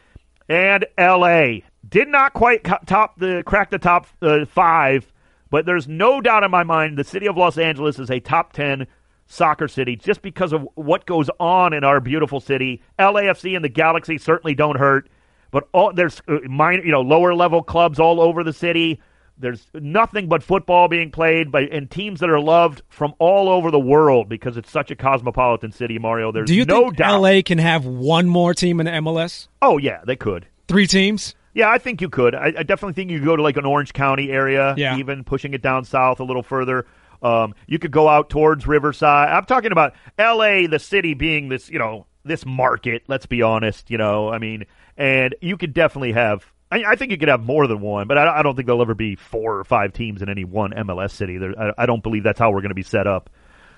And 0.48 0.86
L.A. 0.98 1.64
did 1.88 2.08
not 2.08 2.34
quite 2.34 2.64
top 2.64 3.18
the 3.18 3.44
crack 3.46 3.72
the 3.72 3.80
top 3.80 4.08
uh, 4.22 4.46
five, 4.46 5.12
but 5.50 5.66
there's 5.66 5.88
no 5.88 6.22
doubt 6.22 6.44
in 6.44 6.52
my 6.52 6.64
mind 6.64 6.98
the 6.98 7.04
city 7.04 7.28
of 7.28 7.38
Los 7.38 7.58
Angeles 7.58 7.98
is 7.98 8.12
a 8.12 8.20
top 8.20 8.54
ten 8.54 8.88
soccer 9.28 9.68
city 9.68 9.96
just 9.96 10.22
because 10.22 10.54
of 10.54 10.68
what 10.76 11.08
goes 11.08 11.30
on 11.40 11.74
in 11.74 11.84
our 11.84 12.00
beautiful 12.00 12.40
city. 12.40 12.82
LAFC 13.00 13.56
and 13.56 13.66
the 13.66 13.70
Galaxy 13.70 14.20
certainly 14.20 14.54
don't 14.54 14.78
hurt, 14.78 15.10
but 15.52 15.68
all, 15.74 15.92
there's 15.94 16.22
uh, 16.28 16.38
minor, 16.48 16.84
you 16.84 16.92
know, 16.92 17.02
lower 17.02 17.34
level 17.34 17.64
clubs 17.64 18.00
all 18.00 18.22
over 18.22 18.44
the 18.44 18.54
city. 18.54 19.02
There's 19.38 19.68
nothing 19.74 20.28
but 20.30 20.44
football 20.44 20.88
being 20.88 21.12
played 21.12 21.52
by 21.52 21.62
and 21.64 21.92
teams 21.92 22.22
that 22.22 22.30
are 22.30 22.40
loved 22.40 22.82
from 22.90 23.14
all 23.20 23.50
over 23.50 23.70
the 23.70 23.80
world 23.80 24.30
because 24.30 24.56
it's 24.56 24.72
such 24.72 24.92
a 24.92 24.96
cosmopolitan 24.96 25.72
city, 25.72 26.00
Mario. 26.00 26.32
There's 26.32 26.48
Do 26.48 26.56
you 26.56 26.64
no 26.66 26.84
think 26.86 26.98
doubt. 26.98 27.22
LA 27.22 27.42
can 27.46 27.58
have 27.58 27.86
one 27.86 28.28
more 28.30 28.54
team 28.54 28.80
in 28.80 28.86
the 28.86 28.92
MLS? 28.94 29.48
Oh 29.62 29.78
yeah, 29.78 30.02
they 30.06 30.16
could. 30.16 30.48
Three 30.68 30.88
teams? 30.88 31.36
Yeah, 31.54 31.70
I 31.70 31.78
think 31.78 32.02
you 32.02 32.10
could. 32.10 32.34
I, 32.36 32.48
I 32.58 32.64
definitely 32.64 32.94
think 32.94 33.12
you 33.12 33.20
could 33.20 33.26
go 33.26 33.36
to 33.36 33.42
like 33.44 33.58
an 33.58 33.66
Orange 33.66 33.94
County 33.94 34.30
area, 34.32 34.74
Yeah. 34.78 34.98
even 34.98 35.24
pushing 35.24 35.54
it 35.54 35.62
down 35.62 35.84
south 35.86 36.20
a 36.20 36.24
little 36.24 36.44
further. 36.44 36.86
Um, 37.22 37.56
you 37.68 37.80
could 37.80 37.92
go 37.92 38.08
out 38.10 38.30
towards 38.30 38.68
Riverside. 38.68 39.30
I'm 39.30 39.46
talking 39.46 39.72
about 39.72 39.94
L.A., 40.18 40.68
the 40.68 40.80
city 40.80 41.14
being 41.14 41.50
this, 41.50 41.70
you 41.70 41.80
know, 41.80 42.06
this 42.24 42.46
market. 42.46 43.04
Let's 43.08 43.26
be 43.26 43.42
honest, 43.42 43.90
you 43.90 43.98
know. 43.98 44.30
I 44.30 44.38
mean, 44.38 44.66
and 44.98 45.34
you 45.42 45.58
could 45.58 45.74
definitely 45.74 46.12
have. 46.14 46.46
I, 46.76 46.92
I 46.92 46.96
think 46.96 47.12
you 47.12 47.18
could 47.18 47.30
have 47.30 47.44
more 47.44 47.68
than 47.68 47.80
one, 47.80 48.08
but 48.08 48.18
I, 48.18 48.40
I 48.40 48.44
don't 48.44 48.56
think 48.56 48.66
there'll 48.66 48.82
ever 48.82 48.96
be 48.96 49.16
four 49.16 49.58
or 49.58 49.64
five 49.64 49.94
teams 49.94 50.22
in 50.22 50.30
any 50.30 50.44
one 50.44 50.72
MLS 50.72 51.12
city. 51.12 51.38
There, 51.38 51.54
I, 51.58 51.84
I 51.84 51.86
don't 51.86 52.04
believe 52.04 52.24
that's 52.24 52.40
how 52.40 52.52
we're 52.52 52.62
going 52.62 52.70
to 52.70 52.76
be 52.76 52.84
set 52.84 53.08
up. 53.08 53.30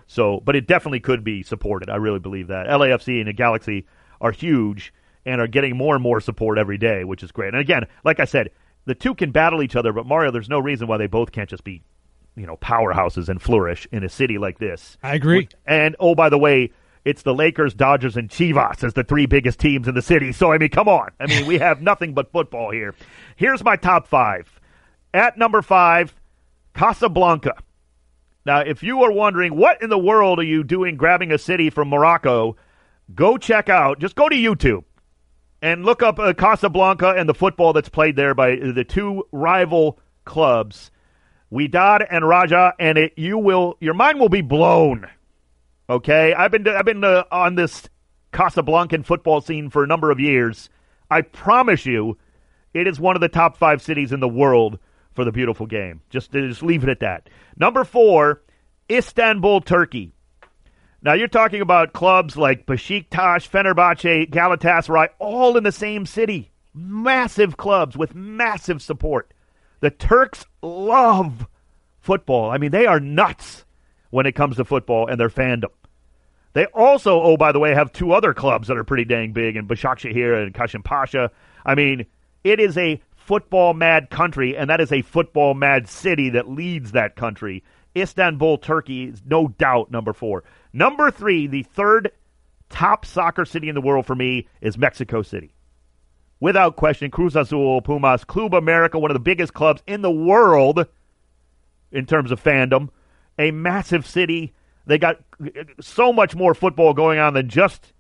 So, 0.08 0.42
but 0.44 0.56
it 0.56 0.68
definitely 0.68 1.02
could 1.02 1.24
be 1.24 1.44
supported. 1.44 1.90
I 1.90 1.98
really 1.98 2.20
believe 2.20 2.48
that. 2.48 2.68
LAFC 2.68 3.20
and 3.20 3.28
the 3.28 3.34
Galaxy 3.34 3.86
are 4.20 4.32
huge 4.32 4.94
and 5.26 5.42
are 5.42 5.48
getting 5.48 5.78
more 5.78 5.94
and 5.94 6.02
more 6.02 6.22
support 6.22 6.58
every 6.58 6.78
day, 6.78 7.04
which 7.04 7.22
is 7.22 7.32
great. 7.32 7.50
And 7.50 7.60
again, 7.60 7.86
like 8.04 8.20
I 8.20 8.26
said, 8.26 8.50
the 8.86 8.96
two 8.96 9.14
can 9.14 9.32
battle 9.32 9.62
each 9.62 9.76
other, 9.76 9.92
but 9.92 10.06
Mario, 10.06 10.32
there's 10.32 10.50
no 10.50 10.60
reason 10.60 10.88
why 10.88 10.98
they 10.98 11.08
both 11.08 11.32
can't 11.34 11.50
just 11.50 11.66
be, 11.66 11.84
you 12.36 12.48
know, 12.48 12.56
powerhouses 12.58 13.28
and 13.28 13.42
flourish 13.42 13.86
in 13.92 14.04
a 14.04 14.10
city 14.10 14.38
like 14.38 14.60
this. 14.60 14.98
I 15.04 15.16
agree. 15.16 15.50
And 15.66 15.98
oh, 16.00 16.16
by 16.16 16.30
the 16.30 16.38
way, 16.38 16.72
it's 17.08 17.22
the 17.22 17.34
Lakers, 17.34 17.74
Dodgers, 17.74 18.18
and 18.18 18.30
Chivas 18.30 18.84
as 18.84 18.94
the 18.94 19.04
three 19.04 19.26
biggest 19.26 19.60
teams 19.60 19.88
in 19.88 19.96
the 19.96 20.02
city. 20.02 20.34
So 20.34 20.52
I 20.52 20.58
mean, 20.58 20.70
come 20.70 20.90
on. 20.90 21.12
I 21.20 21.28
mean, 21.28 21.46
we 21.46 21.58
have 21.60 21.82
nothing 21.82 22.14
but 22.14 22.32
football 22.32 22.72
here. 22.72 22.94
Here's 23.38 23.64
my 23.64 23.78
top 23.78 24.08
five. 24.08 24.60
At 25.14 25.38
number 25.38 25.62
five, 25.62 26.14
Casablanca. 26.74 27.56
Now, 28.46 28.60
if 28.60 28.84
you 28.84 29.04
are 29.04 29.12
wondering 29.12 29.56
what 29.56 29.82
in 29.82 29.90
the 29.90 29.98
world 29.98 30.40
are 30.40 30.44
you 30.44 30.64
doing 30.64 30.98
grabbing 30.98 31.32
a 31.32 31.38
city 31.38 31.70
from 31.70 31.90
Morocco, 31.90 32.58
go 33.16 33.38
check 33.38 33.70
out. 33.70 34.00
Just 34.00 34.16
go 34.16 34.28
to 34.28 34.36
YouTube 34.36 34.84
and 35.62 35.86
look 35.86 36.04
up 36.04 36.20
uh, 36.20 36.34
Casablanca 36.34 37.14
and 37.18 37.28
the 37.28 37.34
football 37.34 37.74
that's 37.74 37.90
played 37.90 38.16
there 38.16 38.36
by 38.36 38.56
the 38.56 38.84
two 38.84 39.24
rival 39.32 40.00
clubs, 40.26 40.92
Wydad 41.52 42.06
and 42.10 42.28
Raja, 42.28 42.74
and 42.80 42.98
it 42.98 43.14
you 43.16 43.38
will 43.38 43.78
your 43.80 43.94
mind 43.94 44.20
will 44.20 44.30
be 44.30 44.42
blown. 44.42 45.08
Okay, 45.90 46.34
I've 46.34 46.52
been 46.52 46.68
I've 46.68 46.86
been 46.86 47.04
uh, 47.04 47.24
on 47.32 47.56
this 47.56 47.88
Casablancan 48.34 49.06
football 49.06 49.40
scene 49.40 49.70
for 49.70 49.84
a 49.84 49.88
number 49.88 50.12
of 50.12 50.20
years. 50.20 50.70
I 51.10 51.22
promise 51.22 51.86
you, 51.86 52.18
it 52.74 52.88
is 52.88 53.00
one 53.00 53.16
of 53.16 53.22
the 53.22 53.30
top 53.30 53.56
five 53.56 53.82
cities 53.82 54.12
in 54.12 54.20
the 54.20 54.28
world 54.28 54.80
for 55.14 55.24
the 55.24 55.32
beautiful 55.32 55.66
game. 55.66 56.02
Just 56.10 56.34
just 56.34 56.62
leave 56.62 56.84
it 56.84 56.90
at 56.90 57.00
that. 57.00 57.30
Number 57.56 57.86
four, 57.86 58.42
Istanbul, 58.92 59.62
Turkey. 59.62 60.12
Now 61.02 61.14
you're 61.14 61.30
talking 61.30 61.62
about 61.62 61.94
clubs 61.94 62.36
like 62.36 62.66
Besiktas, 62.66 63.48
Fenerbahce, 63.48 64.30
Galatasaray, 64.30 65.08
all 65.20 65.56
in 65.56 65.64
the 65.64 65.72
same 65.72 66.06
city. 66.06 66.52
Massive 66.74 67.56
clubs 67.56 67.96
with 67.96 68.14
massive 68.14 68.82
support. 68.82 69.34
The 69.80 69.90
Turks 69.90 70.46
love 70.62 71.48
football. 72.02 72.52
I 72.52 72.58
mean, 72.58 72.72
they 72.72 72.86
are 72.86 73.00
nuts 73.00 73.64
when 74.10 74.26
it 74.26 74.34
comes 74.34 74.56
to 74.58 74.66
football 74.66 75.08
and 75.08 75.20
their 75.20 75.30
fandom. 75.30 75.72
They 76.54 76.66
also, 76.68 77.22
oh, 77.22 77.38
by 77.38 77.52
the 77.52 77.60
way, 77.60 77.74
have 77.74 77.92
two 77.92 78.14
other 78.14 78.34
clubs 78.34 78.68
that 78.68 78.78
are 78.78 78.84
pretty 78.84 79.06
dang 79.06 79.32
big 79.32 79.56
in 79.56 79.68
Başakşehir 79.68 80.44
and 80.44 80.54
Kasımpaşa. 80.54 81.30
I 81.66 81.76
mean, 81.76 82.06
it 82.44 82.60
is 82.60 82.78
a 82.78 83.02
football 83.16 83.74
mad 83.74 84.10
country, 84.10 84.58
and 84.58 84.70
that 84.70 84.82
is 84.82 84.92
a 84.92 85.02
football 85.02 85.54
mad 85.54 85.88
city 85.88 86.30
that 86.30 86.50
leads 86.50 86.94
that 86.94 87.16
country. 87.16 87.64
Istanbul, 87.96 88.58
Turkey 88.58 89.06
is 89.06 89.22
no 89.26 89.50
doubt 89.50 89.92
number 89.92 90.14
four. 90.14 90.44
Number 90.74 91.12
three, 91.12 91.48
the 91.48 91.64
third 91.64 92.12
top 92.70 93.06
soccer 93.06 93.46
city 93.46 93.70
in 93.70 93.76
the 93.76 93.82
world 93.82 94.06
for 94.06 94.16
me 94.16 94.48
is 94.62 94.78
Mexico 94.78 95.22
City. 95.22 95.54
Without 96.40 96.76
question, 96.76 97.10
Cruz 97.10 97.36
Azul, 97.36 97.82
Pumas, 97.82 98.24
Club 98.24 98.54
America, 98.54 99.00
one 99.00 99.10
of 99.10 99.16
the 99.16 99.20
biggest 99.20 99.54
clubs 99.54 99.82
in 99.88 100.02
the 100.02 100.12
world 100.12 100.86
in 101.92 102.06
terms 102.06 102.32
of 102.32 102.44
fandom. 102.44 102.90
A 103.40 103.52
massive 103.52 104.06
city. 104.08 104.54
They 104.86 104.98
got 104.98 105.20
so 105.82 106.14
much 106.14 106.36
more 106.36 106.54
football 106.54 106.94
going 106.94 107.20
on 107.20 107.34
than 107.34 107.50
just 107.50 107.94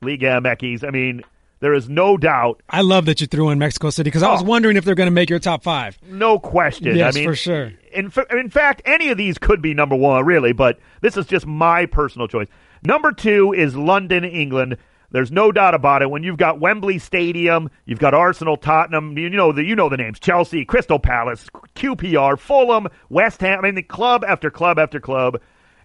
Liga 0.00 0.26
MX. 0.40 0.82
I 0.86 0.90
mean, 0.90 1.22
there 1.60 1.74
is 1.74 1.88
no 1.88 2.16
doubt, 2.16 2.60
I 2.68 2.80
love 2.80 3.04
that 3.06 3.20
you 3.20 3.26
threw 3.28 3.50
in 3.50 3.58
Mexico 3.58 3.90
City 3.90 4.08
because 4.08 4.22
I 4.24 4.32
was 4.32 4.42
Oh. 4.42 4.46
wondering 4.46 4.76
if 4.76 4.84
they're 4.84 4.96
going 4.96 5.06
to 5.06 5.12
make 5.12 5.30
your 5.30 5.38
top 5.38 5.62
five. 5.62 5.96
no 6.10 6.38
question. 6.38 6.96
Yes, 6.96 7.14
I 7.14 7.20
mean, 7.20 7.28
for 7.28 7.36
sure. 7.36 7.72
In, 7.92 8.10
in 8.32 8.50
fact, 8.50 8.82
any 8.84 9.10
of 9.10 9.18
these 9.18 9.38
could 9.38 9.62
be 9.62 9.72
number 9.74 9.94
one, 9.94 10.24
really, 10.24 10.52
but 10.52 10.78
this 11.02 11.16
is 11.16 11.26
just 11.26 11.46
my 11.46 11.86
personal 11.86 12.26
choice. 12.26 12.48
Number 12.82 13.12
two 13.12 13.52
is 13.52 13.76
London, 13.76 14.24
England. 14.24 14.76
There's 15.12 15.30
no 15.30 15.52
doubt 15.52 15.74
about 15.74 16.00
it. 16.00 16.10
When 16.10 16.22
you've 16.22 16.38
got 16.38 16.58
Wembley 16.58 16.98
Stadium, 16.98 17.70
you've 17.84 17.98
got 17.98 18.14
Arsenal, 18.14 18.56
Tottenham, 18.56 19.16
you 19.18 19.28
know 19.28 19.52
the 19.52 19.62
you 19.62 19.76
know 19.76 19.90
the 19.90 19.98
names: 19.98 20.18
Chelsea, 20.18 20.64
Crystal 20.64 20.98
Palace, 20.98 21.48
QPR, 21.76 22.38
Fulham, 22.38 22.88
West 23.10 23.42
Ham. 23.42 23.58
I 23.58 23.62
mean, 23.62 23.74
the 23.74 23.82
club 23.82 24.24
after 24.26 24.50
club 24.50 24.78
after 24.78 25.00
club, 25.00 25.38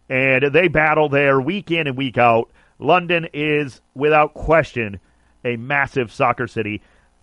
and 0.09 0.45
they 0.53 0.69
battle 0.69 1.09
there 1.09 1.41
week 1.41 1.71
in 1.71 1.87
and 1.87 1.97
week 1.97 2.17
out. 2.17 2.49
London 2.79 3.27
is, 3.33 3.81
without 3.95 4.33
question, 4.33 4.99
a 5.43 5.57
massive 5.57 6.11
soccer 6.11 6.47
city. 6.47 6.81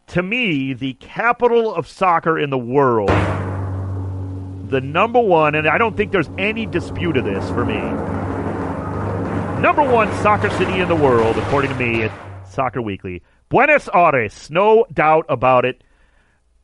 To 0.09 0.23
me, 0.23 0.75
the 0.75 0.93
capital 0.95 1.75
of 1.75 1.89
soccer 1.89 2.39
in 2.39 2.51
the 2.51 2.59
world, 2.59 3.09
the 4.69 4.83
number 4.83 5.21
one, 5.21 5.55
and 5.55 5.67
I 5.67 5.79
don't 5.79 5.97
think 5.97 6.13
there's 6.13 6.31
any 6.37 6.67
dispute 6.67 7.17
of 7.17 7.25
this 7.25 7.49
for 7.49 7.65
me. 7.65 8.24
Number 9.65 9.83
one 9.83 10.13
soccer 10.17 10.51
city 10.51 10.81
in 10.81 10.89
the 10.89 10.95
world, 10.95 11.39
according 11.39 11.71
to 11.71 11.77
me, 11.79 12.03
at 12.03 12.13
Soccer 12.47 12.83
Weekly. 12.83 13.23
Buenos 13.49 13.89
Aires, 13.95 14.51
no 14.51 14.85
doubt 14.93 15.25
about 15.31 15.65
it. 15.65 15.83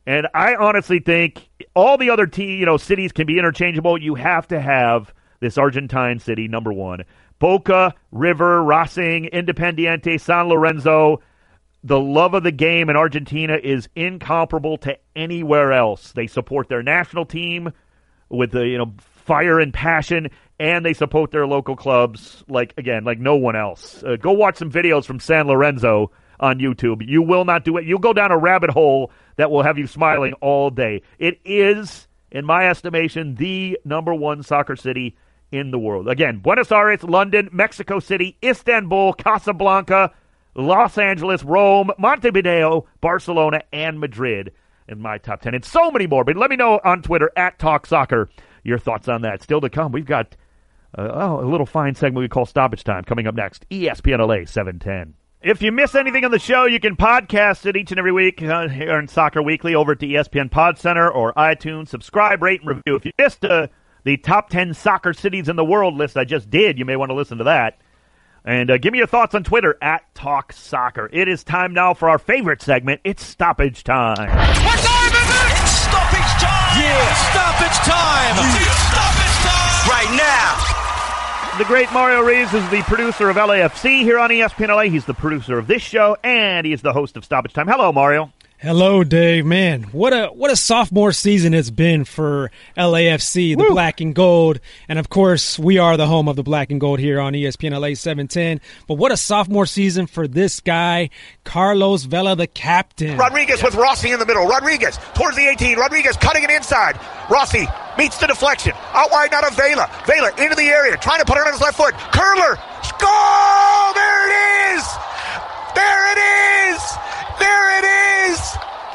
And 0.05 0.27
I 0.35 0.53
honestly 0.53 0.99
think 0.99 1.49
all 1.75 1.97
the 1.97 2.11
other 2.11 2.27
t- 2.27 2.57
you 2.57 2.65
know 2.67 2.77
cities 2.77 3.11
can 3.11 3.25
be 3.25 3.39
interchangeable. 3.39 3.99
You 3.99 4.13
have 4.13 4.47
to 4.49 4.61
have 4.61 5.15
this 5.39 5.57
Argentine 5.57 6.19
city 6.19 6.47
number 6.47 6.71
one. 6.71 7.01
Boca, 7.39 7.95
River, 8.11 8.63
Racing, 8.63 9.31
Independiente, 9.33 10.21
San 10.21 10.49
Lorenzo. 10.49 11.23
The 11.83 11.99
love 11.99 12.35
of 12.35 12.43
the 12.43 12.51
game 12.51 12.87
in 12.87 12.95
Argentina 12.95 13.57
is 13.57 13.89
incomparable 13.95 14.77
to 14.77 14.95
anywhere 15.15 15.71
else. 15.71 16.11
They 16.11 16.27
support 16.27 16.69
their 16.69 16.83
national 16.83 17.25
team 17.25 17.73
with 18.29 18.51
the 18.51 18.67
you 18.67 18.77
know 18.77 18.93
fire 19.25 19.59
and 19.59 19.73
passion, 19.73 20.29
and 20.61 20.85
they 20.85 20.93
support 20.93 21.31
their 21.31 21.47
local 21.47 21.75
clubs 21.75 22.43
like 22.47 22.75
again 22.77 23.03
like 23.03 23.17
no 23.17 23.35
one 23.35 23.55
else. 23.55 24.03
Uh, 24.03 24.15
go 24.15 24.31
watch 24.31 24.57
some 24.57 24.71
videos 24.71 25.05
from 25.05 25.19
San 25.19 25.47
Lorenzo 25.47 26.11
on 26.39 26.59
YouTube. 26.59 27.01
You 27.03 27.23
will 27.23 27.45
not 27.45 27.65
do 27.65 27.77
it. 27.77 27.85
You'll 27.85 27.97
go 27.97 28.13
down 28.13 28.31
a 28.31 28.37
rabbit 28.37 28.69
hole 28.69 29.11
that 29.37 29.49
will 29.49 29.63
have 29.63 29.79
you 29.79 29.87
smiling 29.87 30.33
all 30.33 30.69
day. 30.69 31.01
It 31.17 31.39
is, 31.43 32.07
in 32.31 32.45
my 32.45 32.69
estimation, 32.69 33.35
the 33.35 33.79
number 33.83 34.13
one 34.13 34.43
soccer 34.43 34.75
city 34.75 35.17
in 35.51 35.71
the 35.71 35.79
world. 35.79 36.07
Again, 36.07 36.37
Buenos 36.37 36.71
Aires, 36.71 37.03
London, 37.03 37.49
Mexico 37.51 37.99
City, 37.99 38.37
Istanbul, 38.43 39.13
Casablanca, 39.13 40.11
Los 40.53 40.97
Angeles, 40.99 41.43
Rome, 41.43 41.89
Montevideo, 41.97 42.85
Barcelona, 43.01 43.61
and 43.73 43.99
Madrid 43.99 44.51
in 44.87 44.99
my 44.99 45.17
top 45.17 45.41
10. 45.41 45.55
And 45.55 45.65
so 45.65 45.89
many 45.89 46.05
more. 46.05 46.23
But 46.23 46.37
let 46.37 46.51
me 46.51 46.55
know 46.55 46.79
on 46.83 47.01
Twitter 47.01 47.31
at 47.35 47.57
Talk 47.57 47.87
Soccer 47.87 48.29
your 48.63 48.77
thoughts 48.77 49.07
on 49.07 49.23
that. 49.23 49.41
Still 49.41 49.61
to 49.61 49.69
come, 49.69 49.91
we've 49.91 50.05
got 50.05 50.35
uh, 50.97 51.09
oh, 51.13 51.39
a 51.41 51.47
little 51.47 51.65
fine 51.65 51.95
segment 51.95 52.23
we 52.23 52.29
call 52.29 52.45
Stoppage 52.45 52.83
Time 52.83 53.03
coming 53.03 53.27
up 53.27 53.35
next. 53.35 53.67
ESPN 53.69 54.19
LA 54.19 54.45
710. 54.45 55.13
If 55.41 55.63
you 55.63 55.71
miss 55.71 55.95
anything 55.95 56.23
on 56.23 56.29
the 56.29 56.37
show, 56.37 56.65
you 56.65 56.79
can 56.79 56.95
podcast 56.95 57.65
it 57.65 57.75
each 57.75 57.91
and 57.91 57.97
every 57.97 58.11
week 58.11 58.43
uh, 58.43 58.67
here 58.67 58.93
on 58.93 59.07
Soccer 59.07 59.41
Weekly 59.41 59.73
over 59.73 59.93
at 59.93 59.99
the 59.99 60.13
ESPN 60.13 60.51
Pod 60.51 60.77
Center 60.77 61.09
or 61.09 61.33
iTunes. 61.33 61.87
Subscribe, 61.87 62.43
rate, 62.43 62.61
and 62.61 62.69
review. 62.69 62.95
If 62.95 63.05
you 63.05 63.11
missed 63.17 63.43
uh, 63.43 63.67
the 64.03 64.17
top 64.17 64.49
10 64.49 64.75
soccer 64.75 65.13
cities 65.13 65.49
in 65.49 65.55
the 65.55 65.65
world 65.65 65.95
list 65.95 66.15
I 66.15 66.25
just 66.25 66.51
did, 66.51 66.77
you 66.77 66.85
may 66.85 66.95
want 66.95 67.09
to 67.09 67.15
listen 67.15 67.39
to 67.39 67.45
that. 67.45 67.79
And 68.45 68.69
uh, 68.69 68.77
give 68.77 68.91
me 68.91 68.99
your 68.99 69.07
thoughts 69.07 69.33
on 69.33 69.43
Twitter 69.43 69.77
at 69.81 70.13
Talk 70.13 70.53
Soccer. 70.53 71.09
It 71.11 71.27
is 71.27 71.43
time 71.43 71.73
now 71.73 71.93
for 71.93 72.09
our 72.09 72.19
favorite 72.19 72.61
segment. 72.61 73.01
It's 73.03 73.23
Stoppage 73.23 73.83
Time. 73.83 74.29
What 74.29 74.79
time 74.79 75.13
is 75.13 75.29
it? 75.29 75.61
It's 75.61 75.71
stoppage 75.71 76.33
time. 76.41 76.81
Yeah, 76.81 77.13
stoppage 77.31 77.77
time. 77.85 78.35
It's 78.61 78.77
stoppage 78.89 79.37
time. 79.41 79.89
Right 79.89 80.17
now. 80.17 80.70
The 81.57 81.65
great 81.65 81.91
Mario 81.91 82.21
Reeves 82.21 82.53
is 82.53 82.67
the 82.69 82.81
producer 82.83 83.29
of 83.29 83.35
LAFC 83.35 84.03
here 84.03 84.17
on 84.17 84.29
ESPN 84.29 84.69
LA. 84.69 84.83
He's 84.83 85.03
the 85.03 85.13
producer 85.13 85.59
of 85.59 85.67
this 85.67 85.81
show, 85.81 86.15
and 86.23 86.65
he 86.65 86.71
is 86.71 86.81
the 86.81 86.93
host 86.93 87.17
of 87.17 87.25
Stoppage 87.25 87.51
Time. 87.51 87.67
Hello, 87.67 87.91
Mario. 87.91 88.31
Hello, 88.57 89.03
Dave. 89.03 89.45
Man, 89.45 89.83
what 89.91 90.13
a 90.13 90.27
what 90.27 90.49
a 90.49 90.55
sophomore 90.55 91.11
season 91.11 91.53
it's 91.53 91.69
been 91.69 92.05
for 92.05 92.51
LAFC, 92.77 93.57
the 93.57 93.63
Woo. 93.63 93.69
black 93.71 93.99
and 93.99 94.15
gold, 94.15 94.61
and 94.87 94.97
of 94.97 95.09
course 95.09 95.59
we 95.59 95.77
are 95.77 95.97
the 95.97 96.07
home 96.07 96.29
of 96.29 96.37
the 96.37 96.43
black 96.43 96.71
and 96.71 96.79
gold 96.79 96.99
here 96.99 97.19
on 97.19 97.33
ESPN 97.33 97.71
LA 97.71 97.95
710. 97.95 98.61
But 98.87 98.93
what 98.93 99.11
a 99.11 99.17
sophomore 99.17 99.65
season 99.65 100.07
for 100.07 100.29
this 100.29 100.61
guy, 100.61 101.09
Carlos 101.43 102.05
Vela, 102.05 102.37
the 102.37 102.47
captain. 102.47 103.17
Rodriguez 103.17 103.61
with 103.61 103.75
Rossi 103.75 104.11
in 104.11 104.19
the 104.19 104.25
middle. 104.25 104.47
Rodriguez 104.47 104.97
towards 105.15 105.35
the 105.35 105.47
18. 105.47 105.77
Rodriguez 105.77 106.15
cutting 106.15 106.43
it 106.43 106.49
inside. 106.49 106.97
Rossi 107.29 107.67
meets 107.97 108.17
the 108.17 108.27
deflection. 108.27 108.73
Out 108.93 109.11
wide 109.11 109.31
now 109.31 109.41
to 109.41 109.51
Vela. 109.55 109.89
Vela 110.05 110.31
into 110.37 110.55
the 110.55 110.67
area, 110.67 110.97
trying 110.97 111.19
to 111.19 111.25
put 111.25 111.37
it 111.37 111.45
on 111.45 111.51
his 111.53 111.61
left 111.61 111.77
foot. 111.77 111.93
Curler. 112.11 112.57
Goal! 112.99 113.93
There 113.93 114.27
it 114.27 114.33
is! 114.75 114.83
There 115.75 116.11
it 116.11 116.17
is! 116.17 116.81
There 117.39 117.79
it 117.79 117.85
is! 118.29 118.39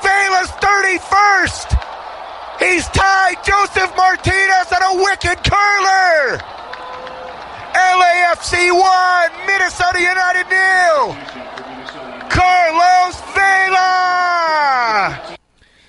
Vela's 0.02 0.50
31st! 0.62 1.68
He's 2.58 2.88
tied 2.88 3.36
Josef 3.44 3.94
Martinez 3.96 4.72
on 4.72 4.82
a 4.82 4.96
wicked 5.02 5.44
curler! 5.44 6.40
LAFC 7.76 8.72
1, 8.72 9.30
Minnesota 9.46 10.00
United 10.00 10.48
nil! 10.48 11.14
Carlos 12.30 13.20
Vela! 13.34 15.35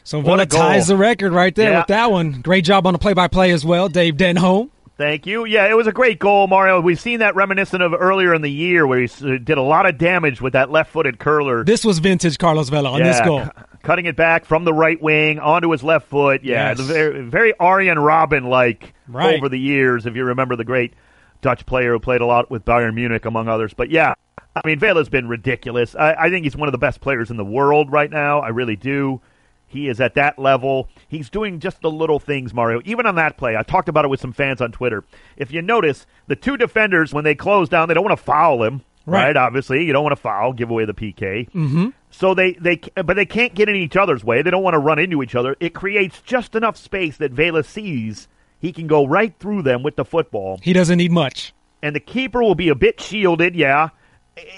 So 0.07 0.19
What 0.19 0.25
Vela 0.25 0.43
a 0.43 0.45
goal. 0.45 0.61
ties 0.61 0.87
the 0.87 0.95
record 0.95 1.33
right 1.33 1.53
there 1.53 1.71
Yeah. 1.71 1.77
with 1.79 1.87
that 1.87 2.09
one. 2.11 2.39
Great 2.41 2.63
job 2.63 2.87
on 2.87 2.93
the 2.93 2.97
play-by-play 2.97 3.51
as 3.51 3.65
well, 3.65 3.89
Dave 3.89 4.15
Denholm. 4.15 4.69
Thank 4.97 5.25
you. 5.27 5.43
Yeah, 5.43 5.65
it 5.69 5.75
was 5.75 5.85
a 5.85 5.91
great 5.91 6.17
goal, 6.17 6.47
Mario. 6.47 6.79
We've 6.79 6.97
seen 6.99 7.19
that 7.19 7.35
reminiscent 7.35 7.83
of 7.83 7.93
earlier 7.93 8.33
in 8.33 8.41
the 8.41 8.49
year 8.49 8.87
where 8.87 8.99
he 9.01 9.05
uh, 9.21 9.37
did 9.43 9.57
a 9.57 9.61
lot 9.61 9.85
of 9.85 9.97
damage 9.97 10.39
with 10.41 10.53
that 10.53 10.71
left-footed 10.71 11.19
curler. 11.19 11.65
This 11.65 11.83
was 11.83 11.99
vintage 11.99 12.37
Carlos 12.37 12.69
Vela 12.69 12.89
on 12.93 13.03
this 13.03 13.19
goal. 13.19 13.41
cu- 13.41 13.51
cutting 13.83 14.05
it 14.05 14.15
back 14.15 14.45
from 14.45 14.63
the 14.63 14.73
right 14.73 14.99
wing 15.01 15.39
onto 15.39 15.71
his 15.71 15.83
left 15.83 16.07
foot. 16.07 16.41
Yeah, 16.41 16.69
Yes. 16.69 16.79
very, 16.79 17.21
very 17.23 17.53
Arjen 17.59 17.97
Robben 17.97 18.47
like 18.47 18.93
Right. 19.09 19.35
over 19.35 19.49
the 19.49 19.59
years, 19.59 20.05
if 20.05 20.15
you 20.15 20.23
remember 20.23 20.55
the 20.55 20.63
great 20.63 20.93
Dutch 21.41 21.65
player 21.65 21.91
who 21.91 21.99
played 21.99 22.21
a 22.21 22.25
lot 22.25 22.49
with 22.49 22.63
Bayern 22.63 22.93
Munich, 22.95 23.25
among 23.25 23.49
others. 23.49 23.73
But 23.73 23.91
yeah, 23.91 24.13
I 24.55 24.61
mean, 24.65 24.79
Vela's 24.79 25.09
been 25.09 25.27
ridiculous. 25.27 25.97
I, 25.97 26.13
I 26.17 26.29
think 26.29 26.45
he's 26.45 26.55
one 26.55 26.69
of 26.69 26.71
the 26.71 26.77
best 26.77 27.01
players 27.01 27.29
in 27.29 27.35
the 27.35 27.45
world 27.45 27.91
right 27.91 28.09
now. 28.09 28.39
I 28.39 28.47
really 28.49 28.77
do. 28.77 29.19
He 29.67 29.87
is 29.89 29.99
at 29.99 30.15
that 30.15 30.39
level. 30.39 30.87
He's 31.07 31.29
doing 31.29 31.59
just 31.59 31.81
the 31.81 31.91
little 31.91 32.19
things, 32.19 32.53
Mario. 32.53 32.81
Even 32.85 33.05
on 33.05 33.15
that 33.15 33.37
play, 33.37 33.55
I 33.57 33.63
talked 33.63 33.89
about 33.89 34.05
it 34.05 34.07
with 34.07 34.21
some 34.21 34.31
fans 34.33 34.61
on 34.61 34.71
Twitter. 34.71 35.03
If 35.35 35.51
you 35.51 35.61
notice, 35.61 36.05
the 36.27 36.35
two 36.37 36.55
defenders, 36.57 37.13
when 37.13 37.23
they 37.25 37.35
close 37.35 37.67
down, 37.69 37.87
they 37.87 37.93
don't 37.93 38.05
want 38.05 38.17
to 38.17 38.23
foul 38.23 38.63
him, 38.63 38.81
Right. 39.05 39.25
right? 39.27 39.37
Obviously, 39.37 39.83
you 39.85 39.93
don't 39.93 40.03
want 40.03 40.15
to 40.15 40.21
foul, 40.21 40.53
give 40.53 40.69
away 40.69 40.85
the 40.85 40.93
PK. 40.93 41.49
Mm-hmm. 41.51 41.87
So 42.11 42.33
they, 42.33 42.53
they, 42.53 42.79
but 42.95 43.15
they 43.15 43.25
can't 43.25 43.53
get 43.53 43.67
in 43.69 43.75
each 43.75 43.95
other's 43.97 44.23
way. 44.23 44.41
They 44.41 44.51
don't 44.51 44.63
want 44.63 44.73
to 44.75 44.79
run 44.79 44.99
into 44.99 45.21
each 45.21 45.35
other. 45.35 45.55
It 45.59 45.73
creates 45.73 46.21
just 46.21 46.55
enough 46.55 46.77
space 46.77 47.17
that 47.17 47.31
Vela 47.31 47.63
sees 47.63 48.27
he 48.59 48.71
can 48.73 48.87
go 48.87 49.05
right 49.05 49.33
through 49.39 49.61
them 49.63 49.83
with 49.83 49.97
the 49.97 50.03
football 50.05 50.59
He 50.63 50.73
doesn't 50.73 50.97
need 50.97 51.11
much. 51.11 51.53
and 51.83 51.95
the 51.95 51.99
keeper 51.99 52.41
will 52.41 52.55
be 52.55 52.69
a 52.69 52.75
bit 52.75 52.99
shielded, 52.99 53.55
yeah. 53.55 53.89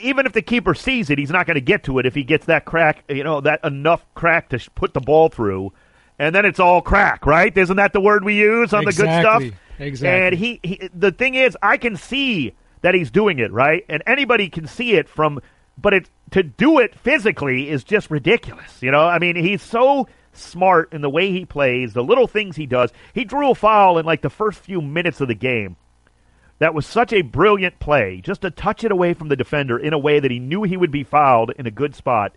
Even 0.01 0.25
if 0.25 0.33
the 0.33 0.41
keeper 0.41 0.73
sees 0.73 1.09
it, 1.09 1.17
he's 1.17 1.29
not 1.31 1.45
going 1.45 1.55
to 1.55 1.61
get 1.61 1.83
to 1.85 1.99
it 1.99 2.05
if 2.05 2.15
he 2.15 2.23
gets 2.23 2.45
that 2.45 2.65
crack, 2.65 3.03
you 3.09 3.23
know, 3.23 3.41
that 3.41 3.63
enough 3.63 4.05
crack 4.15 4.49
to 4.49 4.59
sh- 4.59 4.69
put 4.75 4.93
the 4.93 4.99
ball 5.01 5.29
through. 5.29 5.71
And 6.17 6.35
then 6.35 6.45
it's 6.45 6.59
all 6.59 6.81
crack, 6.81 7.25
right? 7.25 7.55
Isn't 7.57 7.77
that 7.77 7.93
the 7.93 8.01
word 8.01 8.25
we 8.25 8.35
use 8.37 8.73
on 8.73 8.83
the 8.83 8.91
good 8.91 9.07
stuff? 9.21 9.41
Exactly. 9.79 10.27
And 10.27 10.35
he, 10.35 10.59
he, 10.63 10.89
the 10.93 11.11
thing 11.11 11.35
is, 11.35 11.57
I 11.61 11.77
can 11.77 11.95
see 11.95 12.53
that 12.81 12.93
he's 12.93 13.11
doing 13.11 13.39
it, 13.39 13.51
right? 13.51 13.85
And 13.87 14.03
anybody 14.05 14.49
can 14.49 14.67
see 14.67 14.93
it 14.93 15.07
from, 15.07 15.39
but 15.77 15.93
it 15.93 16.09
to 16.31 16.43
do 16.43 16.79
it 16.79 16.95
physically 16.95 17.69
is 17.69 17.83
just 17.83 18.11
ridiculous. 18.11 18.81
You 18.81 18.91
know, 18.91 19.05
I 19.05 19.19
mean, 19.19 19.35
he's 19.35 19.61
so 19.61 20.07
smart 20.33 20.93
in 20.93 21.01
the 21.01 21.09
way 21.09 21.31
he 21.31 21.45
plays, 21.45 21.93
the 21.93 22.03
little 22.03 22.27
things 22.27 22.55
he 22.55 22.65
does. 22.65 22.91
He 23.13 23.23
drew 23.23 23.51
a 23.51 23.55
foul 23.55 23.97
in 23.97 24.05
like 24.05 24.21
the 24.21 24.29
first 24.29 24.59
few 24.59 24.81
minutes 24.81 25.21
of 25.21 25.27
the 25.27 25.35
game. 25.35 25.77
That 26.59 26.73
was 26.73 26.85
such 26.85 27.13
a 27.13 27.21
brilliant 27.21 27.79
play, 27.79 28.21
just 28.23 28.41
to 28.41 28.51
touch 28.51 28.83
it 28.83 28.91
away 28.91 29.13
from 29.13 29.29
the 29.29 29.35
defender 29.35 29.77
in 29.79 29.93
a 29.93 29.97
way 29.97 30.19
that 30.19 30.29
he 30.31 30.39
knew 30.39 30.63
he 30.63 30.77
would 30.77 30.91
be 30.91 31.03
fouled 31.03 31.51
in 31.57 31.65
a 31.65 31.71
good 31.71 31.95
spot. 31.95 32.33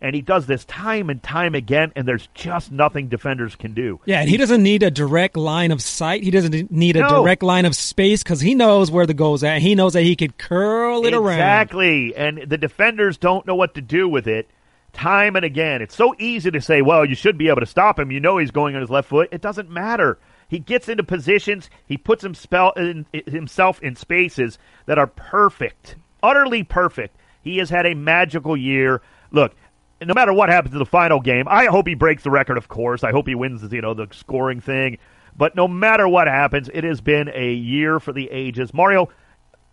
And 0.00 0.14
he 0.14 0.20
does 0.22 0.46
this 0.46 0.64
time 0.66 1.08
and 1.08 1.22
time 1.22 1.54
again, 1.54 1.90
and 1.96 2.06
there's 2.06 2.28
just 2.34 2.70
nothing 2.70 3.08
defenders 3.08 3.56
can 3.56 3.72
do. 3.74 4.00
Yeah, 4.04 4.20
and 4.20 4.28
he 4.28 4.36
doesn't 4.36 4.62
need 4.62 4.82
a 4.82 4.90
direct 4.90 5.36
line 5.36 5.72
of 5.72 5.80
sight. 5.80 6.22
He 6.22 6.30
doesn't 6.30 6.70
need 6.70 6.96
a 6.96 7.00
No. 7.00 7.22
direct 7.22 7.42
line 7.42 7.64
of 7.64 7.74
space 7.74 8.22
because 8.22 8.40
he 8.40 8.54
knows 8.54 8.90
where 8.90 9.06
the 9.06 9.14
goal's 9.14 9.42
at. 9.42 9.62
He 9.62 9.74
knows 9.74 9.94
that 9.94 10.02
he 10.02 10.14
could 10.14 10.36
curl 10.36 11.06
it 11.06 11.14
around. 11.14 11.38
Exactly. 11.38 12.14
And 12.14 12.42
the 12.46 12.58
defenders 12.58 13.16
don't 13.16 13.46
know 13.46 13.54
what 13.54 13.74
to 13.76 13.80
do 13.80 14.08
with 14.08 14.26
it 14.28 14.48
time 14.92 15.36
and 15.36 15.44
again. 15.44 15.82
It's 15.82 15.96
so 15.96 16.14
easy 16.18 16.50
to 16.50 16.60
say, 16.60 16.82
well, 16.82 17.04
you 17.04 17.14
should 17.14 17.36
be 17.38 17.48
able 17.48 17.60
to 17.60 17.66
stop 17.66 17.98
him. 17.98 18.10
You 18.12 18.20
know 18.20 18.36
he's 18.38 18.50
going 18.50 18.74
on 18.74 18.80
his 18.82 18.90
left 18.90 19.08
foot. 19.08 19.28
It 19.32 19.40
doesn't 19.40 19.70
matter. 19.70 20.18
He 20.54 20.60
gets 20.60 20.88
into 20.88 21.02
positions, 21.02 21.68
he 21.84 21.96
puts 21.96 22.22
himself 22.22 22.76
in, 22.76 23.96
spaces 23.96 24.56
that 24.86 24.98
are 25.00 25.08
perfect, 25.08 25.96
utterly 26.22 26.62
perfect. 26.62 27.16
He 27.42 27.58
has 27.58 27.70
had 27.70 27.86
a 27.86 27.94
magical 27.94 28.56
year. 28.56 29.02
Look, 29.32 29.56
no 30.00 30.14
matter 30.14 30.32
what 30.32 30.50
happens 30.50 30.72
in 30.72 30.78
the 30.78 30.86
final 30.86 31.18
game, 31.18 31.48
I 31.48 31.64
hope 31.64 31.88
he 31.88 31.96
breaks 31.96 32.22
the 32.22 32.30
record, 32.30 32.56
of 32.56 32.68
course. 32.68 33.02
I 33.02 33.10
hope 33.10 33.26
he 33.26 33.34
wins, 33.34 33.64
you 33.72 33.80
know, 33.80 33.94
the 33.94 34.06
scoring 34.12 34.60
thing. 34.60 34.98
But 35.36 35.56
no 35.56 35.66
matter 35.66 36.06
what 36.06 36.28
happens, 36.28 36.70
it 36.72 36.84
has 36.84 37.00
been 37.00 37.32
a 37.34 37.52
year 37.52 37.98
for 37.98 38.12
the 38.12 38.30
ages. 38.30 38.72
Mario, 38.72 39.08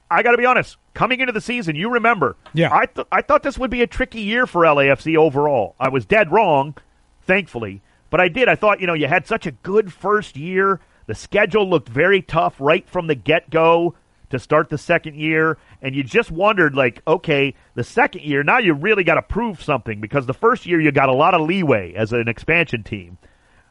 I 0.10 0.24
got 0.24 0.32
to 0.32 0.38
be 0.40 0.48
honest. 0.48 0.78
Coming 0.96 1.20
into 1.20 1.32
the 1.32 1.42
season, 1.42 1.76
you 1.76 1.92
remember, 1.92 2.38
Yeah. 2.56 2.74
I 2.74 2.88
th- 2.88 3.06
I 3.12 3.22
thought 3.22 3.44
this 3.44 3.60
would 3.60 3.70
be 3.70 3.84
a 3.84 3.88
tricky 3.88 4.22
year 4.22 4.48
for 4.48 4.64
LAFC 4.64 5.16
overall. 5.16 5.76
I 5.80 5.90
was 5.90 6.08
dead 6.08 6.32
wrong, 6.32 6.74
thankfully, 7.22 7.84
but 8.12 8.22
I 8.22 8.28
did. 8.28 8.48
I 8.48 8.54
thought 8.56 8.80
you 8.80 8.86
know 8.86 8.94
you 8.94 9.08
had 9.08 9.26
such 9.26 9.48
a 9.48 9.52
good 9.52 9.92
first 9.92 10.38
year. 10.38 10.80
The 11.08 11.16
schedule 11.16 11.68
looked 11.68 11.90
very 11.90 12.22
tough 12.22 12.56
right 12.60 12.88
from 12.88 13.08
the 13.08 13.16
get 13.16 13.50
go. 13.50 13.96
to 14.30 14.40
start 14.40 14.70
the 14.70 14.78
second 14.78 15.16
year, 15.16 15.58
and 15.82 15.94
you 15.94 16.04
just 16.04 16.32
wondered, 16.32 16.74
like, 16.74 17.02
okay, 17.06 17.54
the 17.76 17.84
second 17.84 18.24
year, 18.24 18.44
now 18.44 18.60
you 18.60 18.74
really 18.74 19.04
got 19.04 19.16
to 19.16 19.22
prove 19.22 19.62
something 19.62 20.00
because 20.00 20.26
the 20.26 20.34
first 20.34 20.66
year 20.66 20.80
you 20.80 20.92
got 20.92 21.10
a 21.10 21.14
lot 21.14 21.34
of 21.34 21.42
leeway 21.42 21.94
as 21.96 22.14
an 22.14 22.30
expansion 22.30 22.82
team. 22.84 23.18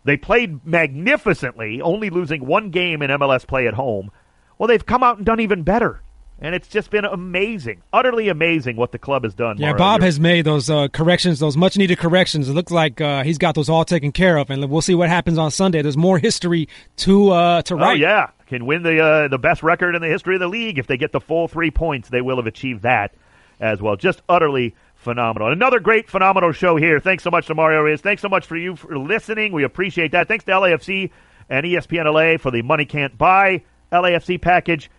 They 0.05 0.17
played 0.17 0.67
magnificently, 0.67 1.81
only 1.81 2.11
losing 2.11 2.45
one 2.45 2.71
game 2.71 3.01
in 3.01 3.11
MLS 3.11 3.47
play 3.47 3.67
at 3.67 3.75
home. 3.75 4.11
Well, 4.59 4.67
they've 4.67 4.85
come 4.85 5.03
out 5.03 5.17
and 5.17 5.25
done 5.25 5.41
even 5.41 5.63
better. 5.63 6.03
And 6.43 6.55
it's 6.55 6.69
just 6.69 6.91
been 6.91 7.05
amazing, 7.05 7.83
utterly 7.93 8.29
amazing 8.29 8.77
what 8.77 8.93
the 8.93 8.99
club 8.99 9.25
has 9.25 9.35
done. 9.35 9.59
Yeah, 9.59 9.69
Mario. 9.69 9.79
Bob 9.79 10.01
has 10.03 10.19
made 10.19 10.47
those 10.47 10.71
uh, 10.71 10.89
corrections, 10.89 11.39
those 11.39 11.57
much 11.57 11.77
needed 11.77 11.99
corrections. 11.99 12.49
It 12.49 12.55
looks 12.55 12.73
like 12.73 12.99
uh, 13.01 13.25
he's 13.25 13.37
got 13.37 13.55
those 13.55 13.69
all 13.69 13.85
taken 13.85 14.11
care 14.11 14.39
of, 14.39 14.49
and 14.49 14.71
we'll 14.71 14.81
see 14.81 14.95
what 14.95 15.11
happens 15.11 15.37
on 15.37 15.51
Sunday. 15.51 15.83
There's 15.83 15.99
more 15.99 16.19
history 16.19 16.69
to 16.97 17.31
uh, 17.31 17.63
to 17.63 17.75
write. 17.75 17.91
Oh 17.91 17.95
yeah, 17.95 18.31
can 18.47 18.65
win 18.65 18.83
the 18.83 18.99
uh, 19.01 19.29
the 19.29 19.39
best 19.39 19.63
record 19.63 19.95
in 19.95 20.01
the 20.01 20.09
history 20.09 20.35
of 20.37 20.41
the 20.41 20.49
league 20.49 20.79
if 20.79 20.87
they 20.87 20.97
get 20.97 21.13
the 21.13 21.21
full 21.21 21.47
three 21.47 21.71
points. 21.71 22.09
They 22.09 22.23
will 22.23 22.37
have 22.37 22.47
achieved 22.47 22.83
that 22.83 23.13
as 23.61 23.83
well. 23.83 23.97
Just 23.97 24.23
utterly 24.29 24.75
phenomenal. 24.97 25.53
Another 25.53 25.79
great 25.79 26.09
phenomenal 26.09 26.53
show 26.53 26.77
here. 26.77 27.01
Thanks 27.01 27.23
so 27.23 27.31
much 27.31 27.47
to 27.47 27.55
Mario 27.55 27.83
Reyes. 27.83 28.01
Thanks 28.01 28.23
so 28.23 28.29
much 28.29 28.47
for 28.47 28.57
you 28.57 28.77
for 28.77 28.99
listening. 28.99 29.53
We 29.53 29.65
appreciate 29.65 30.13
that. 30.13 30.29
Thanks 30.29 30.45
to 30.45 30.53
LAFC 30.53 31.11
and 31.49 31.67
ESPN 31.67 32.13
LA 32.13 32.39
for 32.39 32.51
the 32.51 32.63
money 32.63 32.85
can't 32.85 33.17
buy 33.17 33.63
LAFC 33.93 34.41
package. 34.41 34.91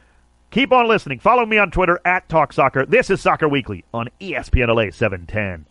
Keep 0.51 0.73
on 0.73 0.85
listening. 0.85 1.19
Follow 1.19 1.45
me 1.45 1.57
on 1.57 1.71
Twitter 1.71 2.01
at 2.03 2.27
Talk 2.27 2.51
Soccer. 2.51 2.85
This 2.85 3.09
is 3.09 3.21
Soccer 3.21 3.47
Weekly 3.47 3.85
on 3.93 4.09
ESPN 4.19 4.67
LA 4.67 4.91
710. 4.91 5.65